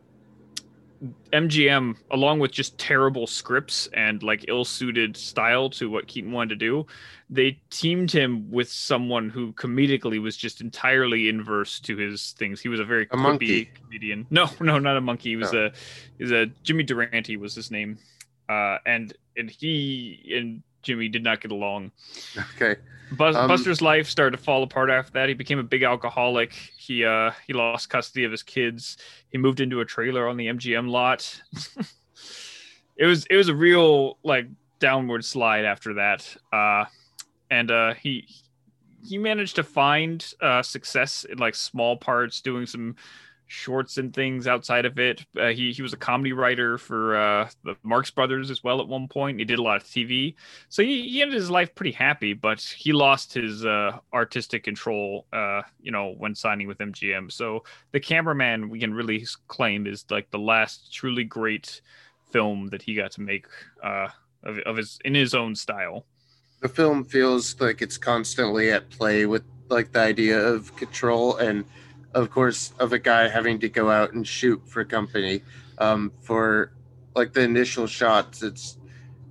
MGM, 1.30 1.96
along 2.10 2.38
with 2.38 2.52
just 2.52 2.78
terrible 2.78 3.26
scripts 3.26 3.86
and 3.92 4.22
like 4.22 4.46
ill-suited 4.48 5.14
style 5.14 5.68
to 5.70 5.90
what 5.90 6.06
Keaton 6.06 6.32
wanted 6.32 6.58
to 6.58 6.66
do, 6.66 6.86
they 7.28 7.60
teamed 7.68 8.10
him 8.10 8.50
with 8.50 8.72
someone 8.72 9.28
who 9.28 9.52
comedically 9.52 10.20
was 10.20 10.34
just 10.34 10.62
entirely 10.62 11.28
inverse 11.28 11.80
to 11.80 11.98
his 11.98 12.32
things. 12.38 12.62
He 12.62 12.70
was 12.70 12.80
a 12.80 12.84
very 12.84 13.06
a 13.10 13.16
monkey 13.18 13.66
comedian. 13.74 14.26
No, 14.30 14.48
no, 14.60 14.78
not 14.78 14.96
a 14.96 15.02
monkey. 15.02 15.28
He 15.28 15.36
was 15.36 15.52
no. 15.52 15.66
a, 15.66 15.72
he 16.16 16.24
was 16.24 16.32
a 16.32 16.46
Jimmy 16.62 16.84
Durante 16.84 17.36
was 17.36 17.54
his 17.54 17.70
name, 17.70 17.98
uh, 18.48 18.78
and 18.86 19.12
and 19.36 19.50
he 19.50 20.32
and 20.34 20.62
Jimmy 20.82 21.08
did 21.08 21.22
not 21.22 21.40
get 21.40 21.50
along. 21.52 21.92
Okay. 22.56 22.80
Bus- 23.12 23.36
um, 23.36 23.48
Buster's 23.48 23.82
life 23.82 24.08
started 24.08 24.36
to 24.36 24.42
fall 24.42 24.62
apart 24.62 24.90
after 24.90 25.12
that. 25.12 25.28
He 25.28 25.34
became 25.34 25.58
a 25.58 25.62
big 25.62 25.82
alcoholic. 25.82 26.52
He 26.76 27.04
uh 27.04 27.32
he 27.46 27.52
lost 27.52 27.90
custody 27.90 28.24
of 28.24 28.30
his 28.30 28.42
kids. 28.42 28.96
He 29.30 29.38
moved 29.38 29.60
into 29.60 29.80
a 29.80 29.84
trailer 29.84 30.28
on 30.28 30.36
the 30.36 30.46
MGM 30.46 30.88
lot. 30.88 31.42
it 32.96 33.06
was 33.06 33.26
it 33.26 33.36
was 33.36 33.48
a 33.48 33.54
real 33.54 34.18
like 34.22 34.46
downward 34.78 35.24
slide 35.24 35.64
after 35.64 35.94
that. 35.94 36.36
Uh 36.52 36.86
and 37.50 37.70
uh 37.70 37.94
he 37.94 38.26
he 39.04 39.18
managed 39.18 39.56
to 39.56 39.62
find 39.62 40.34
uh 40.40 40.62
success 40.62 41.24
in 41.28 41.38
like 41.38 41.54
small 41.54 41.96
parts 41.96 42.40
doing 42.40 42.66
some 42.66 42.96
shorts 43.52 43.98
and 43.98 44.14
things 44.14 44.46
outside 44.46 44.86
of 44.86 44.98
it. 44.98 45.24
Uh, 45.38 45.48
he 45.48 45.72
he 45.72 45.82
was 45.82 45.92
a 45.92 45.96
comedy 45.96 46.32
writer 46.32 46.78
for 46.78 47.16
uh, 47.16 47.48
the 47.64 47.76
Marx 47.82 48.10
Brothers 48.10 48.50
as 48.50 48.64
well 48.64 48.80
at 48.80 48.88
one 48.88 49.08
point. 49.08 49.38
He 49.38 49.44
did 49.44 49.58
a 49.58 49.62
lot 49.62 49.76
of 49.76 49.84
TV, 49.84 50.34
so 50.70 50.82
he, 50.82 51.08
he 51.08 51.20
ended 51.20 51.36
his 51.36 51.50
life 51.50 51.74
pretty 51.74 51.92
happy. 51.92 52.32
But 52.32 52.60
he 52.60 52.92
lost 52.92 53.34
his 53.34 53.64
uh, 53.64 53.98
artistic 54.12 54.64
control, 54.64 55.26
uh, 55.32 55.62
you 55.80 55.92
know, 55.92 56.14
when 56.16 56.34
signing 56.34 56.66
with 56.66 56.78
MGM. 56.78 57.30
So 57.30 57.64
the 57.92 58.00
cameraman 58.00 58.70
we 58.70 58.80
can 58.80 58.94
really 58.94 59.26
claim 59.48 59.86
is 59.86 60.04
like 60.10 60.30
the 60.30 60.38
last 60.38 60.92
truly 60.92 61.24
great 61.24 61.82
film 62.30 62.68
that 62.68 62.80
he 62.80 62.94
got 62.94 63.12
to 63.12 63.20
make 63.20 63.46
uh, 63.84 64.08
of, 64.42 64.58
of 64.60 64.76
his 64.78 64.98
in 65.04 65.14
his 65.14 65.34
own 65.34 65.54
style. 65.54 66.06
The 66.60 66.68
film 66.68 67.04
feels 67.04 67.60
like 67.60 67.82
it's 67.82 67.98
constantly 67.98 68.70
at 68.70 68.88
play 68.88 69.26
with 69.26 69.42
like 69.68 69.92
the 69.92 70.00
idea 70.00 70.38
of 70.38 70.74
control 70.76 71.36
and 71.36 71.64
of 72.14 72.30
course, 72.30 72.72
of 72.78 72.92
a 72.92 72.98
guy 72.98 73.28
having 73.28 73.58
to 73.60 73.68
go 73.68 73.90
out 73.90 74.12
and 74.12 74.26
shoot 74.26 74.62
for 74.66 74.84
company 74.84 75.42
um, 75.78 76.12
for 76.20 76.72
like 77.14 77.32
the 77.32 77.42
initial 77.42 77.86
shots. 77.86 78.42
It's 78.42 78.78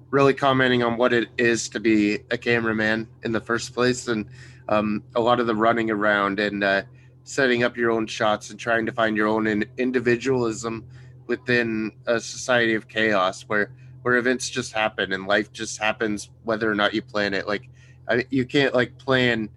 really 0.10 0.34
commenting 0.34 0.84
on 0.84 0.98
what 0.98 1.14
it 1.14 1.30
is 1.38 1.70
to 1.70 1.80
be 1.80 2.20
a 2.32 2.38
cameraman 2.38 3.08
in 3.24 3.32
the 3.32 3.40
first 3.42 3.74
place, 3.74 4.08
and 4.08 4.28
um, 4.70 5.04
a 5.16 5.22
lot 5.22 5.40
of 5.40 5.48
the 5.48 5.56
running 5.56 5.90
around 5.92 6.40
and 6.40 6.64
uh, 6.64 6.82
setting 7.24 7.64
up 7.64 7.78
your 7.78 7.92
own 7.92 8.08
shots 8.08 8.50
and 8.50 8.60
trying 8.60 8.86
to 8.86 8.92
find 8.92 9.16
your 9.16 9.28
own 9.28 9.48
in- 9.48 9.66
individualism 9.78 10.86
within 11.28 11.92
a 12.08 12.20
society 12.20 12.74
of 12.74 12.88
chaos 12.88 13.44
where 13.44 13.72
where 14.02 14.16
events 14.16 14.50
just 14.50 14.74
happen 14.74 15.14
and 15.14 15.28
life 15.28 15.54
just 15.54 15.78
happens 15.78 16.32
whether 16.44 16.70
or 16.70 16.76
not 16.76 16.94
you 16.94 17.02
plan 17.02 17.34
it. 17.34 17.48
Like 17.48 17.70
I, 18.10 18.26
you 18.32 18.46
can't 18.46 18.74
like 18.74 18.98
plan 18.98 19.50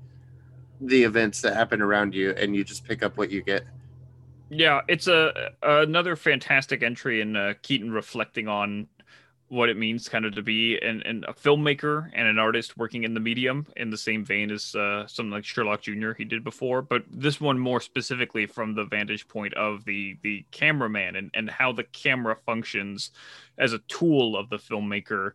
the 0.85 1.03
events 1.03 1.41
that 1.43 1.55
happen 1.55 1.80
around 1.80 2.14
you 2.14 2.30
and 2.32 2.55
you 2.55 2.64
just 2.64 2.85
pick 2.85 3.03
up 3.03 3.16
what 3.16 3.30
you 3.30 3.43
get. 3.43 3.64
Yeah, 4.51 4.82
it's 4.89 5.09
a 5.09 5.53
another 5.62 6.16
fantastic 6.16 6.82
entry 6.82 7.20
in 7.20 7.35
uh, 7.35 7.55
Keaton 7.62 7.91
reflecting 7.91 8.47
on 8.47 8.87
what 9.49 9.68
it 9.68 9.76
means 9.76 10.09
kind 10.09 10.24
of 10.24 10.35
to 10.35 10.43
be 10.43 10.78
an, 10.78 11.03
an, 11.03 11.24
a 11.28 11.35
filmmaker 11.35 12.11
and 12.14 12.26
an 12.26 12.39
artist 12.39 12.76
working 12.76 13.05
in 13.05 13.14
the 13.14 13.20
medium 13.20 13.66
in 13.76 13.91
the 13.91 13.97
same 13.97 14.24
vein 14.24 14.51
as 14.51 14.74
uh, 14.74 15.07
something 15.07 15.30
like 15.30 15.45
Sherlock 15.45 15.82
Jr. 15.82 16.12
he 16.12 16.24
did 16.24 16.43
before, 16.43 16.82
but 16.82 17.05
this 17.11 17.41
one 17.41 17.59
more 17.59 17.80
specifically 17.80 18.47
from 18.47 18.74
the 18.74 18.85
vantage 18.85 19.28
point 19.28 19.55
of 19.55 19.85
the 19.85 20.16
the 20.22 20.45
cameraman 20.51 21.16
and, 21.16 21.30
and 21.35 21.51
how 21.51 21.72
the 21.72 21.85
camera 21.85 22.37
functions 22.47 23.11
as 23.59 23.72
a 23.72 23.78
tool 23.80 24.37
of 24.37 24.51
the 24.51 24.57
filmmaker. 24.57 25.32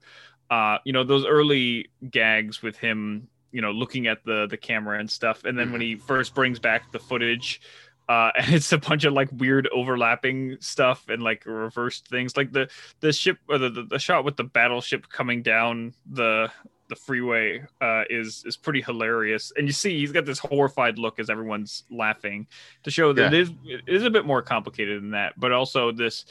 Uh, 0.49 0.79
you 0.83 0.93
know, 0.93 1.03
those 1.03 1.25
early 1.25 1.89
gags 2.09 2.63
with 2.63 2.77
him, 2.77 3.27
you 3.51 3.61
know, 3.61 3.71
looking 3.71 4.07
at 4.07 4.23
the 4.23 4.47
the 4.49 4.57
camera 4.57 4.99
and 4.99 5.09
stuff, 5.09 5.43
and 5.45 5.57
then 5.57 5.71
when 5.71 5.81
he 5.81 5.95
first 5.95 6.35
brings 6.35 6.59
back 6.59 6.91
the 6.91 6.99
footage 6.99 7.61
uh, 8.09 8.31
and 8.37 8.55
it's 8.55 8.71
a 8.73 8.77
bunch 8.77 9.05
of 9.05 9.13
like 9.13 9.29
weird 9.31 9.69
overlapping 9.71 10.57
stuff 10.59 11.07
and 11.07 11.21
like 11.21 11.45
reversed 11.45 12.07
things. 12.09 12.35
Like 12.35 12.51
the 12.51 12.67
the 12.99 13.13
ship 13.13 13.37
or 13.47 13.57
the, 13.57 13.69
the, 13.69 13.83
the 13.83 13.99
shot 13.99 14.25
with 14.25 14.35
the 14.35 14.43
battleship 14.43 15.07
coming 15.07 15.43
down 15.43 15.93
the 16.11 16.51
the 16.89 16.95
freeway 16.95 17.63
uh, 17.79 18.03
is 18.09 18.43
is 18.45 18.57
pretty 18.57 18.81
hilarious. 18.81 19.53
And 19.55 19.67
you 19.67 19.73
see 19.73 19.99
he's 19.99 20.11
got 20.11 20.25
this 20.25 20.39
horrified 20.39 20.97
look 20.97 21.19
as 21.19 21.29
everyone's 21.29 21.83
laughing 21.91 22.47
to 22.83 22.91
show 22.91 23.13
that 23.13 23.31
yeah. 23.31 23.39
it 23.39 23.41
is 23.41 23.51
it 23.63 23.95
is 23.95 24.03
a 24.03 24.09
bit 24.09 24.25
more 24.25 24.41
complicated 24.41 25.01
than 25.01 25.11
that. 25.11 25.39
But 25.39 25.51
also 25.51 25.91
this 25.91 26.25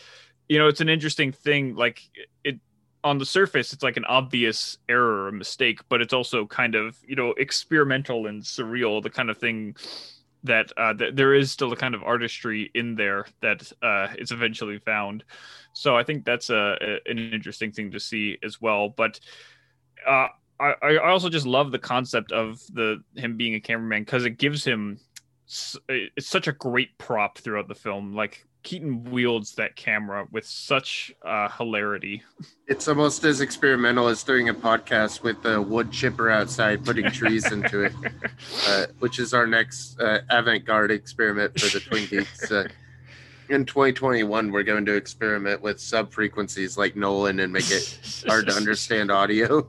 you 0.49 0.59
know 0.59 0.67
it's 0.67 0.81
an 0.81 0.89
interesting 0.89 1.31
thing. 1.31 1.77
Like 1.77 2.03
it 2.43 2.59
on 3.05 3.19
the 3.19 3.27
surface 3.27 3.73
it's 3.73 3.83
like 3.83 3.97
an 3.97 4.05
obvious 4.07 4.79
error 4.89 5.27
or 5.27 5.33
mistake 5.33 5.81
but 5.89 6.01
it's 6.01 6.13
also 6.13 6.47
kind 6.47 6.75
of 6.75 6.99
you 7.07 7.17
know 7.17 7.31
experimental 7.39 8.27
and 8.27 8.43
surreal 8.43 9.03
the 9.03 9.11
kind 9.11 9.31
of 9.31 9.39
thing 9.39 9.75
that 10.45 10.73
uh, 10.77 10.95
th- 10.95 11.15
there 11.15 11.35
is 11.35 11.51
still 11.51 11.73
a 11.73 11.77
kind 11.77 11.95
of 11.95 12.03
artistry 12.03 12.71
in 12.75 12.95
there 12.95 13.27
that 13.41 13.71
uh, 13.83 14.09
is 14.19 14.31
eventually 14.31 14.79
found. 14.79 15.25
So 15.73 15.97
I 15.97 16.05
think 16.05 16.25
that's 16.25 16.51
a, 16.51 16.77
a, 16.81 17.11
an 17.11 17.19
interesting 17.19 17.73
thing 17.73 17.91
to 17.93 18.01
see 18.01 18.39
as 18.43 18.61
well. 18.61 18.89
But 18.89 19.21
uh, 20.07 20.29
I, 20.61 20.75
I 20.83 21.11
also 21.11 21.29
just 21.29 21.47
love 21.47 21.71
the 21.71 21.79
concept 21.79 22.33
of 22.33 22.61
the 22.73 23.03
him 23.17 23.37
being 23.37 23.55
a 23.55 23.61
cameraman 23.61 24.03
because 24.03 24.25
it 24.25 24.39
gives 24.39 24.65
him 24.65 24.99
it's 25.89 26.29
such 26.29 26.47
a 26.47 26.53
great 26.53 26.97
prop 26.99 27.39
throughout 27.39 27.69
the 27.69 27.75
film. 27.75 28.15
Like 28.15 28.47
Keaton 28.69 29.03
wields 29.05 29.55
that 29.55 29.77
camera 29.77 30.29
with 30.31 30.45
such 30.45 31.11
uh, 31.25 31.49
hilarity. 31.49 32.23
It's 32.67 32.87
almost 32.87 33.25
as 33.25 33.41
experimental 33.41 34.09
as 34.09 34.23
doing 34.23 34.51
a 34.51 34.55
podcast 34.55 35.23
with 35.23 35.43
the 35.43 35.63
wood 35.63 35.91
chipper 35.91 36.29
outside, 36.29 36.85
putting 36.85 37.11
trees 37.11 37.51
into 37.51 37.85
it, 37.85 37.95
uh, 38.69 38.85
which 38.99 39.21
is 39.21 39.33
our 39.33 39.47
next 39.47 39.99
uh, 39.99 40.19
avant-garde 40.29 40.91
experiment 40.91 41.59
for 41.59 41.73
the 41.73 41.81
Twin 41.81 42.05
Geeks. 42.09 42.53
Uh, 42.53 42.69
in 43.49 43.65
2021, 43.65 44.53
we're 44.53 44.63
going 44.63 44.85
to 44.85 44.97
experiment 44.97 45.63
with 45.63 45.81
sub 45.81 46.13
frequencies 46.13 46.77
like 46.77 46.95
Nolan 46.95 47.41
and 47.41 47.51
make 47.51 47.71
it 47.71 48.23
hard 48.27 48.49
to 48.49 48.53
understand 48.53 49.11
audio. 49.11 49.67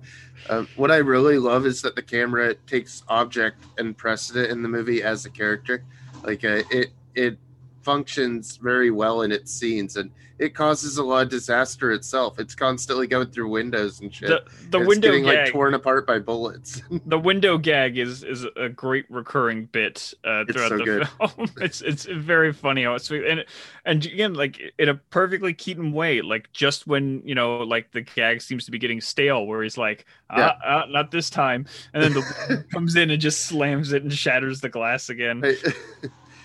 Um, 0.49 0.67
what 0.75 0.91
I 0.91 0.97
really 0.97 1.37
love 1.37 1.65
is 1.65 1.81
that 1.83 1.95
the 1.95 2.01
camera 2.01 2.53
takes 2.53 3.03
object 3.07 3.63
and 3.77 3.95
precedent 3.95 4.51
in 4.51 4.61
the 4.61 4.67
movie 4.67 5.01
as 5.01 5.25
a 5.25 5.29
character. 5.29 5.85
Like 6.21 6.43
uh, 6.43 6.63
it, 6.69 6.89
it 7.15 7.37
functions 7.81 8.57
very 8.57 8.91
well 8.91 9.21
in 9.21 9.31
its 9.31 9.51
scenes 9.51 9.95
and 9.95 10.11
it 10.39 10.55
causes 10.55 10.97
a 10.97 11.03
lot 11.03 11.23
of 11.23 11.29
disaster 11.29 11.91
itself. 11.91 12.39
It's 12.39 12.55
constantly 12.55 13.07
going 13.07 13.27
through 13.27 13.49
windows 13.49 13.99
and 13.99 14.13
shit. 14.13 14.29
The, 14.29 14.79
the 14.79 14.79
window 14.79 15.09
getting 15.09 15.25
gag, 15.25 15.37
like 15.37 15.51
torn 15.51 15.73
apart 15.73 16.07
by 16.07 16.19
bullets. 16.19 16.81
the 17.05 17.19
window 17.19 17.57
gag 17.57 17.97
is 17.97 18.23
is 18.23 18.45
a 18.55 18.69
great 18.69 19.05
recurring 19.09 19.65
bit 19.65 20.13
uh, 20.23 20.45
throughout 20.45 20.69
so 20.69 20.77
the 20.77 20.83
good. 20.83 21.07
film. 21.35 21.51
it's 21.57 21.81
it's 21.81 22.05
very 22.05 22.53
funny 22.53 22.83
how 22.83 22.95
it's 22.95 23.11
and 23.11 23.43
and 23.85 24.05
again 24.05 24.33
like 24.33 24.61
in 24.79 24.87
a 24.87 24.95
perfectly 24.95 25.53
Keaton 25.53 25.91
way. 25.91 26.21
Like 26.21 26.51
just 26.53 26.87
when 26.87 27.21
you 27.25 27.35
know 27.35 27.57
like 27.57 27.91
the 27.91 28.01
gag 28.01 28.41
seems 28.41 28.63
to 28.65 28.71
be 28.71 28.79
getting 28.79 29.01
stale, 29.01 29.45
where 29.45 29.61
he's 29.61 29.77
like, 29.77 30.05
ah, 30.29 30.37
yeah. 30.37 30.53
ah 30.63 30.85
not 30.87 31.11
this 31.11 31.29
time, 31.29 31.65
and 31.93 32.01
then 32.01 32.13
the 32.13 32.65
comes 32.71 32.95
in 32.95 33.11
and 33.11 33.21
just 33.21 33.41
slams 33.41 33.91
it 33.91 34.03
and 34.03 34.13
shatters 34.13 34.61
the 34.61 34.69
glass 34.69 35.09
again. 35.09 35.43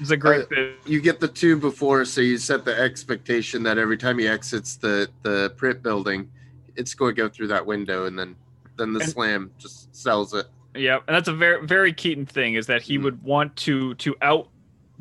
It's 0.01 0.11
a 0.11 0.17
great 0.17 0.43
uh, 0.43 0.47
bit. 0.51 0.79
You 0.87 1.01
get 1.01 1.21
the 1.21 1.29
two 1.29 1.57
before, 1.57 2.05
so 2.05 2.21
you 2.21 2.39
set 2.39 2.65
the 2.65 2.79
expectation 2.79 3.63
that 3.65 3.79
every 3.79 3.97
time 3.97 4.19
he 4.19 4.27
exits 4.27 4.77
the 4.77 5.09
the 5.23 5.53
print 5.57 5.83
building, 5.83 6.31
it's 6.77 6.95
going 6.95 7.15
to 7.15 7.23
go 7.23 7.29
through 7.29 7.49
that 7.49 7.65
window, 7.65 8.07
and 8.07 8.19
then 8.19 8.37
then 8.77 8.93
the 8.93 9.01
and, 9.01 9.09
slam 9.09 9.51
just 9.59 9.95
sells 9.95 10.35
it. 10.35 10.47
Yeah, 10.75 10.99
and 11.07 11.15
that's 11.15 11.29
a 11.29 11.33
very 11.33 11.65
very 11.67 11.93
Keaton 11.93 12.27
thing 12.27 12.55
is 12.55 12.67
that 12.67 12.83
he 12.83 12.99
mm. 12.99 13.05
would 13.05 13.23
want 13.23 13.55
to 13.57 13.95
to 13.97 14.17
out 14.23 14.49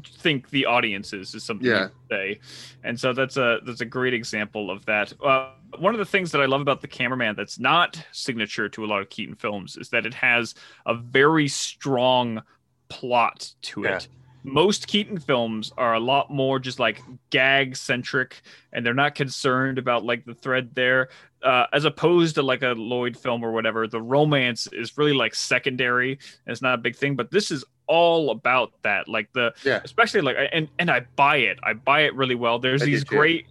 think 0.06 0.50
the 0.50 0.66
audiences 0.66 1.34
is 1.34 1.44
something 1.44 1.68
yeah. 1.68 1.88
say, 2.10 2.40
and 2.84 3.00
so 3.00 3.14
that's 3.14 3.38
a 3.38 3.60
that's 3.66 3.82
a 3.82 3.86
great 3.86 4.14
example 4.14 4.70
of 4.70 4.86
that. 4.86 5.14
Uh, 5.24 5.50
one 5.80 5.96
of 5.96 6.00
the 6.00 6.06
things 6.06 6.32
that 6.32 6.42
I 6.42 6.46
love 6.46 6.62
about 6.62 6.82
the 6.82 6.88
cameraman 6.88 7.36
that's 7.36 7.58
not 7.58 8.04
signature 8.12 8.70
to 8.70 8.86
a 8.86 8.88
lot 8.88 9.02
of 9.02 9.10
Keaton 9.10 9.36
films 9.36 9.76
is 9.76 9.90
that 9.90 10.06
it 10.06 10.14
has 10.14 10.54
a 10.86 10.94
very 10.94 11.48
strong 11.48 12.44
plot 12.90 13.52
to 13.64 13.82
yeah. 13.82 13.96
it 13.96 14.08
most 14.44 14.88
Keaton 14.88 15.20
films 15.20 15.72
are 15.78 15.94
a 15.94 16.00
lot 16.00 16.30
more 16.30 16.60
just 16.60 16.80
like 16.80 17.02
gag 17.30 17.76
centric 17.76 18.42
and 18.74 18.86
they're 18.86 18.94
not 18.94 19.16
concerned 19.16 19.78
about 19.78 20.04
like 20.04 20.26
the 20.26 20.34
thread 20.34 20.70
there. 20.74 21.10
Uh, 21.42 21.66
as 21.74 21.86
opposed 21.86 22.36
to 22.36 22.42
like 22.42 22.62
a 22.62 22.70
Lloyd 22.70 23.18
film 23.18 23.44
or 23.44 23.52
whatever, 23.52 23.88
the 23.88 24.02
romance 24.02 24.68
is 24.72 24.98
really 24.98 25.14
like 25.14 25.36
secondary 25.36 26.12
and 26.12 26.52
it's 26.52 26.62
not 26.62 26.76
a 26.76 26.78
big 26.78 26.96
thing. 26.96 27.16
But 27.16 27.32
this 27.32 27.52
is 27.52 27.64
all 27.88 28.32
about 28.32 28.74
that. 28.84 29.08
Like 29.08 29.32
the, 29.34 29.54
yeah. 29.64 29.82
especially 29.84 30.22
like, 30.22 30.38
and 30.52 30.68
and 30.80 30.92
I 30.92 31.02
buy 31.16 31.38
it. 31.38 31.60
I 31.64 31.74
buy 31.74 32.02
it 32.02 32.16
really 32.16 32.36
well. 32.36 32.60
There's 32.60 32.82
I 32.82 32.86
these 32.86 33.04
great, 33.04 33.48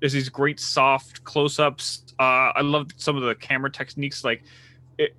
there's 0.00 0.12
these 0.12 0.28
great 0.28 0.60
soft 0.60 1.24
close 1.24 1.58
ups. 1.58 2.02
Uh, 2.18 2.52
I 2.54 2.60
love 2.62 2.88
some 2.96 3.16
of 3.16 3.22
the 3.22 3.34
camera 3.34 3.70
techniques. 3.70 4.24
Like 4.24 4.42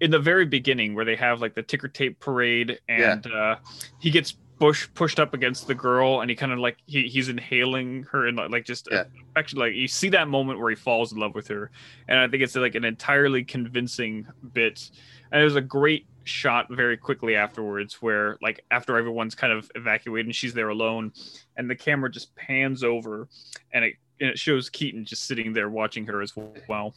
in 0.02 0.12
the 0.12 0.20
very 0.20 0.46
beginning, 0.46 0.96
where 0.96 1.06
they 1.06 1.16
have 1.16 1.42
like 1.42 1.54
the 1.54 1.64
ticker 1.64 1.88
tape 1.88 2.20
parade, 2.20 2.80
and 2.90 3.26
yeah. 3.26 3.32
uh, 3.32 3.56
he 4.00 4.10
gets 4.10 4.36
Bush 4.60 4.88
pushed 4.96 5.20
up 5.20 5.34
against 5.34 5.68
the 5.68 5.76
girl, 5.76 6.22
and 6.22 6.30
he 6.30 6.36
kind 6.36 6.52
of 6.52 6.60
like 6.60 6.78
he, 6.88 7.08
he's 7.08 7.30
inhaling 7.30 8.04
her 8.12 8.28
and 8.28 8.38
like 8.38 8.66
just 8.66 8.88
yeah. 8.92 9.04
actually 9.36 9.70
like 9.70 9.76
you 9.76 9.88
see 9.88 10.10
that 10.10 10.28
moment 10.28 10.60
where 10.60 10.70
he 10.70 10.76
falls 10.76 11.12
in 11.12 11.20
love 11.20 11.36
with 11.36 11.48
her, 11.48 11.70
and 12.08 12.20
I 12.20 12.28
think 12.28 12.42
it's 12.42 12.56
like 12.56 12.76
an 12.76 12.84
entirely 12.84 13.44
convincing 13.44 14.28
bit, 14.54 14.90
and 15.32 15.42
there's 15.42 15.56
a 15.56 15.62
great 15.62 16.08
shot 16.24 16.68
very 16.70 16.98
quickly 16.98 17.36
afterwards 17.36 18.02
where 18.02 18.38
like 18.42 18.64
after 18.72 18.98
everyone's 18.98 19.36
kind 19.36 19.54
of 19.54 19.72
evacuated 19.76 20.26
and 20.26 20.36
she's 20.36 20.54
there 20.54 20.70
alone, 20.70 21.14
and 21.56 21.70
the 21.70 21.76
camera 21.76 22.10
just 22.10 22.36
pans 22.36 22.84
over, 22.84 23.28
and 23.74 23.86
it 23.86 23.96
and 24.20 24.30
it 24.30 24.40
shows 24.40 24.70
Keaton 24.70 25.06
just 25.06 25.26
sitting 25.26 25.54
there 25.54 25.70
watching 25.70 26.06
her 26.08 26.22
as 26.22 26.34
well. 26.68 26.96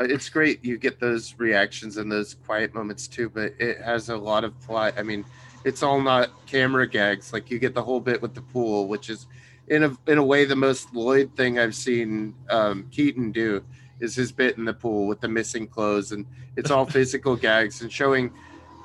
Uh, 0.00 0.04
it's 0.04 0.28
great 0.28 0.64
you 0.64 0.78
get 0.78 1.00
those 1.00 1.34
reactions 1.38 1.98
and 1.98 2.10
those 2.10 2.34
quiet 2.46 2.72
moments 2.72 3.08
too, 3.08 3.28
but 3.28 3.52
it 3.58 3.78
has 3.82 4.08
a 4.08 4.16
lot 4.16 4.44
of 4.44 4.58
plot. 4.62 4.94
I 4.96 5.02
mean 5.02 5.24
it's 5.64 5.82
all 5.82 6.00
not 6.00 6.30
camera 6.46 6.88
gags. 6.88 7.32
Like 7.32 7.50
you 7.50 7.58
get 7.58 7.74
the 7.74 7.82
whole 7.82 8.00
bit 8.00 8.22
with 8.22 8.34
the 8.34 8.42
pool, 8.42 8.88
which 8.88 9.10
is 9.10 9.26
in 9.68 9.84
a 9.84 9.96
in 10.06 10.18
a 10.18 10.24
way 10.24 10.44
the 10.44 10.56
most 10.56 10.94
Lloyd 10.94 11.34
thing 11.36 11.58
I've 11.58 11.74
seen 11.74 12.34
um, 12.50 12.86
Keaton 12.90 13.32
do 13.32 13.62
is 14.00 14.14
his 14.14 14.32
bit 14.32 14.56
in 14.56 14.64
the 14.64 14.74
pool 14.74 15.06
with 15.06 15.20
the 15.20 15.28
missing 15.28 15.66
clothes, 15.66 16.12
and 16.12 16.26
it's 16.56 16.70
all 16.70 16.86
physical 16.98 17.36
gags 17.36 17.82
and 17.82 17.92
showing 17.92 18.32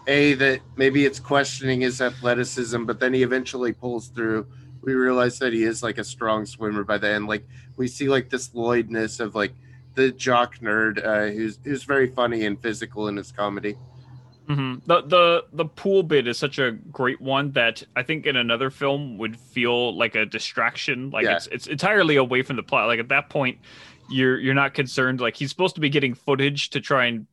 a 0.07 0.34
that 0.34 0.59
maybe 0.76 1.05
it's 1.05 1.19
questioning 1.19 1.82
his 1.82 2.01
athleticism, 2.01 2.84
but 2.84 2.99
then 2.99 3.13
he 3.13 3.24
eventually 3.24 3.74
pulls 3.74 4.07
through. 4.07 4.45
We 4.82 4.93
realize 4.93 5.39
that 5.39 5.53
he 5.53 5.63
is 5.63 5.82
like 5.82 5.97
a 5.97 6.03
strong 6.03 6.45
swimmer 6.45 6.84
by 6.84 6.97
the 6.97 7.09
end. 7.09 7.28
Like 7.28 7.47
we 7.78 7.88
see 7.88 8.09
like 8.09 8.30
this 8.30 8.53
Lloydness 8.53 9.21
of 9.21 9.34
like 9.34 9.53
the 9.95 10.11
jock 10.11 10.57
nerd 10.59 11.05
uh, 11.05 11.32
who's 11.34 11.59
who's 11.63 11.84
very 11.84 12.07
funny 12.07 12.45
and 12.45 12.61
physical 12.61 13.07
in 13.07 13.15
his 13.15 13.32
comedy. 13.32 13.78
Mm-hmm. 14.48 14.80
The 14.86 15.02
the 15.02 15.46
the 15.54 15.66
pool 15.66 16.04
bit 16.04 16.28
is 16.28 16.38
such 16.38 16.60
a 16.60 16.72
great 16.72 17.22
one 17.22 17.52
that 17.52 17.82
I 17.96 18.04
think 18.04 18.26
in 18.26 18.36
another 18.36 18.70
film 18.70 19.18
would 19.18 19.39
feel 19.39 19.96
like 19.96 20.16
a 20.16 20.26
distraction. 20.26 21.12
Like 21.12 21.26
yeah. 21.26 21.38
it's 21.38 21.48
it's 21.48 21.68
entirely 21.68 22.18
away 22.18 22.41
from 22.41 22.58
the 22.58 22.64
plot. 22.64 22.88
Like 22.88 23.00
at 23.00 23.10
that 23.10 23.30
point, 23.30 23.58
you're 24.10 24.38
you're 24.39 24.54
not 24.54 24.74
concerned. 24.74 25.22
Like 25.22 25.38
he's 25.38 25.50
supposed 25.50 25.76
to 25.76 25.82
be 25.82 25.89
getting 25.89 26.14
footage 26.14 26.72
to 26.72 26.82
try 26.82 27.06
and 27.06 27.26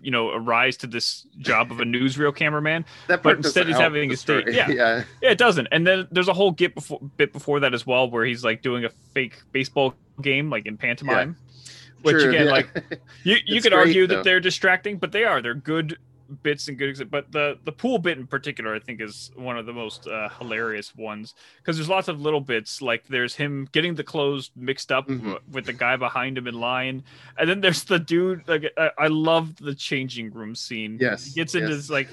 you 0.00 0.10
know 0.10 0.30
arise 0.30 0.76
to 0.76 0.86
this 0.86 1.26
job 1.38 1.72
of 1.72 1.80
a 1.80 1.84
newsreel 1.84 2.34
cameraman 2.34 2.84
but 3.08 3.36
instead 3.36 3.66
he's 3.66 3.76
having 3.76 4.12
a 4.12 4.16
state 4.16 4.46
yeah. 4.52 4.68
yeah 4.70 5.02
yeah 5.20 5.30
it 5.30 5.38
doesn't 5.38 5.66
and 5.72 5.86
then 5.86 6.06
there's 6.12 6.28
a 6.28 6.32
whole 6.32 6.52
bit 6.52 6.72
before 6.74 7.00
bit 7.16 7.32
before 7.32 7.58
that 7.58 7.74
as 7.74 7.84
well 7.84 8.08
where 8.08 8.24
he's 8.24 8.44
like 8.44 8.62
doing 8.62 8.84
a 8.84 8.90
fake 9.12 9.42
baseball 9.50 9.94
game 10.20 10.50
like 10.50 10.66
in 10.66 10.76
pantomime 10.76 11.36
yeah. 11.36 11.72
which 12.02 12.22
True, 12.22 12.28
again 12.28 12.46
yeah. 12.46 12.52
like 12.52 13.00
you 13.24 13.38
you 13.44 13.60
could 13.60 13.72
great, 13.72 13.86
argue 13.86 14.06
though. 14.06 14.16
that 14.16 14.24
they're 14.24 14.38
distracting 14.38 14.98
but 14.98 15.10
they 15.10 15.24
are 15.24 15.42
they're 15.42 15.54
good 15.54 15.98
bits 16.42 16.68
and 16.68 16.78
good, 16.78 17.10
but 17.10 17.30
the 17.32 17.58
the 17.64 17.72
pool 17.72 17.98
bit 17.98 18.18
in 18.18 18.26
particular, 18.26 18.74
I 18.74 18.78
think, 18.78 19.00
is 19.00 19.30
one 19.36 19.56
of 19.58 19.66
the 19.66 19.72
most 19.72 20.06
uh, 20.06 20.28
hilarious 20.38 20.94
ones 20.96 21.34
because 21.58 21.76
there's 21.76 21.88
lots 21.88 22.08
of 22.08 22.20
little 22.20 22.40
bits. 22.40 22.80
Like 22.82 23.06
there's 23.08 23.34
him 23.34 23.68
getting 23.72 23.94
the 23.94 24.04
clothes 24.04 24.50
mixed 24.56 24.90
up 24.92 25.08
Mhm. 25.08 25.38
with 25.50 25.66
the 25.66 25.72
guy 25.72 25.96
behind 25.96 26.38
him 26.38 26.46
in 26.46 26.54
line, 26.54 27.04
and 27.38 27.48
then 27.48 27.60
there's 27.60 27.84
the 27.84 27.98
dude. 27.98 28.46
Like 28.48 28.72
I, 28.76 28.90
I 28.98 29.06
love 29.08 29.56
the 29.56 29.74
changing 29.74 30.30
room 30.32 30.54
scene. 30.54 30.98
Yes, 31.00 31.24
he 31.26 31.32
gets 31.34 31.54
into 31.54 31.68
yes. 31.68 31.76
this 31.76 31.90
like. 31.90 32.08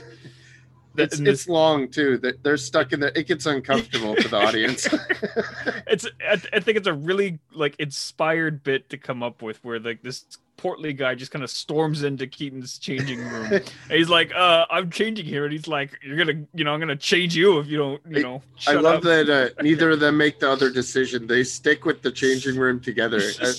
the- 0.95 1.03
It's 1.03 1.17
this- 1.20 1.28
it's 1.28 1.47
long 1.47 1.89
too. 1.89 2.17
That 2.17 2.43
they're 2.43 2.57
stuck 2.57 2.91
in 2.93 2.99
there. 2.99 3.11
It 3.15 3.28
gets 3.28 3.45
uncomfortable 3.45 4.15
for 4.15 4.28
the 4.28 4.38
audience. 4.47 4.88
it's 5.88 6.05
I, 6.22 6.41
I 6.53 6.59
think 6.59 6.78
it's 6.78 6.88
a 6.88 6.93
really 6.93 7.39
like 7.53 7.76
inspired 7.80 8.63
bit 8.63 8.89
to 8.89 8.97
come 8.97 9.24
up 9.24 9.41
with 9.41 9.63
where 9.63 9.80
like 9.80 10.01
this 10.01 10.26
portly 10.60 10.91
guy 10.91 11.16
just 11.16 11.32
kind 11.32 11.41
of 11.41 11.49
storms 11.49 12.03
into 12.03 12.28
Keaton's 12.28 12.78
changing 12.78 13.20
room. 13.20 13.45
and 13.53 13.64
he's 13.89 14.10
like, 14.10 14.34
uh, 14.36 14.66
I'm 14.70 14.89
changing 14.89 15.26
here. 15.26 15.45
And 15.45 15.53
he's 15.53 15.68
like, 15.68 15.97
You're 16.03 16.18
gonna 16.18 16.45
you 16.53 16.66
know, 16.66 16.74
I'm 16.74 16.80
gonna 16.82 16.97
change 16.97 17.34
you 17.36 17.60
if 17.60 17.68
you 17.68 17.78
don't, 17.78 18.01
you 18.10 18.18
I- 18.20 18.22
know, 18.22 18.41
I 18.68 18.74
shut 18.74 18.84
love 18.84 18.95
up." 18.97 19.03
that 19.03 19.30
uh, 19.30 19.49
neither 19.64 19.91
of 19.91 20.01
them 20.01 20.18
make 20.18 20.39
the 20.39 20.49
other 20.51 20.70
decision. 20.70 21.28
They 21.28 21.45
stick 21.45 21.86
with 21.86 22.01
the 22.01 22.12
changing 22.12 22.57
room 22.57 22.80
together. 22.80 23.22
Uh, 23.39 23.53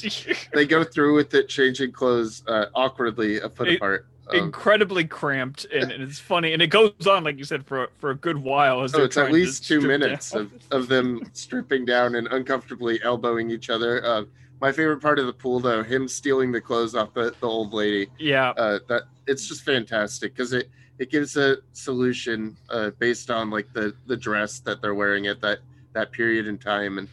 they 0.52 0.66
go 0.66 0.84
through 0.84 1.14
with 1.14 1.32
it, 1.34 1.48
changing 1.48 1.92
clothes 1.92 2.42
uh, 2.46 2.66
awkwardly 2.74 3.40
a 3.40 3.48
foot 3.48 3.68
It- 3.68 3.76
apart. 3.76 4.06
Um, 4.28 4.36
incredibly 4.36 5.04
cramped 5.04 5.64
and, 5.72 5.90
and 5.90 6.04
it's 6.04 6.20
funny 6.20 6.52
and 6.52 6.62
it 6.62 6.68
goes 6.68 6.92
on 7.08 7.24
like 7.24 7.36
you 7.36 7.42
said 7.42 7.66
for 7.66 7.88
for 7.98 8.10
a 8.10 8.14
good 8.14 8.36
while 8.36 8.82
as 8.82 8.94
oh, 8.94 9.02
it's 9.02 9.16
at 9.16 9.32
least 9.32 9.66
two 9.66 9.80
minutes 9.80 10.30
down. 10.30 10.42
of, 10.70 10.82
of 10.82 10.88
them 10.88 11.28
stripping 11.32 11.84
down 11.84 12.14
and 12.14 12.28
uncomfortably 12.28 13.02
elbowing 13.02 13.50
each 13.50 13.70
other. 13.70 14.04
Uh, 14.04 14.22
my 14.60 14.72
favorite 14.72 15.00
part 15.00 15.18
of 15.18 15.26
the 15.26 15.32
pool, 15.32 15.60
though, 15.60 15.82
him 15.82 16.06
stealing 16.08 16.52
the 16.52 16.60
clothes 16.60 16.94
off 16.94 17.14
the, 17.14 17.34
the 17.40 17.46
old 17.46 17.72
lady. 17.72 18.08
yeah. 18.18 18.50
Uh, 18.50 18.78
that 18.88 19.02
it's 19.26 19.46
just 19.46 19.62
fantastic 19.62 20.34
because 20.34 20.52
it 20.52 20.68
it 20.98 21.10
gives 21.10 21.36
a 21.36 21.56
solution 21.72 22.56
uh, 22.68 22.90
based 22.98 23.30
on 23.30 23.50
like 23.50 23.72
the 23.72 23.94
the 24.06 24.16
dress 24.16 24.60
that 24.60 24.82
they're 24.82 24.94
wearing 24.94 25.26
at 25.26 25.40
that 25.40 25.60
that 25.92 26.12
period 26.12 26.46
in 26.46 26.58
time. 26.58 26.98
And 26.98 27.08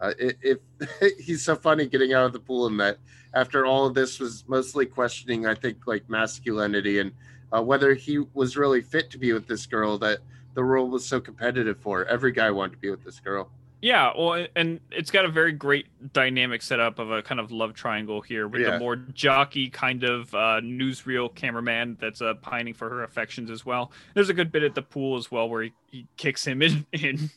uh, 0.00 0.12
if 0.18 0.58
he's 1.18 1.44
so 1.44 1.56
funny 1.56 1.86
getting 1.86 2.12
out 2.14 2.26
of 2.26 2.32
the 2.32 2.40
pool 2.40 2.66
and 2.66 2.78
that 2.80 2.98
after 3.34 3.66
all 3.66 3.86
of 3.86 3.94
this 3.94 4.18
was 4.18 4.44
mostly 4.48 4.86
questioning 4.86 5.46
i 5.46 5.54
think 5.54 5.86
like 5.86 6.08
masculinity 6.08 6.98
and 6.98 7.12
uh, 7.52 7.62
whether 7.62 7.94
he 7.94 8.18
was 8.34 8.56
really 8.56 8.80
fit 8.80 9.10
to 9.10 9.18
be 9.18 9.32
with 9.32 9.46
this 9.46 9.66
girl 9.66 9.98
that 9.98 10.20
the 10.54 10.64
world 10.64 10.90
was 10.90 11.06
so 11.06 11.20
competitive 11.20 11.78
for. 11.78 12.04
Every 12.06 12.32
guy 12.32 12.50
wanted 12.50 12.72
to 12.72 12.78
be 12.78 12.90
with 12.90 13.04
this 13.04 13.20
girl 13.20 13.48
Yeah, 13.80 14.12
well, 14.18 14.44
and 14.56 14.80
it's 14.90 15.10
got 15.12 15.24
a 15.24 15.28
very 15.28 15.52
great 15.52 15.86
dynamic 16.12 16.62
setup 16.62 16.98
of 16.98 17.12
a 17.12 17.22
kind 17.22 17.38
of 17.40 17.52
love 17.52 17.74
triangle 17.74 18.20
here 18.20 18.48
with 18.48 18.62
Yeah. 18.62 18.72
the 18.72 18.78
more 18.80 18.96
jockey 18.96 19.70
kind 19.70 20.02
of 20.02 20.34
uh, 20.34 20.60
newsreel 20.62 21.32
cameraman 21.34 21.96
that's 22.00 22.20
uh, 22.20 22.34
pining 22.34 22.74
for 22.74 22.88
her 22.90 23.04
affections 23.04 23.50
as 23.50 23.64
well. 23.64 23.92
There's 24.14 24.30
a 24.30 24.34
good 24.34 24.50
bit 24.50 24.64
at 24.64 24.74
the 24.74 24.82
pool 24.82 25.16
as 25.16 25.30
well 25.30 25.48
where 25.48 25.62
he, 25.62 25.72
he 25.90 26.06
kicks 26.18 26.46
him 26.46 26.60
in. 26.62 26.84
in. 26.92 27.30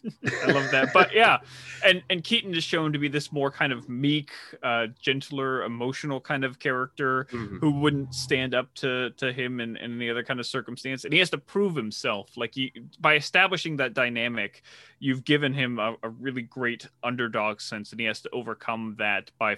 I 0.43 0.51
love 0.51 0.69
that. 0.71 0.91
But 0.93 1.13
yeah, 1.13 1.37
and 1.85 2.03
and 2.09 2.23
Keaton 2.23 2.53
is 2.53 2.63
shown 2.63 2.91
to 2.93 2.99
be 2.99 3.07
this 3.07 3.31
more 3.31 3.49
kind 3.49 3.71
of 3.71 3.87
meek, 3.87 4.31
uh, 4.61 4.87
gentler, 5.01 5.63
emotional 5.63 6.19
kind 6.19 6.43
of 6.43 6.59
character 6.59 7.25
Mhm. 7.31 7.59
who 7.59 7.71
wouldn't 7.71 8.13
stand 8.13 8.53
up 8.53 8.73
to 8.75 9.11
to 9.11 9.31
him 9.31 9.59
in, 9.59 9.77
in 9.77 9.93
any 9.95 10.09
other 10.09 10.23
kind 10.23 10.39
of 10.39 10.45
circumstance 10.45 11.03
and 11.05 11.13
he 11.13 11.19
has 11.19 11.29
to 11.29 11.37
prove 11.37 11.75
himself 11.75 12.35
like 12.35 12.53
he 12.55 12.73
by 12.99 13.15
establishing 13.15 13.77
that 13.77 13.93
dynamic 13.93 14.63
you've 14.99 15.23
given 15.23 15.53
him 15.53 15.79
a, 15.79 15.95
a 16.03 16.09
really 16.09 16.41
great 16.41 16.87
underdog 17.03 17.61
sense 17.61 17.91
and 17.91 17.99
he 18.01 18.05
has 18.05 18.21
to 18.21 18.29
overcome 18.31 18.95
that 18.97 19.31
by 19.39 19.57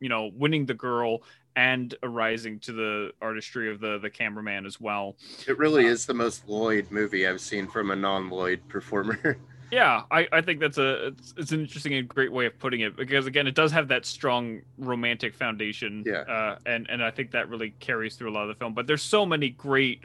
you 0.00 0.08
know 0.08 0.30
winning 0.34 0.66
the 0.66 0.74
girl 0.74 1.22
and 1.56 1.94
arising 2.02 2.58
to 2.60 2.72
the 2.72 3.10
artistry 3.20 3.70
of 3.72 3.80
the 3.80 3.98
the 3.98 4.10
cameraman 4.10 4.64
as 4.66 4.80
well 4.80 5.16
it 5.48 5.58
really 5.58 5.86
is 5.86 6.06
the 6.06 6.14
most 6.14 6.46
lloyd 6.48 6.86
movie 6.90 7.26
i've 7.26 7.40
seen 7.40 7.66
from 7.66 7.90
a 7.90 7.96
non-lloyd 7.96 8.60
performer 8.68 9.38
yeah 9.72 10.02
i 10.10 10.28
i 10.32 10.40
think 10.40 10.60
that's 10.60 10.78
a 10.78 11.08
it's, 11.08 11.34
it's 11.36 11.50
an 11.52 11.60
interesting 11.60 11.94
and 11.94 12.08
great 12.08 12.30
way 12.30 12.46
of 12.46 12.56
putting 12.58 12.80
it 12.82 12.94
because 12.96 13.26
again 13.26 13.46
it 13.46 13.54
does 13.54 13.72
have 13.72 13.88
that 13.88 14.04
strong 14.06 14.60
romantic 14.78 15.34
foundation 15.34 16.04
Yeah. 16.06 16.18
uh 16.20 16.58
and 16.66 16.86
and 16.90 17.02
i 17.02 17.10
think 17.10 17.32
that 17.32 17.48
really 17.48 17.70
carries 17.80 18.14
through 18.16 18.30
a 18.30 18.34
lot 18.34 18.42
of 18.42 18.48
the 18.48 18.54
film 18.54 18.74
but 18.74 18.86
there's 18.86 19.02
so 19.02 19.26
many 19.26 19.48
great 19.50 20.04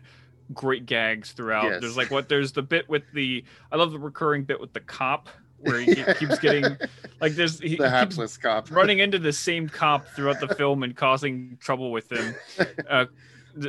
great 0.53 0.85
gags 0.85 1.31
throughout 1.33 1.65
Yes. 1.65 1.81
there's 1.81 1.95
like 1.97 2.11
what 2.11 2.27
there's 2.27 2.51
the 2.53 2.61
bit 2.63 2.89
with 2.89 3.03
the 3.13 3.43
i 3.71 3.75
love 3.75 3.91
the 3.91 3.99
recurring 3.99 4.43
bit 4.43 4.59
with 4.59 4.73
the 4.73 4.79
cop 4.81 5.29
where 5.61 5.79
he 5.79 5.95
ke- 5.95 6.17
keeps 6.17 6.39
getting 6.39 6.77
like 7.19 7.33
there's 7.33 7.59
he, 7.59 7.69
he 7.69 7.75
the 7.77 7.89
hapless 7.89 8.37
cop. 8.37 8.69
running 8.71 8.99
into 8.99 9.19
the 9.19 9.33
same 9.33 9.69
cop 9.69 10.07
throughout 10.09 10.39
the 10.39 10.47
film 10.55 10.83
and 10.83 10.95
causing 10.95 11.57
trouble 11.59 11.91
with 11.91 12.11
him. 12.11 12.35
Uh 12.89 13.05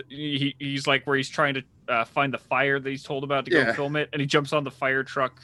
he, 0.08 0.54
he's 0.58 0.86
like 0.86 1.06
where 1.06 1.16
he's 1.16 1.28
trying 1.28 1.54
to 1.54 1.62
uh, 1.88 2.04
find 2.04 2.32
the 2.32 2.38
fire 2.38 2.78
that 2.78 2.88
he's 2.88 3.02
told 3.02 3.24
about 3.24 3.44
to 3.44 3.50
go 3.50 3.72
film 3.72 3.96
it 3.96 4.08
and 4.12 4.20
he 4.20 4.26
jumps 4.26 4.52
on 4.52 4.64
the 4.64 4.70
fire 4.70 5.02
truck 5.02 5.40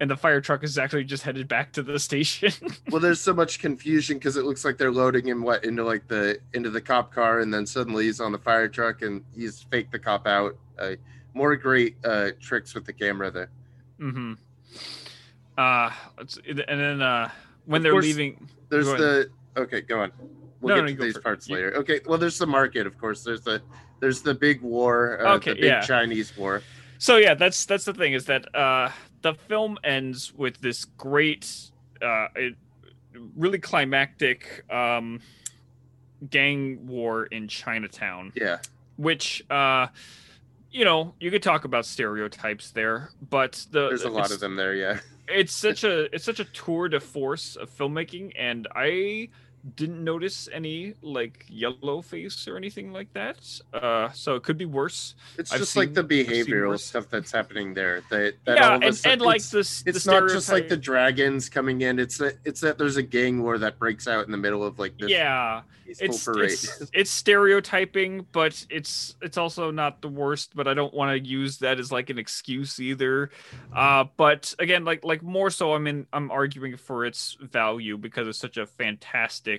and 0.00 0.10
the 0.10 0.16
fire 0.16 0.40
truck 0.40 0.64
is 0.64 0.78
actually 0.78 1.04
just 1.04 1.22
headed 1.22 1.46
back 1.46 1.72
to 1.72 1.82
the 1.82 1.98
station. 1.98 2.52
Well 2.90 3.00
there's 3.00 3.20
so 3.20 3.32
much 3.32 3.58
confusion 3.58 4.18
because 4.18 4.36
it 4.36 4.44
looks 4.44 4.64
like 4.64 4.78
they're 4.78 4.92
loading 4.92 5.26
him 5.26 5.42
what 5.42 5.64
into 5.64 5.84
like 5.84 6.08
the 6.08 6.38
into 6.52 6.70
the 6.70 6.80
cop 6.80 7.12
car 7.12 7.40
and 7.40 7.52
then 7.52 7.66
suddenly 7.66 8.04
he's 8.04 8.20
on 8.20 8.32
the 8.32 8.38
fire 8.38 8.68
truck 8.68 9.02
and 9.02 9.24
he's 9.34 9.62
faked 9.62 9.92
the 9.92 9.98
cop 9.98 10.26
out. 10.26 10.56
Uh, 10.78 10.92
more 11.34 11.54
great 11.56 11.96
uh 12.04 12.30
tricks 12.40 12.74
with 12.74 12.84
the 12.84 12.92
camera 12.92 13.30
there. 13.30 13.50
Mm-hmm 14.00 14.34
uh 15.60 15.90
and 16.48 16.80
then 16.84 17.02
uh 17.02 17.30
when 17.66 17.80
Of 17.80 17.82
they're 17.84 17.92
course, 17.92 18.04
leaving 18.04 18.48
there's 18.70 18.86
the 18.86 19.30
okay 19.56 19.80
go 19.82 20.00
on. 20.00 20.12
We'll 20.60 20.76
No, 20.76 20.82
get 20.82 20.90
no, 20.90 20.96
to 20.96 21.02
these 21.04 21.12
for 21.14 21.18
it. 21.20 21.24
parts 21.28 21.50
later. 21.50 21.74
Okay 21.76 22.00
well 22.06 22.18
there's 22.18 22.38
the 22.38 22.46
market 22.46 22.86
of 22.86 22.94
course. 22.98 23.22
There's 23.24 23.42
the 23.42 23.60
there's 24.00 24.22
the 24.22 24.34
big 24.34 24.62
war 24.62 25.18
uh, 25.26 25.34
Okay, 25.36 25.50
the 25.50 25.60
big 25.60 25.64
yeah. 25.64 25.80
chinese 25.82 26.36
war. 26.36 26.62
So 26.98 27.16
yeah 27.16 27.34
that's 27.34 27.64
that's 27.66 27.84
the 27.84 27.94
thing 27.94 28.12
is 28.14 28.24
that 28.26 28.42
uh 28.54 28.90
the 29.22 29.34
film 29.34 29.78
ends 29.84 30.32
with 30.34 30.60
this 30.60 30.84
great 30.84 31.44
uh 32.00 32.28
really 33.36 33.58
climactic 33.58 34.64
um 34.70 35.20
gang 36.30 36.86
war 36.86 37.24
in 37.26 37.48
chinatown. 37.48 38.32
Yeah. 38.34 38.58
Which 38.96 39.42
uh 39.50 39.88
you 40.70 40.84
know 40.84 41.14
you 41.20 41.30
could 41.30 41.42
talk 41.42 41.64
about 41.64 41.84
stereotypes 41.84 42.70
there 42.70 43.10
but 43.28 43.66
the 43.72 43.88
there's 43.88 44.04
a 44.04 44.08
lot 44.08 44.30
of 44.30 44.38
them 44.38 44.54
there 44.54 44.74
yeah 44.74 45.00
it's 45.30 45.52
such 45.52 45.84
a 45.84 46.14
it's 46.14 46.24
such 46.24 46.40
a 46.40 46.44
tour 46.44 46.88
de 46.88 47.00
force 47.00 47.56
of 47.56 47.70
filmmaking 47.70 48.32
and 48.38 48.66
i 48.74 49.28
didn't 49.76 50.02
notice 50.02 50.48
any 50.52 50.94
like 51.02 51.44
yellow 51.48 52.02
face 52.02 52.48
or 52.48 52.56
anything 52.56 52.92
like 52.92 53.12
that. 53.14 53.38
Uh 53.72 54.10
so 54.12 54.34
it 54.36 54.42
could 54.42 54.58
be 54.58 54.66
worse. 54.66 55.14
It's 55.38 55.52
I've 55.52 55.58
just 55.60 55.76
like 55.76 55.94
the 55.94 56.04
behavioral 56.04 56.78
stuff 56.78 57.08
that's 57.10 57.30
happening 57.32 57.74
there 57.74 58.02
that, 58.10 58.34
that 58.44 58.58
all 58.58 58.80
yeah 58.80 58.86
and, 58.86 58.96
sudden- 58.96 59.12
and 59.12 59.22
like 59.22 59.36
it's- 59.36 59.50
this 59.50 59.82
it's 59.86 60.04
the 60.04 60.12
not 60.20 60.28
just 60.28 60.50
like 60.50 60.68
the 60.68 60.76
dragons 60.76 61.48
coming 61.48 61.80
in. 61.82 61.98
It's 61.98 62.18
that 62.18 62.38
it's 62.44 62.60
that 62.60 62.78
there's 62.78 62.96
a 62.96 63.02
gang 63.02 63.42
war 63.42 63.58
that 63.58 63.78
breaks 63.78 64.06
out 64.08 64.24
in 64.26 64.30
the 64.32 64.38
middle 64.38 64.64
of 64.64 64.78
like 64.78 64.96
this 64.98 65.10
yeah 65.10 65.62
it's, 65.98 66.24
parade. 66.24 66.52
it's 66.52 66.82
it's 66.92 67.10
stereotyping 67.10 68.24
but 68.30 68.64
it's 68.70 69.16
it's 69.20 69.36
also 69.36 69.72
not 69.72 70.00
the 70.02 70.08
worst 70.08 70.54
but 70.54 70.68
i 70.68 70.72
don't 70.72 70.94
want 70.94 71.10
to 71.10 71.28
use 71.28 71.58
that 71.58 71.80
as 71.80 71.90
like 71.90 72.10
an 72.10 72.18
excuse 72.18 72.78
either. 72.78 73.30
Uh 73.74 74.04
but 74.16 74.54
again 74.60 74.84
like 74.84 75.04
like 75.04 75.20
more 75.20 75.50
so 75.50 75.74
i'm 75.74 75.88
in 75.88 76.06
i'm 76.12 76.30
arguing 76.30 76.76
for 76.76 77.04
its 77.04 77.36
value 77.40 77.96
because 77.98 78.28
it's 78.28 78.38
such 78.38 78.56
a 78.56 78.66
fantastic 78.66 79.49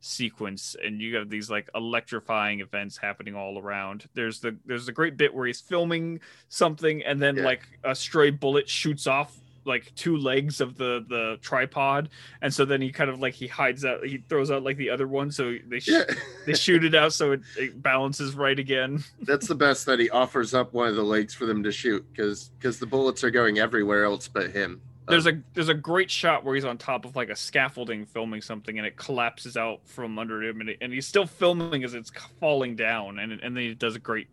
sequence 0.00 0.76
and 0.82 1.00
you 1.00 1.16
have 1.16 1.28
these 1.28 1.50
like 1.50 1.68
electrifying 1.74 2.60
events 2.60 2.96
happening 2.96 3.34
all 3.34 3.58
around. 3.58 4.08
There's 4.14 4.40
the 4.40 4.56
there's 4.66 4.88
a 4.88 4.92
great 4.92 5.16
bit 5.16 5.34
where 5.34 5.46
he's 5.46 5.60
filming 5.60 6.20
something 6.48 7.02
and 7.04 7.20
then 7.20 7.36
Yeah. 7.36 7.44
like 7.44 7.62
a 7.84 7.94
stray 7.94 8.30
bullet 8.30 8.68
shoots 8.68 9.06
off 9.06 9.36
like 9.66 9.94
two 9.94 10.16
legs 10.16 10.62
of 10.62 10.78
the 10.78 11.04
the 11.10 11.38
tripod 11.42 12.08
and 12.40 12.52
so 12.52 12.64
then 12.64 12.80
he 12.80 12.90
kind 12.90 13.10
of 13.10 13.20
like 13.20 13.34
he 13.34 13.46
hides 13.46 13.84
out 13.84 14.02
he 14.02 14.16
throws 14.26 14.50
out 14.50 14.62
like 14.62 14.78
the 14.78 14.88
other 14.88 15.06
one 15.06 15.30
so 15.30 15.54
they 15.68 15.78
sh- 15.78 15.88
yeah. 15.88 16.04
they 16.46 16.54
shoot 16.54 16.82
it 16.82 16.94
out 16.94 17.12
so 17.12 17.32
it, 17.32 17.40
it 17.58 17.82
balances 17.82 18.34
right 18.34 18.58
again. 18.58 19.04
That's 19.20 19.46
the 19.46 19.54
best 19.54 19.84
that 19.84 19.98
he 20.00 20.08
offers 20.08 20.54
up 20.54 20.72
one 20.72 20.88
of 20.88 20.96
the 20.96 21.02
legs 21.04 21.34
for 21.34 21.44
them 21.44 21.62
to 21.64 21.70
shoot 21.70 22.02
because 22.10 22.48
because 22.58 22.78
the 22.78 22.86
bullets 22.86 23.22
are 23.22 23.30
going 23.30 23.58
everywhere 23.58 24.04
else 24.06 24.28
but 24.28 24.50
him 24.50 24.80
there's 25.10 25.26
a 25.26 25.40
there's 25.54 25.68
a 25.68 25.74
great 25.74 26.10
shot 26.10 26.44
where 26.44 26.54
he's 26.54 26.64
on 26.64 26.78
top 26.78 27.04
of 27.04 27.16
like 27.16 27.28
a 27.28 27.36
scaffolding 27.36 28.06
filming 28.06 28.40
something 28.40 28.78
and 28.78 28.86
it 28.86 28.96
collapses 28.96 29.56
out 29.56 29.80
from 29.84 30.18
under 30.18 30.42
him 30.42 30.60
and, 30.60 30.70
it, 30.70 30.78
and 30.80 30.92
he's 30.92 31.06
still 31.06 31.26
filming 31.26 31.84
as 31.84 31.94
it's 31.94 32.10
falling 32.40 32.76
down 32.76 33.18
and 33.18 33.32
and 33.32 33.56
then 33.56 33.64
he 33.64 33.74
does 33.74 33.96
a 33.96 33.98
great 33.98 34.28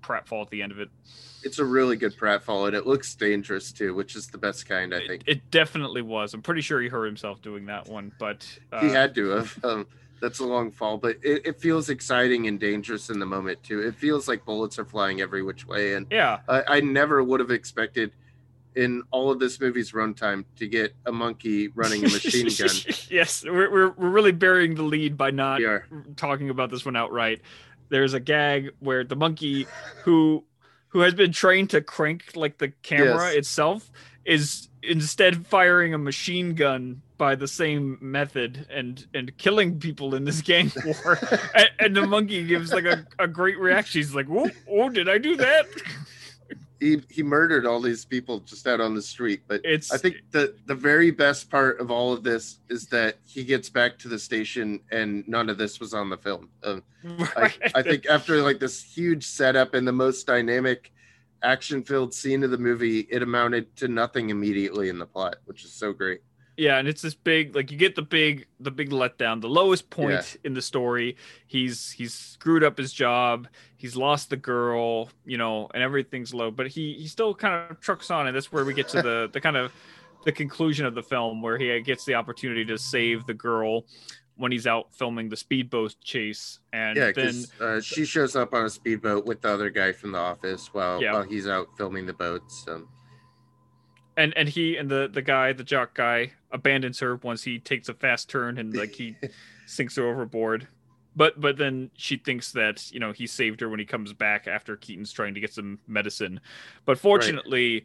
pratfall 0.00 0.42
at 0.42 0.50
the 0.50 0.62
end 0.62 0.72
of 0.72 0.78
it. 0.78 0.88
It's 1.42 1.58
a 1.58 1.64
really 1.64 1.96
good 1.96 2.16
pratfall 2.16 2.66
and 2.66 2.76
it 2.76 2.86
looks 2.86 3.14
dangerous 3.14 3.72
too 3.72 3.94
which 3.94 4.16
is 4.16 4.28
the 4.28 4.38
best 4.38 4.68
kind 4.68 4.94
i 4.94 4.98
it, 4.98 5.08
think. 5.08 5.22
it 5.26 5.50
definitely 5.50 6.02
was. 6.02 6.34
I'm 6.34 6.42
pretty 6.42 6.62
sure 6.62 6.80
he 6.80 6.88
hurt 6.88 7.06
himself 7.06 7.42
doing 7.42 7.66
that 7.66 7.88
one 7.88 8.12
but 8.18 8.46
uh, 8.72 8.80
he 8.80 8.88
had 8.88 9.14
to 9.16 9.28
have 9.30 9.64
um, 9.64 9.86
that's 10.20 10.40
a 10.40 10.46
long 10.46 10.70
fall 10.70 10.98
but 10.98 11.16
it, 11.22 11.46
it 11.46 11.60
feels 11.60 11.90
exciting 11.90 12.46
and 12.48 12.58
dangerous 12.58 13.10
in 13.10 13.18
the 13.18 13.26
moment 13.26 13.62
too. 13.62 13.80
It 13.80 13.94
feels 13.94 14.28
like 14.28 14.44
bullets 14.44 14.78
are 14.78 14.84
flying 14.84 15.20
every 15.20 15.42
which 15.42 15.66
way 15.66 15.94
and 15.94 16.06
yeah. 16.10 16.40
I, 16.48 16.62
I 16.68 16.80
never 16.80 17.22
would 17.22 17.40
have 17.40 17.50
expected 17.50 18.12
in 18.76 19.02
all 19.10 19.30
of 19.30 19.38
this 19.38 19.60
movie's 19.60 19.92
runtime 19.92 20.44
to 20.56 20.66
get 20.68 20.94
a 21.06 21.12
monkey 21.12 21.68
running 21.68 22.00
a 22.04 22.08
machine 22.12 22.46
gun. 22.58 22.70
yes 23.10 23.44
we're, 23.44 23.70
we're, 23.70 23.90
we're 23.90 24.10
really 24.10 24.32
burying 24.32 24.74
the 24.74 24.82
lead 24.82 25.16
by 25.16 25.30
not 25.30 25.60
talking 26.16 26.50
about 26.50 26.70
this 26.70 26.84
one 26.84 26.94
outright 26.96 27.40
there's 27.88 28.14
a 28.14 28.20
gag 28.20 28.70
where 28.80 29.02
the 29.04 29.16
monkey 29.16 29.66
who 30.04 30.44
who 30.88 31.00
has 31.00 31.14
been 31.14 31.32
trained 31.32 31.70
to 31.70 31.80
crank 31.80 32.22
like 32.34 32.58
the 32.58 32.68
camera 32.82 33.26
Yes. 33.28 33.34
itself, 33.36 33.90
is 34.24 34.68
instead 34.82 35.46
firing 35.46 35.92
a 35.92 35.98
machine 35.98 36.54
gun 36.54 37.02
by 37.18 37.34
the 37.34 37.46
same 37.48 37.98
method 38.00 38.66
and 38.70 39.06
and 39.12 39.36
killing 39.38 39.78
people 39.78 40.14
in 40.14 40.24
this 40.24 40.40
gang 40.40 40.70
war. 40.86 41.18
and, 41.54 41.68
and 41.78 41.96
the 41.96 42.06
monkey 42.06 42.42
gives 42.46 42.72
like 42.72 42.84
a, 42.84 43.06
a 43.18 43.26
great 43.28 43.58
reaction. 43.58 44.00
He's 44.00 44.14
like, 44.14 44.26
"Whoa, 44.26 44.48
oh, 44.70 44.88
did 44.88 45.08
I 45.10 45.18
do 45.18 45.36
that?" 45.36 45.66
He 46.80 47.02
he 47.10 47.22
murdered 47.22 47.66
all 47.66 47.80
these 47.80 48.04
people 48.04 48.40
just 48.40 48.66
out 48.66 48.80
on 48.80 48.94
the 48.94 49.02
street. 49.02 49.42
But 49.46 49.60
It's 49.64 49.92
I 49.92 49.98
think 49.98 50.16
the 50.30 50.54
the 50.66 50.74
very 50.74 51.10
best 51.10 51.50
part 51.50 51.80
of 51.80 51.90
all 51.90 52.12
of 52.12 52.22
this 52.22 52.58
is 52.68 52.86
that 52.88 53.18
he 53.24 53.44
gets 53.44 53.68
back 53.68 53.98
to 53.98 54.08
the 54.08 54.18
station 54.18 54.80
and 54.90 55.26
none 55.26 55.48
of 55.48 55.58
this 55.58 55.80
was 55.80 55.94
on 55.94 56.10
the 56.10 56.18
film. 56.18 56.50
Um, 56.62 56.82
I, 57.36 57.52
I 57.74 57.82
think 57.82 58.06
after 58.06 58.42
like 58.42 58.60
this 58.60 58.82
huge 58.82 59.24
setup 59.24 59.74
and 59.74 59.86
the 59.86 59.92
most 59.92 60.26
dynamic 60.26 60.92
action 61.42 61.82
filled 61.82 62.12
scene 62.14 62.42
of 62.42 62.50
the 62.50 62.58
movie, 62.58 63.00
it 63.10 63.22
amounted 63.22 63.74
to 63.76 63.88
nothing 63.88 64.30
immediately 64.30 64.88
in 64.88 64.98
the 64.98 65.06
plot, 65.06 65.36
which 65.44 65.64
is 65.64 65.72
so 65.72 65.92
great. 65.92 66.20
Yeah, 66.58 66.78
and 66.78 66.88
it's 66.88 67.02
this 67.02 67.14
big 67.14 67.54
like 67.54 67.70
you 67.70 67.78
get 67.78 67.94
the 67.94 68.02
big 68.02 68.46
the 68.58 68.72
big 68.72 68.90
letdown, 68.90 69.40
the 69.40 69.48
lowest 69.48 69.88
point 69.90 70.10
Yeah. 70.42 70.46
in 70.48 70.54
the 70.54 70.60
story. 70.62 71.16
He's 71.46 71.92
he's 71.92 72.12
screwed 72.12 72.64
up 72.64 72.76
his 72.76 72.92
job, 72.92 73.46
he's 73.76 73.94
lost 73.96 74.28
the 74.30 74.36
girl, 74.36 75.08
you 75.24 75.38
know, 75.38 75.70
and 75.72 75.84
everything's 75.84 76.34
low, 76.34 76.50
but 76.50 76.66
he 76.66 76.94
he 76.94 77.06
still 77.06 77.32
kind 77.32 77.70
of 77.70 77.80
trucks 77.80 78.10
on 78.10 78.26
and 78.26 78.34
that's 78.34 78.50
where 78.50 78.64
we 78.64 78.74
get 78.74 78.88
to 78.88 79.00
the 79.02 79.30
the 79.32 79.40
kind 79.40 79.56
of 79.56 79.72
the 80.24 80.32
conclusion 80.32 80.84
of 80.84 80.96
the 80.96 81.02
film 81.02 81.42
where 81.42 81.56
he 81.58 81.80
gets 81.80 82.04
the 82.04 82.14
opportunity 82.14 82.64
to 82.64 82.76
save 82.76 83.24
the 83.26 83.34
girl 83.34 83.84
when 84.36 84.50
he's 84.50 84.66
out 84.66 84.92
filming 84.92 85.28
the 85.28 85.36
speedboat 85.36 85.94
chase 86.02 86.58
and 86.72 86.96
Yeah, 86.96 87.12
then 87.12 87.14
because 87.14 87.60
uh, 87.60 87.80
she 87.80 88.04
shows 88.04 88.34
up 88.34 88.52
on 88.52 88.64
a 88.66 88.70
speedboat 88.70 89.26
with 89.26 89.42
the 89.42 89.48
other 89.48 89.70
guy 89.70 89.92
from 89.92 90.10
the 90.10 90.18
office 90.18 90.70
while 90.74 91.00
Yeah. 91.00 91.12
while 91.12 91.22
he's 91.22 91.46
out 91.46 91.68
filming 91.76 92.04
the 92.06 92.12
boats. 92.14 92.64
Um, 92.68 92.88
and 94.18 94.36
and 94.36 94.48
he 94.48 94.76
and 94.76 94.90
the 94.90 95.08
the 95.10 95.22
guy, 95.22 95.52
the 95.52 95.64
jock 95.64 95.94
guy 95.94 96.32
abandons 96.50 96.98
her 96.98 97.16
once 97.16 97.44
he 97.44 97.58
takes 97.58 97.88
a 97.88 97.94
fast 97.94 98.28
turn 98.28 98.58
and 98.58 98.76
like 98.76 98.92
he 98.92 99.16
sinks 99.66 99.96
her 99.96 100.06
overboard. 100.06 100.66
But 101.16 101.40
but 101.40 101.56
then 101.56 101.90
she 101.94 102.16
thinks 102.16 102.52
that 102.52 102.90
you 102.92 103.00
know 103.00 103.12
he 103.12 103.26
saved 103.26 103.60
her 103.60 103.68
when 103.68 103.78
he 103.78 103.86
comes 103.86 104.12
back 104.12 104.46
after 104.48 104.76
Keaton's 104.76 105.12
trying 105.12 105.34
to 105.34 105.40
get 105.40 105.54
some 105.54 105.78
medicine. 105.86 106.40
But 106.84 106.98
fortunately, 106.98 107.84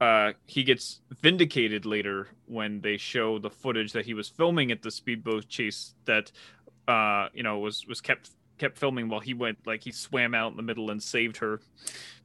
uh, 0.00 0.32
he 0.46 0.62
gets 0.62 1.00
vindicated 1.20 1.86
later 1.86 2.28
when 2.46 2.82
they 2.82 2.98
show 2.98 3.38
the 3.38 3.50
footage 3.50 3.92
that 3.92 4.04
he 4.04 4.14
was 4.14 4.28
filming 4.28 4.70
at 4.70 4.82
the 4.82 4.90
speedboat 4.90 5.48
chase 5.48 5.94
that 6.04 6.30
uh, 6.88 7.28
you 7.32 7.42
know 7.42 7.58
was 7.58 7.86
was 7.86 8.02
kept 8.02 8.30
kept 8.58 8.76
filming 8.76 9.08
while 9.08 9.20
he 9.20 9.32
went 9.32 9.56
like 9.66 9.82
he 9.82 9.90
swam 9.90 10.34
out 10.34 10.50
in 10.50 10.56
the 10.58 10.62
middle 10.62 10.90
and 10.90 11.02
saved 11.02 11.38
her 11.38 11.62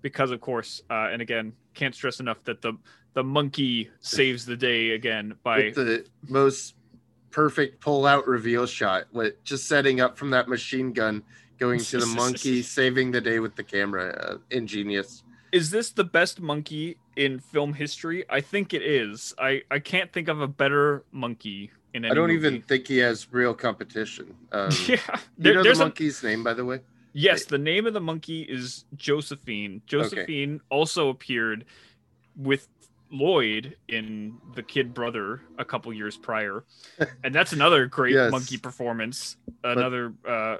because 0.01 0.31
of 0.31 0.41
course 0.41 0.81
uh, 0.89 1.07
and 1.09 1.21
again 1.21 1.53
can't 1.73 1.95
stress 1.95 2.19
enough 2.19 2.43
that 2.43 2.61
the 2.61 2.73
the 3.15 3.23
monkey 3.23 3.89
saves 4.01 4.45
the 4.45 4.55
day 4.55 4.91
again 4.91 5.33
by 5.41 5.57
with 5.65 5.75
the 5.75 6.05
most 6.27 6.75
perfect 7.31 7.81
pull 7.81 8.05
out 8.05 8.27
reveal 8.27 8.65
shot 8.65 9.05
with 9.11 9.43
just 9.43 9.67
setting 9.67 9.99
up 9.99 10.17
from 10.17 10.29
that 10.29 10.47
machine 10.47 10.93
gun 10.93 11.23
going 11.57 11.79
to 11.79 11.97
the 11.97 12.05
monkey 12.15 12.61
saving 12.61 13.11
the 13.11 13.19
day 13.19 13.39
with 13.39 13.55
the 13.55 13.63
camera 13.63 14.09
uh, 14.21 14.37
ingenious 14.51 15.23
is 15.51 15.71
this 15.71 15.91
the 15.91 16.03
best 16.03 16.41
monkey 16.41 16.97
in 17.15 17.39
film 17.39 17.71
history? 17.73 18.25
I 18.29 18.41
think 18.41 18.73
it 18.73 18.81
is. 18.81 19.33
I 19.39 19.61
I 19.71 19.79
can't 19.79 20.11
think 20.11 20.27
of 20.27 20.41
a 20.41 20.49
better 20.49 21.05
monkey 21.13 21.71
in 21.93 22.03
any 22.03 22.11
i 22.11 22.13
don't 22.13 22.27
movie. 22.27 22.45
even 22.47 22.61
think 22.61 22.85
he 22.87 22.97
has 22.97 23.31
real 23.31 23.53
competition 23.53 24.35
um, 24.51 24.69
yeah, 24.87 24.97
you 24.97 25.17
there- 25.37 25.53
know 25.53 25.59
the 25.59 25.63
there's 25.63 25.79
a 25.79 25.83
monkey's 25.83 26.21
name 26.21 26.43
by 26.43 26.53
the 26.53 26.65
way 26.65 26.81
yes. 27.13 27.45
The 27.45 27.57
name 27.57 27.87
of 27.87 27.93
the 27.93 28.01
monkey 28.01 28.41
is 28.41 28.83
Josephine. 28.97 29.81
Josephine 29.87 30.59
also 30.69 31.07
appeared 31.07 31.63
with 32.35 32.67
Lloyd 33.17 33.75
in 33.87 34.37
The 34.55 34.63
Kid 34.63 34.93
Brother 34.93 35.41
a 35.57 35.65
couple 35.65 35.91
years 35.93 36.17
prior, 36.17 36.63
and 37.23 37.33
that's 37.33 37.53
another 37.53 37.85
great 37.85 38.13
Yes. 38.13 38.31
monkey 38.31 38.57
performance. 38.57 39.37
Another 39.63 40.13
uh, 40.27 40.57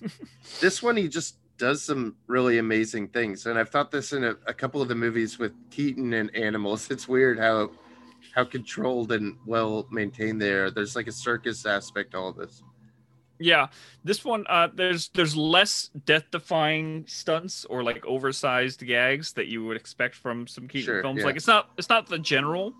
this 0.60 0.82
one 0.82 0.96
he 0.96 1.08
just 1.08 1.36
does 1.56 1.82
some 1.82 2.14
really 2.26 2.58
amazing 2.58 3.08
things. 3.08 3.46
And 3.46 3.58
i've 3.58 3.68
thought 3.70 3.90
this 3.90 4.12
in 4.12 4.22
a, 4.24 4.34
a 4.46 4.54
couple 4.54 4.80
of 4.80 4.88
the 4.88 4.94
movies 4.94 5.38
with 5.38 5.52
keaton 5.70 6.12
and 6.12 6.34
animals. 6.36 6.90
It's 6.90 7.08
weird 7.08 7.38
how 7.38 7.70
how 8.34 8.44
controlled 8.44 9.12
and 9.12 9.36
well 9.46 9.86
maintained 9.90 10.40
they 10.40 10.52
are. 10.52 10.70
There's 10.70 10.94
like 10.94 11.06
a 11.08 11.12
circus 11.12 11.66
aspect 11.66 12.12
to 12.12 12.18
all 12.18 12.32
this 12.32 12.62
Yeah, 13.40 13.68
this 14.04 14.24
one 14.24 14.44
uh 14.48 14.68
there's 14.74 15.10
there's 15.10 15.36
less 15.36 15.90
death-defying 16.04 17.04
stunts 17.06 17.64
or 17.66 17.82
like 17.82 18.04
oversized 18.04 18.84
gags 18.86 19.32
that 19.34 19.46
you 19.46 19.64
would 19.64 19.76
expect 19.76 20.14
from 20.16 20.46
some 20.46 20.66
Keaton 20.66 20.86
Sure, 20.86 21.02
films. 21.02 21.20
yeah. 21.20 21.26
Like 21.26 21.36
it's 21.36 21.46
not 21.46 21.70
it's 21.76 21.88
not 21.88 22.08
the 22.08 22.18
general. 22.18 22.74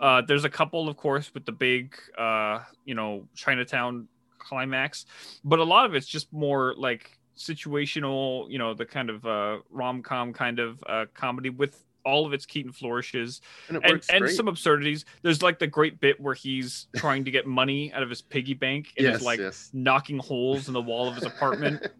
Uh 0.00 0.22
there's 0.26 0.44
a 0.44 0.50
couple 0.50 0.88
of 0.88 0.96
course 0.96 1.32
with 1.34 1.44
the 1.44 1.52
big 1.52 1.94
uh 2.18 2.60
you 2.84 2.94
know 2.94 3.26
Chinatown 3.34 4.06
climax, 4.38 5.06
but 5.44 5.58
a 5.58 5.64
lot 5.64 5.86
of 5.86 5.94
it's 5.94 6.06
just 6.06 6.32
more 6.32 6.74
like 6.76 7.18
situational, 7.36 8.48
you 8.50 8.58
know, 8.58 8.74
the 8.74 8.86
kind 8.86 9.10
of 9.10 9.26
uh 9.26 9.58
rom-com 9.70 10.32
kind 10.32 10.58
of 10.58 10.82
uh 10.86 11.06
comedy 11.14 11.50
with 11.50 11.84
all 12.06 12.24
of 12.24 12.32
its 12.32 12.46
Keaton 12.46 12.72
flourishes 12.72 13.42
and 13.68 13.84
and, 13.84 14.02
and 14.10 14.30
some 14.30 14.48
absurdities. 14.48 15.04
There's 15.22 15.42
like 15.42 15.58
the 15.58 15.66
great 15.66 16.00
bit 16.00 16.18
where 16.20 16.34
he's 16.34 16.86
trying 16.96 17.24
to 17.26 17.30
get 17.30 17.46
money 17.46 17.92
out 17.92 18.02
of 18.02 18.08
his 18.08 18.22
piggy 18.22 18.54
bank 18.54 18.94
and 18.96 19.06
yes 19.06 19.16
is 19.16 19.22
like 19.22 19.40
yes 19.40 19.70
knocking 19.74 20.18
holes 20.18 20.68
in 20.68 20.74
the 20.74 20.80
wall 20.80 21.08
of 21.08 21.16
his 21.16 21.24
apartment. 21.24 21.86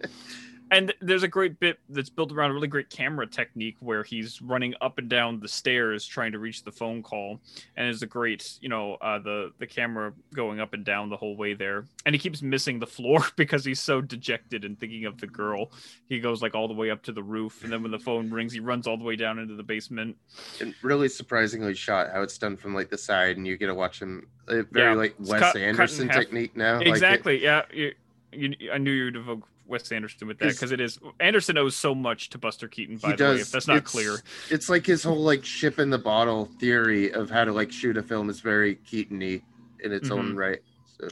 and 0.70 0.92
there's 1.00 1.22
a 1.22 1.28
great 1.28 1.60
bit 1.60 1.78
that's 1.88 2.10
built 2.10 2.32
around 2.32 2.50
a 2.50 2.54
really 2.54 2.66
great 2.68 2.90
camera 2.90 3.26
technique 3.26 3.76
where 3.80 4.02
he's 4.02 4.42
running 4.42 4.74
up 4.80 4.98
and 4.98 5.08
down 5.08 5.38
the 5.38 5.48
stairs 5.48 6.06
trying 6.06 6.32
to 6.32 6.38
reach 6.38 6.64
the 6.64 6.72
phone 6.72 7.02
call. 7.02 7.40
And 7.76 7.86
there's 7.86 8.02
a 8.02 8.06
great 8.06 8.58
you 8.60 8.68
know 8.68 8.94
uh, 8.94 9.18
the 9.18 9.52
the 9.58 9.66
camera 9.66 10.12
going 10.34 10.60
up 10.60 10.74
and 10.74 10.84
down 10.84 11.08
the 11.08 11.16
whole 11.16 11.36
way 11.36 11.54
there. 11.54 11.84
And 12.04 12.14
he 12.14 12.18
keeps 12.18 12.42
missing 12.42 12.78
the 12.78 12.86
floor 12.86 13.20
because 13.36 13.64
he's 13.64 13.80
so 13.80 14.00
dejected 14.00 14.64
and 14.64 14.78
thinking 14.78 15.04
of 15.04 15.20
the 15.20 15.26
girl. 15.26 15.70
He 16.08 16.18
goes 16.20 16.42
like 16.42 16.54
all 16.54 16.68
the 16.68 16.74
way 16.74 16.90
up 16.90 17.02
to 17.04 17.12
the 17.12 17.22
roof. 17.22 17.62
And 17.62 17.72
then 17.72 17.82
when 17.82 17.92
the 17.92 17.98
phone 17.98 18.30
rings 18.30 18.52
he 18.52 18.60
runs 18.60 18.86
all 18.86 18.96
the 18.96 19.04
way 19.04 19.16
down 19.16 19.38
into 19.38 19.54
the 19.54 19.62
basement. 19.62 20.16
And 20.60 20.74
really 20.82 21.08
surprisingly 21.08 21.74
shot 21.74 22.10
how 22.12 22.22
it's 22.22 22.38
done 22.38 22.56
from 22.56 22.74
like 22.74 22.90
the 22.90 22.98
side. 22.98 23.36
And 23.36 23.46
you 23.46 23.56
get 23.56 23.66
to 23.66 23.74
watch 23.74 24.00
him 24.00 24.26
uh, 24.48 24.62
very 24.72 24.90
Yeah, 24.90 24.94
like 24.94 25.14
wes 25.18 25.40
cut- 25.40 25.52
cut 25.52 25.62
anderson 25.62 26.08
half. 26.08 26.18
technique 26.18 26.56
now. 26.56 26.78
Like, 26.78 26.86
it- 26.86 26.90
exactly. 26.90 27.42
Yeah. 27.42 27.62
You, 27.72 27.92
you, 28.32 28.70
i 28.72 28.78
knew 28.78 28.90
you'd 28.90 29.16
evoke 29.16 29.48
wes 29.66 29.90
anderson 29.92 30.28
with 30.28 30.38
that 30.38 30.46
'Cause- 30.46 30.54
because 30.56 30.72
it 30.72 30.80
is 30.80 30.98
anderson 31.20 31.58
owes 31.58 31.76
so 31.76 31.94
much 31.94 32.30
to 32.30 32.38
buster 32.38 32.68
keaton 32.68 32.96
by 32.98 33.10
he 33.10 33.16
the 33.16 33.24
way 33.24 33.34
if 33.40 33.50
that's 33.50 33.66
not 33.66 33.78
it's- 33.78 33.90
clear. 33.92 34.16
it's 34.50 34.68
like 34.68 34.86
his 34.86 35.02
whole 35.02 35.22
like 35.22 35.44
ship 35.44 35.78
in 35.78 35.90
the 35.90 35.98
bottle 35.98 36.46
theory 36.60 37.12
of 37.12 37.30
how 37.30 37.44
to 37.44 37.52
like 37.52 37.72
shoot 37.72 37.96
a 37.96 38.02
film 38.02 38.30
is 38.30 38.40
very 38.40 38.76
keaton-y 38.76 39.42
in 39.80 39.92
its 39.92 40.10
own 40.10 40.32
Mhm. 40.34 40.36
right 40.36 40.62
so. 40.98 41.08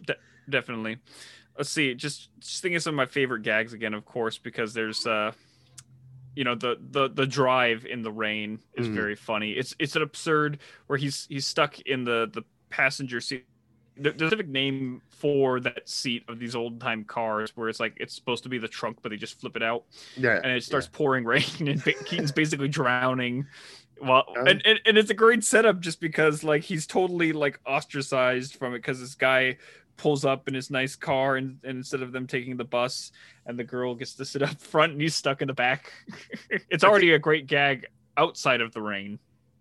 Definitely. 0.48 0.98
Let's 1.56 1.70
see 1.70 1.94
just 1.94 2.28
just 2.40 2.60
thinking 2.62 2.76
of 2.76 2.82
some 2.82 2.94
of 2.94 2.96
my 2.96 3.06
favorite 3.06 3.42
gags 3.42 3.72
again 3.72 3.94
of 3.94 4.04
course 4.04 4.36
because 4.38 4.74
there's 4.74 5.06
uh 5.06 5.32
you 6.36 6.42
know 6.44 6.54
the 6.54 6.76
the 6.90 7.08
the 7.08 7.26
drive 7.26 7.86
in 7.86 8.02
the 8.02 8.10
rain 8.12 8.58
is 8.74 8.88
Mhm. 8.88 8.94
very 8.94 9.14
funny. 9.16 9.52
It's 9.52 9.74
it's 9.78 9.94
an 9.96 10.02
absurd 10.02 10.58
where 10.86 10.98
he's 10.98 11.26
he's 11.28 11.46
stuck 11.46 11.78
in 11.80 12.04
the 12.04 12.28
the 12.32 12.42
passenger 12.70 13.20
seat 13.20 13.46
A 14.02 14.10
specific 14.10 14.48
name 14.48 15.02
for 15.08 15.60
that 15.60 15.88
seat 15.88 16.24
of 16.28 16.38
these 16.38 16.54
old 16.54 16.80
time 16.80 17.04
cars 17.04 17.52
where 17.56 17.68
it's 17.68 17.80
like 17.80 17.96
it's 17.98 18.14
supposed 18.14 18.42
to 18.42 18.48
be 18.48 18.58
the 18.58 18.68
trunk 18.68 18.98
but 19.02 19.10
they 19.10 19.16
just 19.16 19.40
flip 19.40 19.56
it 19.56 19.62
out. 19.62 19.84
Yeah 20.16 20.40
and 20.42 20.52
it 20.52 20.64
starts 20.64 20.88
pouring 20.88 21.24
rain 21.34 21.44
and 21.60 21.82
keaton's 22.06 22.32
basically 22.32 22.68
drowning 22.68 23.46
well 24.00 24.24
Um, 24.36 24.46
and, 24.48 24.62
and, 24.66 24.80
and 24.86 24.98
it's 24.98 25.10
a 25.10 25.14
great 25.14 25.44
setup 25.44 25.80
just 25.80 26.00
because 26.00 26.42
like 26.42 26.62
he's 26.62 26.86
totally 26.86 27.32
like 27.32 27.60
ostracized 27.66 28.56
from 28.56 28.74
it 28.74 28.78
because 28.78 29.00
this 29.00 29.14
guy 29.14 29.56
pulls 29.96 30.24
up 30.24 30.48
in 30.48 30.54
his 30.54 30.70
nice 30.70 30.96
car 30.96 31.36
and, 31.36 31.58
and 31.62 31.78
instead 31.78 32.02
of 32.02 32.10
them 32.10 32.26
taking 32.26 32.56
the 32.56 32.64
bus 32.64 33.12
and 33.46 33.56
the 33.56 33.64
girl 33.64 33.94
gets 33.94 34.14
to 34.14 34.24
sit 34.24 34.42
up 34.42 34.60
front 34.60 34.92
and 34.92 35.00
he's 35.00 35.14
stuck 35.14 35.40
in 35.40 35.46
the 35.48 35.54
back. 35.54 35.92
It's 36.70 36.82
already 36.82 37.12
a 37.12 37.18
great 37.18 37.46
gag 37.46 37.86
outside 38.16 38.60
of 38.60 38.72
the 38.72 38.82
rain 38.82 39.18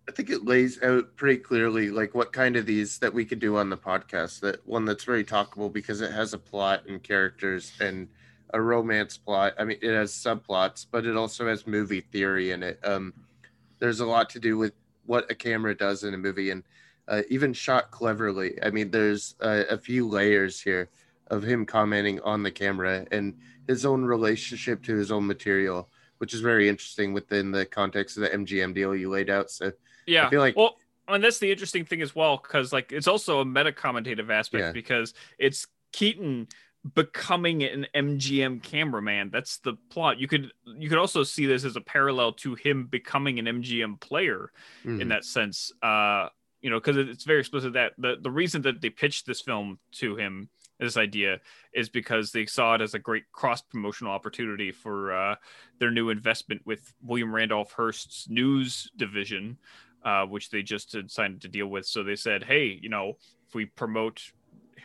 I 0.08 0.12
think 0.12 0.30
it 0.30 0.44
lays 0.44 0.82
out 0.84 1.16
pretty 1.16 1.38
clearly 1.38 1.90
like 1.90 2.14
what 2.14 2.34
kind 2.34 2.58
of 2.58 2.66
these 2.66 3.00
that 3.00 3.14
we 3.14 3.24
could 3.24 3.40
do 3.40 3.56
on 3.56 3.70
the 3.70 3.78
podcast. 3.78 4.42
That 4.42 4.66
one 4.68 4.84
that's 4.84 5.06
very 5.06 5.24
talkable 5.24 5.72
because 5.72 6.02
it 6.02 6.12
has 6.12 6.34
a 6.34 6.38
plot 6.38 6.84
and 6.88 7.02
characters 7.02 7.72
and 7.80 8.10
a 8.54 8.62
romance 8.62 9.18
plot. 9.18 9.54
I 9.58 9.64
mean, 9.64 9.78
it 9.82 9.94
has 9.94 10.12
subplots, 10.12 10.86
but 10.92 11.06
it 11.06 11.16
also 11.16 11.48
has 11.48 11.66
movie 11.66 12.02
theory 12.02 12.52
in 12.52 12.64
it. 12.64 12.80
Um, 12.84 13.14
there's 13.80 14.02
a 14.02 14.06
lot 14.06 14.30
to 14.32 14.40
do 14.40 14.58
with 14.58 14.74
what 15.06 15.32
a 15.32 15.36
camera 15.36 15.76
does 15.76 16.04
in 16.04 16.14
a 16.14 16.18
movie, 16.18 16.50
and 16.50 16.64
uh, 17.08 17.22
even 17.30 17.54
shot 17.54 17.90
cleverly. 17.90 18.62
I 18.62 18.72
mean, 18.72 18.92
there's 18.92 19.36
uh, 19.42 19.64
a 19.70 19.78
few 19.78 20.08
layers 20.08 20.60
here 20.60 20.90
of 21.28 21.44
him 21.44 21.66
commenting 21.66 22.20
on 22.22 22.44
the 22.44 22.52
camera 22.52 23.06
and 23.12 23.36
his 23.68 23.86
own 23.86 24.04
relationship 24.04 24.84
to 24.84 24.96
his 24.96 25.12
own 25.12 25.26
material, 25.26 25.90
which 26.18 26.34
is 26.34 26.42
very 26.42 26.68
interesting 26.68 27.14
within 27.14 27.52
the 27.52 27.66
context 27.66 28.18
of 28.18 28.24
the 28.24 28.30
MGM 28.30 28.76
deal 28.76 28.94
you 28.94 29.10
laid 29.10 29.30
out. 29.30 29.50
So. 29.50 29.72
Yeah 30.06 30.28
I 30.28 30.30
feel 30.30 30.42
like- 30.42 30.56
well 30.56 30.78
and 31.08 31.24
that's 31.24 31.40
the 31.40 31.52
interesting 31.52 31.86
thing 31.86 32.02
as 32.02 32.16
well 32.16 32.38
because 32.38 32.72
like 32.72 32.92
it's 32.92 33.08
also 33.08 33.42
a 33.42 33.46
meta 33.46 33.72
commentative 33.72 34.32
aspect 34.32 34.62
Yeah. 34.62 34.72
because 34.72 35.14
it's 35.38 35.68
keaton 35.92 36.48
becoming 36.96 37.64
an 37.64 37.88
MGM 37.96 38.62
cameraman. 38.62 39.30
That's 39.32 39.58
the 39.60 39.74
plot. 39.90 40.20
You 40.20 40.28
could 40.28 40.52
you 40.66 40.90
could 40.90 40.98
also 40.98 41.24
see 41.24 41.46
this 41.46 41.64
as 41.64 41.76
a 41.76 41.82
parallel 41.82 42.34
to 42.34 42.56
him 42.56 42.88
becoming 42.88 43.40
an 43.40 43.46
MGM 43.46 44.00
player 44.02 44.52
mm. 44.86 45.02
in 45.02 45.08
that 45.10 45.24
sense. 45.24 45.72
Uh, 45.82 46.28
you 46.62 46.70
know, 46.70 46.80
because 46.80 46.98
it's 46.98 47.24
very 47.24 47.40
explicit 47.40 47.74
that 47.74 47.94
the 47.98 48.18
the 48.22 48.32
reason 48.32 48.62
that 48.64 48.82
they 48.82 48.90
pitched 48.90 49.26
this 49.26 49.42
film 49.42 49.80
to 49.94 50.16
him 50.16 50.50
this 50.80 50.98
idea 50.98 51.40
is 51.74 51.88
because 51.88 52.32
they 52.32 52.46
saw 52.46 52.76
it 52.76 52.82
as 52.82 52.94
a 52.94 53.00
great 53.00 53.32
cross 53.32 53.62
promotional 53.62 54.12
opportunity 54.12 54.72
for 54.72 55.14
uh, 55.14 55.36
their 55.80 55.92
new 55.92 56.10
investment 56.10 56.62
with 56.66 56.94
William 57.02 57.34
Randolph 57.34 57.72
Hearst's 57.72 58.28
news 58.30 58.92
division, 58.98 59.58
uh, 60.04 60.26
which 60.26 60.50
they 60.50 60.62
just 60.62 60.92
decided 60.92 61.42
to 61.42 61.48
deal 61.48 61.68
with. 61.68 61.86
So 61.86 62.04
they 62.04 62.16
said, 62.16 62.44
hey, 62.44 62.80
you 62.82 62.90
know, 62.90 63.18
if 63.48 63.56
we 63.56 63.66
promote 63.66 64.22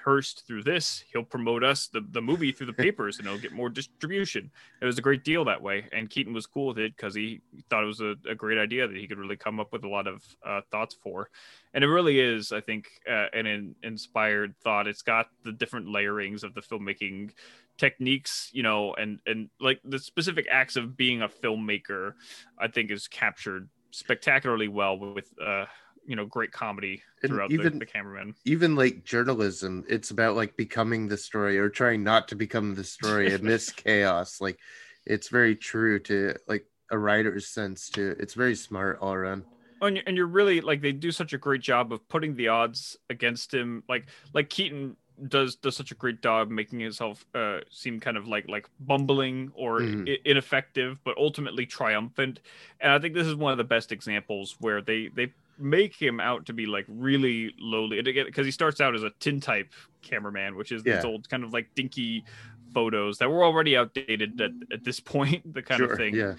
Hearst 0.04 0.46
through 0.46 0.62
this, 0.62 1.04
he'll 1.12 1.24
promote 1.24 1.64
us 1.64 1.88
the, 1.88 2.00
the 2.12 2.22
movie 2.22 2.52
through 2.52 2.68
the 2.68 2.72
papers 2.84 3.18
and 3.18 3.26
it'll 3.26 3.38
get 3.38 3.52
more 3.52 3.68
distribution. 3.68 4.50
It 4.80 4.86
was 4.86 4.98
a 4.98 5.02
great 5.02 5.24
deal 5.24 5.44
that 5.44 5.60
way. 5.60 5.86
And 5.92 6.08
Keaton 6.08 6.32
was 6.32 6.46
cool 6.46 6.68
with 6.68 6.78
it 6.78 6.96
because 6.96 7.14
he 7.14 7.40
thought 7.68 7.82
it 7.82 7.86
was 7.86 8.00
a, 8.00 8.14
a, 8.28 8.34
great 8.34 8.58
idea 8.58 8.86
that 8.86 8.96
he 8.96 9.06
could 9.06 9.18
really 9.18 9.36
come 9.36 9.60
up 9.60 9.72
with 9.72 9.84
a 9.84 9.88
lot 9.88 10.06
of 10.06 10.22
uh, 10.46 10.60
thoughts 10.70 10.96
for. 11.02 11.30
And 11.74 11.84
it 11.84 11.88
really 11.88 12.20
is, 12.20 12.52
I 12.52 12.60
think, 12.60 12.88
uh, 13.08 13.26
an 13.32 13.46
in, 13.46 13.74
inspired 13.82 14.54
thought. 14.62 14.86
It's 14.86 15.02
got 15.02 15.28
the 15.44 15.52
different 15.52 15.90
layerings 15.90 16.44
of 16.44 16.54
the 16.54 16.62
filmmaking 16.62 17.32
techniques, 17.76 18.50
you 18.52 18.62
know, 18.62 18.94
and, 18.94 19.20
and 19.26 19.50
like 19.60 19.80
the 19.84 19.98
specific 19.98 20.46
acts 20.50 20.76
of 20.76 20.96
being 20.96 21.22
a 21.22 21.28
filmmaker, 21.28 22.14
I 22.58 22.68
think 22.68 22.90
is 22.90 23.08
captured 23.08 23.68
spectacularly 23.90 24.68
well 24.68 24.98
with, 24.98 25.30
uh, 25.44 25.64
you 26.08 26.16
know 26.16 26.24
great 26.24 26.50
comedy 26.50 27.02
throughout 27.24 27.52
even, 27.52 27.74
the, 27.74 27.80
the 27.80 27.86
cameraman. 27.86 28.34
even 28.46 28.74
like 28.74 29.04
journalism 29.04 29.84
it's 29.88 30.10
about 30.10 30.34
like 30.34 30.56
becoming 30.56 31.06
the 31.06 31.18
story 31.18 31.58
or 31.58 31.68
trying 31.68 32.02
not 32.02 32.28
to 32.28 32.34
become 32.34 32.74
the 32.74 32.82
story 32.82 33.34
amidst 33.34 33.76
chaos. 33.76 34.40
Like 34.40 34.58
it's 35.04 35.28
very 35.28 35.54
true 35.54 35.98
to 36.00 36.34
like 36.48 36.64
a 36.90 36.98
writer's 36.98 37.46
sense 37.48 37.90
to 37.90 38.16
it's 38.18 38.34
very 38.34 38.54
smart 38.54 38.98
all 39.00 39.12
around. 39.12 39.44
And 39.82 39.96
you're, 39.96 40.04
and 40.06 40.16
you're 40.16 40.26
really 40.26 40.62
like 40.62 40.80
they 40.80 40.92
do 40.92 41.12
such 41.12 41.34
a 41.34 41.38
great 41.38 41.60
job 41.60 41.92
of 41.92 42.08
putting 42.08 42.34
the 42.34 42.48
odds 42.48 42.96
against 43.10 43.52
him. 43.52 43.84
Like 43.86 44.06
like 44.32 44.48
keaton 44.48 44.96
does 45.26 45.56
does 45.56 45.76
such 45.76 45.90
a 45.90 45.94
great 45.94 46.22
job 46.22 46.50
making 46.50 46.80
himself 46.80 47.24
uh, 47.34 47.58
seem 47.70 48.00
kind 48.00 48.16
of 48.16 48.28
like 48.28 48.48
like 48.48 48.68
bumbling 48.80 49.52
or 49.54 49.80
mm. 49.80 50.08
I- 50.08 50.18
ineffective, 50.24 50.98
but 51.04 51.16
ultimately 51.16 51.66
triumphant. 51.66 52.40
And 52.80 52.92
I 52.92 52.98
think 52.98 53.14
this 53.14 53.26
is 53.26 53.34
one 53.34 53.52
of 53.52 53.58
the 53.58 53.64
best 53.64 53.92
examples 53.92 54.56
where 54.60 54.80
they 54.80 55.08
they 55.08 55.32
make 55.58 55.94
him 55.94 56.20
out 56.20 56.46
to 56.46 56.52
be 56.52 56.66
like 56.66 56.84
really 56.88 57.54
lowly 57.58 58.00
because 58.00 58.46
he 58.46 58.52
starts 58.52 58.80
out 58.80 58.94
as 58.94 59.02
a 59.02 59.10
tin 59.18 59.40
tintype 59.40 59.72
cameraman 60.02 60.54
which 60.54 60.70
is 60.70 60.82
yeah. 60.86 60.94
these 60.94 61.04
old 61.04 61.28
kind 61.28 61.42
of 61.42 61.52
like 61.52 61.66
dinky 61.74 62.24
photos 62.72 63.18
that 63.18 63.28
were 63.28 63.44
already 63.44 63.76
outdated 63.76 64.40
at, 64.40 64.52
at 64.72 64.84
this 64.84 65.00
point 65.00 65.52
the 65.54 65.60
kind 65.60 65.78
sure, 65.78 65.92
of 65.92 65.98
thing 65.98 66.14
yeah 66.14 66.34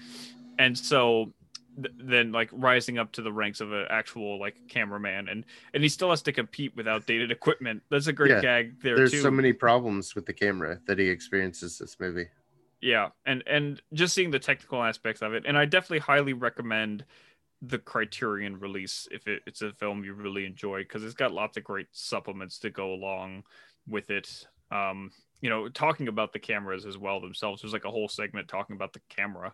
and 0.58 0.76
so 0.78 1.32
th- 1.76 1.94
then 1.98 2.32
like 2.32 2.48
rising 2.52 2.98
up 2.98 3.12
to 3.12 3.22
the 3.22 3.32
ranks 3.32 3.60
of 3.60 3.72
an 3.72 3.86
actual 3.90 4.38
like 4.38 4.56
cameraman 4.68 5.28
and 5.28 5.44
and 5.74 5.82
he 5.82 5.88
still 5.88 6.10
has 6.10 6.22
to 6.22 6.32
compete 6.32 6.74
with 6.76 6.88
outdated 6.88 7.30
equipment 7.30 7.82
that's 7.90 8.06
a 8.06 8.12
great 8.12 8.30
yeah. 8.30 8.40
gag 8.40 8.82
there 8.82 8.96
there's 8.96 9.10
too. 9.10 9.20
so 9.20 9.30
many 9.30 9.52
problems 9.52 10.14
with 10.14 10.26
the 10.26 10.32
camera 10.32 10.80
that 10.86 10.98
he 10.98 11.08
experiences 11.08 11.78
this 11.78 11.98
movie 12.00 12.26
yeah 12.80 13.08
and 13.26 13.42
and 13.46 13.82
just 13.92 14.14
seeing 14.14 14.30
the 14.30 14.38
technical 14.38 14.82
aspects 14.82 15.22
of 15.22 15.34
it 15.34 15.44
and 15.46 15.56
i 15.56 15.64
definitely 15.64 15.98
highly 15.98 16.32
recommend 16.32 17.04
the 17.62 17.78
Criterion 17.78 18.58
release 18.58 19.06
if 19.10 19.26
it, 19.26 19.42
it's 19.46 19.62
a 19.62 19.72
film 19.72 20.02
you 20.04 20.14
really 20.14 20.46
enjoy 20.46 20.78
because 20.78 21.04
it's 21.04 21.14
got 21.14 21.32
lots 21.32 21.56
of 21.56 21.64
great 21.64 21.88
supplements 21.92 22.58
to 22.60 22.70
go 22.70 22.92
along 22.92 23.44
with 23.86 24.10
it. 24.10 24.46
Um, 24.70 25.10
you 25.40 25.50
know, 25.50 25.68
talking 25.68 26.08
about 26.08 26.32
the 26.32 26.38
cameras 26.38 26.86
as 26.86 26.96
well 26.96 27.20
themselves. 27.20 27.60
There's 27.60 27.72
like 27.72 27.84
a 27.84 27.90
whole 27.90 28.08
segment 28.08 28.48
talking 28.48 28.76
about 28.76 28.92
the 28.92 29.00
camera. 29.08 29.52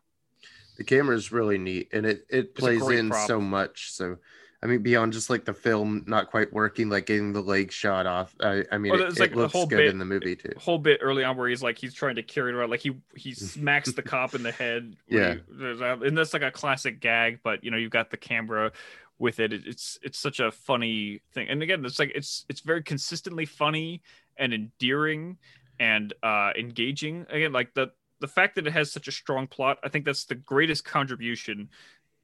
The 0.77 0.85
camera 0.85 1.16
is 1.16 1.33
really 1.33 1.59
neat 1.59 1.89
and 1.93 2.07
it 2.07 2.27
it 2.29 2.55
plays 2.55 2.87
in 2.89 3.12
so 3.12 3.41
much. 3.41 3.93
So 3.93 4.18
I 4.62 4.66
mean, 4.66 4.83
beyond 4.83 5.12
just 5.12 5.29
like 5.29 5.45
the 5.45 5.53
film 5.53 6.05
not 6.07 6.31
quite 6.31 6.53
working, 6.53 6.89
like 6.89 7.07
getting 7.07 7.33
the 7.33 7.43
leg 7.43 7.70
shot 7.70 8.07
off. 8.07 8.35
I, 8.41 8.64
I 8.72 8.79
mean, 8.79 8.93
well, 8.93 9.03
it, 9.03 9.18
like 9.18 9.33
it 9.33 9.37
looks 9.37 9.53
good 9.53 9.68
bit, 9.68 9.89
in 9.89 9.99
the 9.99 10.05
movie 10.05 10.35
too. 10.35 10.53
Whole 10.57 10.79
bit 10.79 11.01
early 11.03 11.24
on 11.24 11.37
where 11.37 11.49
he's 11.49 11.62
like 11.62 11.79
he's 11.79 11.93
trying 11.93 12.16
to 12.16 12.22
carry 12.22 12.51
it 12.51 12.55
around, 12.55 12.70
like 12.70 12.81
he 12.81 12.97
he 13.14 13.33
smacks 13.35 13.93
the 13.93 14.03
cop 14.03 14.35
in 14.35 14.43
the 14.43 14.53
head. 14.53 14.97
Yeah, 15.09 15.35
he, 15.35 15.41
and 15.59 16.16
that's 16.16 16.33
like 16.33 16.43
a 16.43 16.51
classic 16.51 17.01
gag. 17.01 17.41
But 17.43 17.62
you 17.62 17.70
know, 17.70 17.77
you've 17.77 17.91
got 17.91 18.11
the 18.11 18.16
camera 18.16 18.72
with 19.18 19.41
it. 19.41 19.53
It's 19.53 19.99
it's 20.03 20.18
such 20.18 20.41
a 20.41 20.51
funny 20.51 21.20
thing, 21.33 21.49
and 21.49 21.62
again, 21.62 21.85
it's 21.85 21.99
like 21.99 22.12
it's 22.14 22.47
it's 22.49 22.61
very 22.61 22.83
consistently 22.83 23.45
funny 23.45 24.03
and 24.39 24.55
endearing 24.55 25.37
and 25.79 26.14
uh 26.22 26.53
engaging. 26.59 27.27
Again, 27.29 27.53
like 27.53 27.74
the 27.74 27.93
the 28.21 28.29
fact 28.29 28.55
that 28.55 28.67
it 28.67 28.73
has 28.73 28.93
such 28.93 29.09
a 29.09 29.12
strong 29.12 29.47
plot, 29.47 29.79
I 29.85 29.89
think 29.89 30.05
that's 30.05 30.25
the 30.25 30.35
greatest 30.35 30.85
contribution 30.85 31.69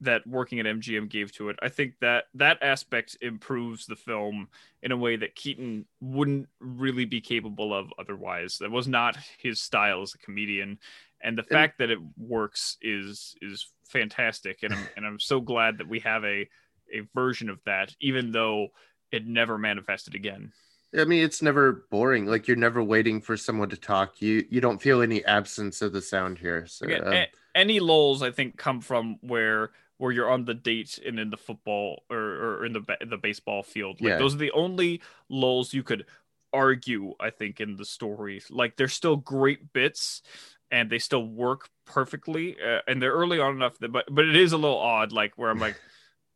that 0.02 0.26
working 0.26 0.58
at 0.58 0.66
MGM 0.66 1.08
gave 1.08 1.32
to 1.32 1.48
it. 1.48 1.56
I 1.62 1.68
think 1.68 1.94
that 2.00 2.24
that 2.34 2.58
aspect 2.60 3.16
improves 3.20 3.86
the 3.86 3.94
film 3.94 4.48
in 4.82 4.90
a 4.90 4.96
way 4.96 5.16
that 5.16 5.36
Keaton 5.36 5.86
wouldn't 6.00 6.48
really 6.58 7.04
be 7.04 7.20
capable 7.20 7.72
of 7.72 7.92
otherwise. 7.98 8.58
That 8.58 8.72
was 8.72 8.88
not 8.88 9.16
his 9.38 9.60
style 9.60 10.02
as 10.02 10.14
a 10.14 10.18
comedian, 10.18 10.78
and 11.20 11.38
the 11.38 11.44
fact 11.44 11.78
that 11.78 11.90
it 11.90 12.00
works 12.18 12.78
is 12.82 13.36
is 13.40 13.68
fantastic. 13.84 14.64
And 14.64 14.74
I'm 14.74 14.88
and 14.96 15.06
I'm 15.06 15.20
so 15.20 15.40
glad 15.40 15.78
that 15.78 15.88
we 15.88 16.00
have 16.00 16.24
a 16.24 16.48
a 16.92 17.02
version 17.14 17.48
of 17.48 17.60
that, 17.64 17.94
even 18.00 18.32
though 18.32 18.68
it 19.12 19.26
never 19.26 19.56
manifested 19.56 20.14
again. 20.14 20.52
I 20.98 21.04
mean, 21.04 21.24
it's 21.24 21.40
never 21.40 21.86
boring. 21.90 22.26
Like 22.26 22.46
you're 22.46 22.56
never 22.56 22.82
waiting 22.82 23.20
for 23.20 23.36
someone 23.36 23.70
to 23.70 23.76
talk. 23.76 24.20
You 24.20 24.44
you 24.50 24.60
don't 24.60 24.80
feel 24.80 25.02
any 25.02 25.24
absence 25.24 25.82
of 25.82 25.92
the 25.92 26.02
sound 26.02 26.38
here. 26.38 26.66
So. 26.66 26.86
Again, 26.86 27.06
um, 27.06 27.24
any 27.54 27.80
lulls 27.80 28.22
I 28.22 28.30
think 28.30 28.56
come 28.56 28.80
from 28.80 29.16
where 29.20 29.70
where 29.98 30.12
you're 30.12 30.30
on 30.30 30.44
the 30.44 30.54
date 30.54 30.98
and 31.06 31.18
in 31.18 31.30
the 31.30 31.36
football 31.36 32.02
or, 32.10 32.18
or 32.18 32.66
in 32.66 32.72
the 32.72 32.82
the 33.08 33.16
baseball 33.16 33.62
field. 33.62 34.00
Like 34.00 34.10
yeah. 34.10 34.18
those 34.18 34.34
are 34.34 34.38
the 34.38 34.50
only 34.52 35.00
lulls 35.28 35.72
you 35.72 35.82
could 35.82 36.06
argue, 36.52 37.14
I 37.20 37.30
think, 37.30 37.60
in 37.60 37.76
the 37.76 37.84
story. 37.84 38.42
Like 38.50 38.76
they're 38.76 38.88
still 38.88 39.16
great 39.16 39.72
bits 39.72 40.22
and 40.70 40.90
they 40.90 40.98
still 40.98 41.26
work 41.26 41.70
perfectly. 41.86 42.56
Uh, 42.60 42.80
and 42.86 43.00
they're 43.00 43.12
early 43.12 43.38
on 43.38 43.54
enough 43.54 43.78
that, 43.78 43.92
but 43.92 44.06
but 44.10 44.26
it 44.26 44.36
is 44.36 44.52
a 44.52 44.58
little 44.58 44.78
odd, 44.78 45.12
like 45.12 45.34
where 45.36 45.50
I'm 45.50 45.58
like. 45.58 45.80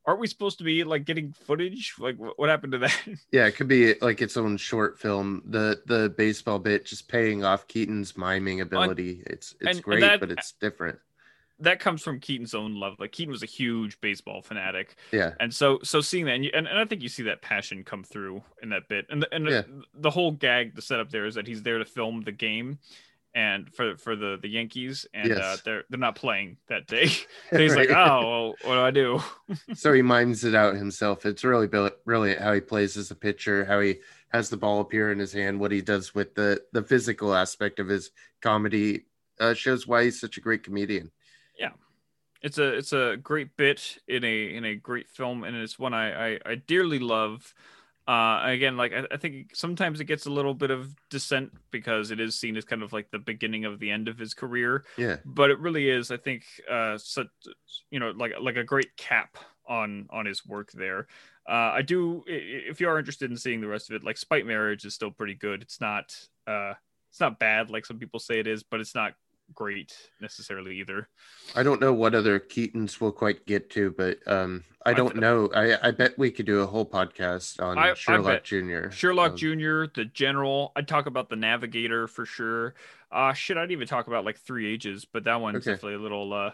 Aren't 0.07 0.21
we 0.21 0.29
supposed 0.29 0.59
to 0.59 0.65
be 0.65 0.85
like 0.85 1.05
getting 1.05 1.33
footage? 1.33 1.95
Like, 1.99 2.17
what 2.17 2.49
happened 2.49 2.73
to 2.73 2.79
that? 2.79 2.97
Yeah, 3.33 3.47
it 3.47 3.57
could 3.57 3.69
be 3.69 3.95
like 4.01 4.23
its 4.23 4.37
own 4.37 4.57
short 4.57 4.99
film. 4.99 5.43
The 5.47 5.83
the 5.87 6.15
baseball 6.17 6.59
bit 6.59 6.87
just 6.87 7.09
paying 7.09 7.45
off 7.45 7.67
Keaton's 7.67 8.17
miming 8.17 8.61
ability. 8.61 9.23
it's 9.27 9.55
it's 9.61 9.77
and, 9.77 9.83
great, 9.83 10.03
and 10.03 10.13
that, 10.13 10.21
but 10.21 10.31
it's 10.31 10.53
different 10.53 10.99
that 11.59 11.81
comes 11.81 12.03
from 12.03 12.21
Keaton's 12.21 12.55
own 12.55 12.79
love. 12.79 12.97
Like 12.99 13.13
Keaton 13.13 13.33
was 13.33 13.43
a 13.43 13.47
huge 13.47 14.01
baseball 14.01 14.43
fanatic. 14.43 14.97
Yeah. 15.13 15.33
And 15.41 15.53
so 15.53 15.79
so 15.83 16.01
seeing 16.01 16.27
that 16.27 16.35
and, 16.35 16.45
you, 16.45 16.51
and, 16.55 16.67
and 16.67 16.79
I 16.79 16.85
think 16.85 17.03
you 17.03 17.09
see 17.09 17.23
that 17.25 17.43
passion 17.43 17.83
come 17.83 18.05
through 18.05 18.43
in 18.63 18.69
that 18.71 18.89
bit. 18.89 19.07
And 19.09 19.23
the, 19.23 19.35
and 19.35 19.47
yeah. 19.47 19.63
the, 19.63 19.83
the, 19.95 20.11
whole 20.11 20.33
gag 20.33 20.75
the 20.75 20.83
setup 20.83 21.11
there 21.11 21.27
is 21.27 21.35
that 21.37 21.47
he's 21.47 21.63
there 21.63 21.79
to 21.79 21.85
film 21.85 22.23
the 22.23 22.33
game 22.33 22.79
and 23.37 23.73
for 23.73 23.97
for 23.99 24.17
the 24.17 24.39
the 24.41 24.49
Yankees 24.49 25.07
and 25.15 25.31
uh, 25.31 25.37
yes. 25.37 25.45
uh, 25.45 25.57
they're 25.65 25.85
they're 25.91 26.01
not 26.01 26.17
playing 26.17 26.57
that 26.69 26.89
day. 26.89 27.07
he's 27.51 27.75
right. 27.75 27.89
like, 27.89 27.91
"Oh, 27.91 28.27
well, 28.29 28.55
what 28.63 28.75
do 28.75 28.81
I 28.81 28.91
do?" 28.91 29.21
so 29.75 29.93
he 29.93 30.03
minds 30.03 30.43
it 30.43 30.55
out 30.55 30.75
himself. 30.75 31.25
It's 31.25 31.45
really 31.45 31.69
brilliant 31.69 32.41
how 32.41 32.53
he 32.53 32.61
plays 32.61 32.97
as 32.97 33.11
a 33.13 33.15
pitcher, 33.15 33.65
how 33.65 33.81
he 33.81 33.97
has 34.31 34.51
the 34.51 34.57
ball 34.57 34.81
appear 34.81 35.13
in 35.13 35.19
his 35.19 35.33
hand, 35.33 35.61
what 35.61 35.71
he 35.71 35.83
does 35.83 36.15
with 36.15 36.35
the 36.35 36.63
the 36.73 36.83
physical 36.83 37.35
aspect 37.35 37.79
of 37.79 37.89
his 37.89 38.11
comedy 38.41 39.05
uh, 39.39 39.55
shows 39.55 39.87
why 39.87 40.05
he's 40.05 40.21
such 40.21 40.39
a 40.39 40.41
great 40.41 40.63
comedian 40.63 41.11
yeah 41.59 41.71
it's 42.43 42.59
a 42.59 42.75
it's 42.75 42.93
a 42.93 43.17
great 43.23 43.57
bit 43.57 43.99
in 44.09 44.25
a 44.25 44.55
in 44.55 44.65
a 44.65 44.75
great 44.75 45.09
film 45.09 45.45
and 45.45 45.57
it's 45.57 45.79
one 45.79 45.95
i 45.95 46.35
i, 46.35 46.39
I 46.47 46.55
dearly 46.55 46.99
love 46.99 47.55
uh 48.09 48.41
again 48.45 48.77
like 48.77 48.93
I, 48.93 49.05
I, 49.11 49.17
think 49.17 49.55
sometimes 49.55 50.01
it 50.01 50.05
gets 50.05 50.27
a 50.27 50.31
little 50.31 50.55
bit 50.55 50.71
of 50.71 50.95
dissent 51.11 51.53
because 51.73 52.13
it 52.13 52.21
is 52.21 52.39
seen 52.39 52.57
as 52.57 52.65
kind 52.65 52.83
of 52.85 52.93
like 52.93 53.11
the 53.11 53.19
beginning 53.19 53.65
of 53.65 53.81
the 53.81 53.91
end 53.91 54.07
of 54.07 54.17
his 54.17 54.33
career. 54.33 54.85
Yeah. 54.97 55.17
But 55.25 55.51
it 55.51 55.59
really 55.59 55.89
is 55.89 56.11
i 56.11 56.17
think 56.17 56.45
uh 56.71 56.99
such 56.99 57.27
you 57.91 57.99
know 57.99 58.11
like 58.11 58.33
like 58.41 58.57
a 58.57 58.65
great 58.65 58.97
cap 58.97 59.37
on 59.69 60.07
on 60.11 60.27
his 60.27 60.47
work 60.47 60.71
there. 60.73 61.09
Uh 61.49 61.73
i 61.75 61.83
do 61.83 62.23
if 62.27 62.81
you 62.81 62.89
are 62.89 62.99
interested 62.99 63.31
in 63.31 63.37
seeing 63.37 63.61
the 63.61 63.67
rest 63.67 63.91
of 63.91 63.97
it 63.97 64.05
like 64.05 64.19
spite 64.19 64.47
marriage 64.47 64.85
is 64.85 64.95
still 64.95 65.11
pretty 65.11 65.35
good. 65.35 65.63
It's 65.63 65.81
not 65.81 66.15
uh 66.47 66.75
it's 67.11 67.21
not 67.21 67.41
bad 67.41 67.71
like 67.71 67.87
some 67.87 67.99
people 67.99 68.21
say 68.21 68.39
it 68.39 68.47
is 68.47 68.63
but 68.63 68.79
it's 68.79 68.95
not 68.95 69.15
great 69.55 69.97
necessarily 70.21 70.79
either. 70.79 71.09
I 71.55 71.63
don't 71.63 71.81
know 71.81 71.93
what 71.93 72.15
other 72.15 72.39
Keatons 72.39 73.01
we'll 73.01 73.13
quite 73.13 73.47
get 73.47 73.71
to, 73.71 73.91
but 73.91 74.19
um, 74.27 74.65
I 74.85 74.93
don't 74.93 75.17
I 75.17 75.21
know. 75.21 75.51
I, 75.55 75.89
I 75.89 75.91
bet 75.91 76.19
we 76.19 76.31
could 76.31 76.47
do 76.47 76.61
a 76.61 76.67
whole 76.67 76.87
podcast 76.87 77.63
on 77.63 77.79
I, 77.79 77.95
Sherlock 77.95 78.45
Jr. 78.45 78.91
Sherlock 78.91 79.33
um, 79.33 79.37
Jr., 79.37 79.85
the 79.95 80.05
General. 80.13 80.73
I'd 80.77 80.89
talk 80.89 81.07
about 81.07 81.29
the 81.29 81.37
Navigator 81.37 82.07
for 82.07 82.25
sure. 82.25 82.75
Uh 83.11 83.33
shit, 83.33 83.57
I'd 83.57 83.73
even 83.73 83.87
talk 83.87 84.07
about 84.07 84.25
like 84.25 84.39
Three 84.39 84.73
Ages, 84.73 85.05
but 85.05 85.25
that 85.25 85.41
one's 85.41 85.57
okay. 85.57 85.73
definitely 85.73 85.95
a 85.95 86.03
little 86.03 86.33
uh 86.33 86.51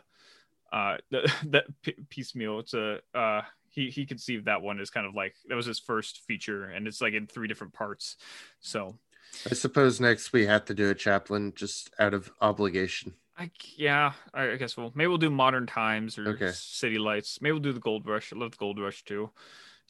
uh 0.73 0.97
that 1.11 1.65
piecemeal. 2.09 2.61
It's 2.61 2.75
a 2.75 3.01
uh 3.15 3.43
he 3.69 3.91
he 3.91 4.07
conceived 4.07 4.47
that 4.47 4.63
one 4.63 4.81
as 4.81 4.91
kind 4.91 5.07
of 5.07 5.15
like 5.15 5.35
that 5.49 5.55
was 5.55 5.67
his 5.67 5.81
first 5.81 6.21
feature, 6.27 6.65
and 6.65 6.87
it's 6.87 7.01
like 7.01 7.15
in 7.15 7.27
three 7.27 7.49
different 7.49 7.73
parts. 7.73 8.17
So 8.61 8.99
I 9.51 9.55
suppose 9.55 10.01
next 10.01 10.33
we 10.33 10.47
have 10.47 10.65
to 10.67 10.75
do 10.75 10.91
a 10.91 10.95
Chaplin 10.95 11.53
just 11.55 11.91
out 11.99 12.15
of 12.15 12.31
obligation. 12.41 13.15
I 13.37 13.51
yeah, 13.77 14.13
I 14.35 14.57
guess 14.57 14.77
we'll 14.77 14.93
maybe 14.95 15.09
we'll 15.09 15.19
do 15.19 15.31
Modern 15.31 15.67
Times 15.67 16.19
or 16.19 16.29
Okay. 16.29 16.51
City 16.53 16.99
Lights. 16.99 17.39
Maybe 17.41 17.53
we'll 17.53 17.61
do 17.61 17.73
the 17.73 17.81
Gold 17.81 18.07
Rush. 18.07 18.33
I 18.33 18.37
love 18.37 18.51
the 18.53 18.57
Gold 18.59 18.79
Rush 18.79 19.05
too. 19.05 19.31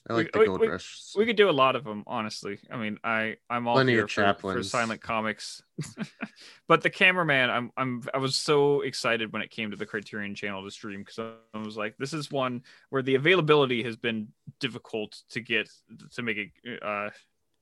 I 0.08 0.14
like 0.14 0.30
We- 0.34 0.40
the 0.40 0.46
Gold 0.46 0.60
we- 0.60 0.68
Rush. 0.68 0.96
so- 1.00 1.18
We 1.20 1.26
could 1.26 1.36
do 1.36 1.48
a 1.48 1.52
lot 1.52 1.76
of 1.76 1.84
them, 1.84 2.02
honestly. 2.06 2.58
I 2.70 2.76
mean, 2.76 2.98
I 3.04 3.36
I'm 3.50 3.66
all 3.68 3.74
Plenty 3.74 3.92
here 3.92 4.08
for, 4.08 4.34
for 4.40 4.62
silent 4.62 5.00
comics, 5.00 5.62
but 6.68 6.82
the 6.82 6.90
cameraman, 6.90 7.50
I'm 7.50 7.70
I'm 7.76 8.02
I 8.14 8.18
was 8.18 8.36
so 8.36 8.80
excited 8.82 9.32
when 9.32 9.42
it 9.42 9.50
came 9.50 9.70
to 9.70 9.76
the 9.76 9.86
Criterion 9.86 10.34
Channel 10.34 10.64
to 10.64 10.70
stream 10.70 11.00
because 11.04 11.18
I 11.54 11.58
was 11.58 11.76
like, 11.76 11.96
this 11.98 12.12
is 12.14 12.30
one 12.30 12.62
where 12.90 13.02
the 13.02 13.16
availability 13.16 13.82
has 13.84 13.96
been 13.96 14.28
difficult 14.60 15.20
to 15.30 15.40
get 15.40 15.68
to 16.12 16.22
make 16.22 16.36
it 16.38 16.82
uh 16.82 17.10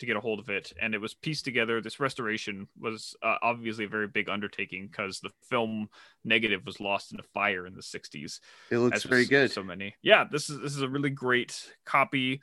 to 0.01 0.07
get 0.07 0.17
a 0.17 0.21
hold 0.21 0.41
of 0.41 0.49
it, 0.51 0.73
and 0.81 0.95
it 0.95 1.01
was 1.01 1.15
pieced 1.15 1.45
together. 1.45 1.81
This 1.81 2.01
restoration 2.01 2.67
was 2.79 3.15
uh, 3.23 3.37
obviously 3.43 3.85
a 3.85 3.89
very 3.89 4.09
big 4.09 4.29
undertaking 4.29 4.89
because 4.89 5.21
the 5.21 5.31
film 5.49 5.89
negative 6.25 6.67
was 6.67 6.81
lost 6.81 7.13
in 7.13 7.21
a 7.21 7.23
fire 7.23 7.67
in 7.67 7.75
the 7.75 7.83
60s 7.83 8.41
it 8.71 8.79
looks 8.79 9.03
very 9.05 9.25
good. 9.25 9.51
So 9.51 9.63
many. 9.63 9.95
Yeah, 10.03 10.25
this 10.31 10.51
is 10.51 10.61
this 10.61 10.75
is 10.75 10.83
a 10.83 10.89
really 10.89 11.11
great 11.11 11.73
copy. 11.85 12.41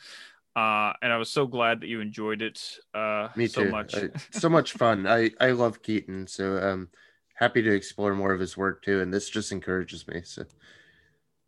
Uh, 0.56 0.94
and 1.04 1.14
I 1.14 1.18
was 1.18 1.30
so 1.30 1.46
glad 1.46 1.82
that 1.82 1.88
you 1.88 2.02
enjoyed 2.02 2.42
it 2.42 2.80
uh, 2.96 3.28
Me 3.36 3.46
so 3.48 3.62
too. 3.62 3.72
much. 3.72 3.94
I- 3.96 4.10
so 4.32 4.50
much 4.50 4.74
fun. 4.74 5.06
I 5.06 5.32
I 5.40 5.52
love 5.52 5.82
Keaton, 5.84 6.26
so 6.28 6.58
um 6.58 6.90
happy 7.36 7.62
to 7.62 7.72
explore 7.72 8.16
more 8.16 8.34
of 8.34 8.40
his 8.40 8.58
work 8.58 8.84
too. 8.84 9.02
And 9.02 9.14
this 9.14 9.30
just 9.30 9.52
encourages 9.52 10.08
me. 10.08 10.22
So 10.24 10.46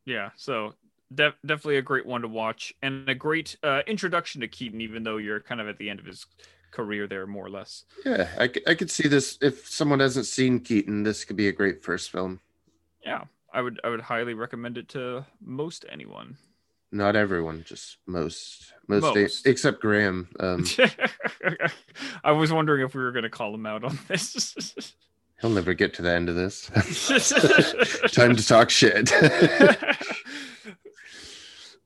yeah, 0.05 0.29
so 0.35 0.73
def- 1.13 1.35
definitely 1.45 1.77
a 1.77 1.81
great 1.81 2.05
one 2.05 2.21
to 2.21 2.27
watch 2.27 2.73
and 2.81 3.07
a 3.09 3.15
great 3.15 3.55
uh, 3.63 3.81
introduction 3.87 4.41
to 4.41 4.47
Keaton, 4.47 4.81
even 4.81 5.03
though 5.03 5.17
you're 5.17 5.39
kind 5.39 5.61
of 5.61 5.67
at 5.67 5.77
the 5.77 5.89
end 5.89 5.99
of 5.99 6.05
his 6.05 6.25
career 6.71 7.07
there, 7.07 7.25
more 7.25 7.45
or 7.45 7.49
less. 7.49 7.85
yeah, 8.05 8.29
I 8.39 8.47
could 8.47 8.91
see 8.91 9.07
this. 9.07 9.37
If 9.41 9.67
someone 9.67 9.99
hasn't 9.99 10.25
seen 10.27 10.59
Keaton, 10.59 11.03
this 11.03 11.25
could 11.25 11.35
be 11.35 11.47
a 11.47 11.51
great 11.51 11.83
first 11.83 12.11
film. 12.11 12.39
Yeah, 13.05 13.23
I 13.53 13.61
would 13.61 13.79
I 13.83 13.89
would 13.89 14.01
highly 14.01 14.33
recommend 14.33 14.77
it 14.77 14.89
to 14.89 15.25
most 15.41 15.85
anyone. 15.89 16.37
Not 16.91 17.15
everyone, 17.15 17.63
just 17.67 17.97
most, 18.07 18.73
most, 18.87 19.03
Most. 19.15 19.45
except 19.45 19.79
Graham. 19.79 20.27
Um, 20.39 20.65
I 22.23 22.31
was 22.31 22.51
wondering 22.51 22.83
if 22.83 22.95
we 22.95 23.03
were 23.03 23.11
going 23.11 23.23
to 23.23 23.29
call 23.29 23.53
him 23.53 23.67
out 23.67 23.83
on 23.83 23.99
this. 24.07 24.95
he'll 25.39 25.51
never 25.51 25.75
get 25.75 25.93
to 25.95 26.01
the 26.01 26.11
end 26.11 26.29
of 26.29 26.35
this. 26.35 26.65
Time 28.11 28.35
to 28.35 28.45
talk 28.45 28.71
shit. 28.71 29.11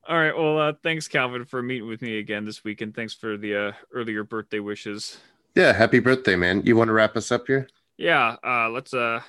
All 0.06 0.18
right. 0.18 0.36
Well, 0.36 0.58
uh, 0.58 0.72
thanks, 0.82 1.08
Calvin, 1.08 1.44
for 1.46 1.62
meeting 1.62 1.88
with 1.88 2.02
me 2.02 2.18
again 2.18 2.44
this 2.44 2.62
week, 2.62 2.82
and 2.82 2.94
thanks 2.94 3.14
for 3.14 3.36
the 3.38 3.56
uh, 3.68 3.72
earlier 3.92 4.22
birthday 4.22 4.60
wishes. 4.60 5.18
yeah, 5.54 5.72
happy 5.72 5.98
birthday, 5.98 6.36
man. 6.36 6.62
You 6.64 6.76
want 6.76 6.88
to 6.88 6.92
wrap 6.92 7.16
us 7.16 7.32
up 7.32 7.46
here? 7.46 7.68
Yeah. 7.96 8.36
Uh, 8.44 8.68
let's 8.68 8.92
uh, 8.92 9.20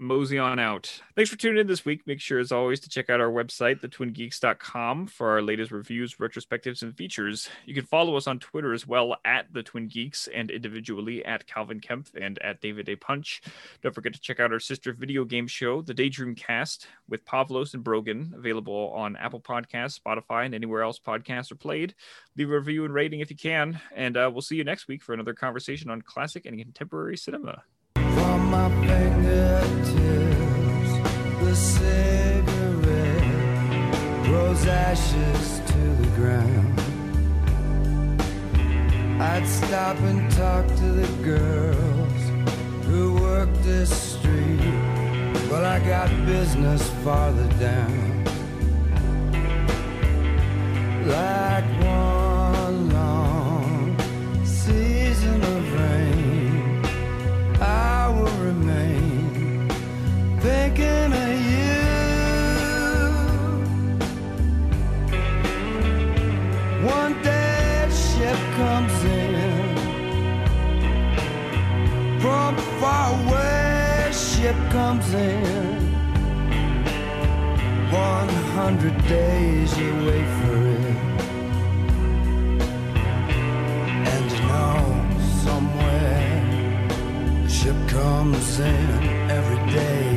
mosey 0.00 0.38
on 0.38 0.58
out. 0.58 1.02
Thanks 1.14 1.30
for 1.30 1.36
tuning 1.36 1.60
in 1.60 1.66
this 1.66 1.84
week. 1.84 2.06
Make 2.06 2.20
sure, 2.20 2.38
as 2.38 2.50
always, 2.50 2.80
to 2.80 2.88
check 2.88 3.10
out 3.10 3.20
our 3.20 3.30
website, 3.30 3.80
thetwingeeks.com, 3.80 5.06
for 5.08 5.30
our 5.30 5.42
latest 5.42 5.70
reviews, 5.70 6.16
retrospectives, 6.16 6.82
and 6.82 6.96
features. 6.96 7.50
You 7.66 7.74
can 7.74 7.84
follow 7.84 8.16
us 8.16 8.26
on 8.26 8.38
Twitter 8.38 8.72
as 8.72 8.86
well 8.86 9.16
at 9.24 9.52
the 9.52 9.62
Twin 9.62 9.88
Geeks 9.88 10.28
and 10.34 10.50
individually 10.50 11.24
at 11.24 11.46
Calvin 11.46 11.80
Kemp 11.80 12.08
and 12.18 12.38
at 12.42 12.62
David 12.62 12.88
A. 12.88 12.96
Punch. 12.96 13.42
Don't 13.82 13.94
forget 13.94 14.14
to 14.14 14.20
check 14.20 14.40
out 14.40 14.52
our 14.52 14.58
sister 14.58 14.94
video 14.94 15.24
game 15.24 15.46
show, 15.46 15.82
The 15.82 15.94
Daydream 15.94 16.34
Cast, 16.34 16.86
with 17.08 17.26
Pavlos 17.26 17.74
and 17.74 17.84
Brogan, 17.84 18.32
available 18.34 18.92
on 18.96 19.16
Apple 19.16 19.40
Podcasts, 19.40 20.00
Spotify, 20.00 20.46
and 20.46 20.54
anywhere 20.54 20.82
else 20.82 20.98
podcasts 20.98 21.52
are 21.52 21.56
played. 21.56 21.94
Leave 22.38 22.50
a 22.50 22.54
review 22.54 22.86
and 22.86 22.94
rating 22.94 23.20
if 23.20 23.30
you 23.30 23.36
can, 23.36 23.78
and 23.94 24.16
uh, 24.16 24.30
we'll 24.32 24.40
see 24.40 24.56
you 24.56 24.64
next 24.64 24.88
week 24.88 25.02
for 25.02 25.12
another 25.12 25.34
conversation 25.34 25.90
on 25.90 26.00
classic 26.00 26.46
and 26.46 26.58
contemporary 26.58 27.18
cinema. 27.18 27.62
Ashes 34.90 35.60
to 35.66 35.82
the 36.02 36.10
ground. 36.16 36.80
I'd 39.20 39.46
stop 39.46 39.96
and 39.98 40.30
talk 40.32 40.66
to 40.66 40.88
the 41.00 41.08
girls 41.22 42.22
who 42.86 43.14
work 43.14 43.50
this 43.62 43.90
street, 44.14 44.60
but 45.48 45.64
I 45.64 45.78
got 45.80 46.08
business 46.26 46.82
farther 47.04 47.48
down. 47.58 48.24
Like 51.06 51.64
one 51.84 52.19
thinking 60.40 61.12
of 61.24 61.32
you. 61.52 61.80
One 66.98 67.14
day 67.22 67.88
ship 67.90 68.40
comes 68.56 69.04
in 69.04 69.76
from 72.20 72.56
far 72.80 73.06
away. 73.20 74.10
Ship 74.12 74.56
comes 74.70 75.12
in. 75.12 75.78
One 77.92 78.32
hundred 78.58 78.96
days 79.08 79.76
you 79.78 79.90
wait 80.06 80.28
for 80.40 80.58
it, 80.78 80.96
and 84.12 84.24
you 84.32 84.40
know 84.50 84.76
somewhere 85.44 86.32
ship 87.48 87.78
comes 87.88 88.60
in 88.60 88.88
every 89.38 89.62
day. 89.72 90.09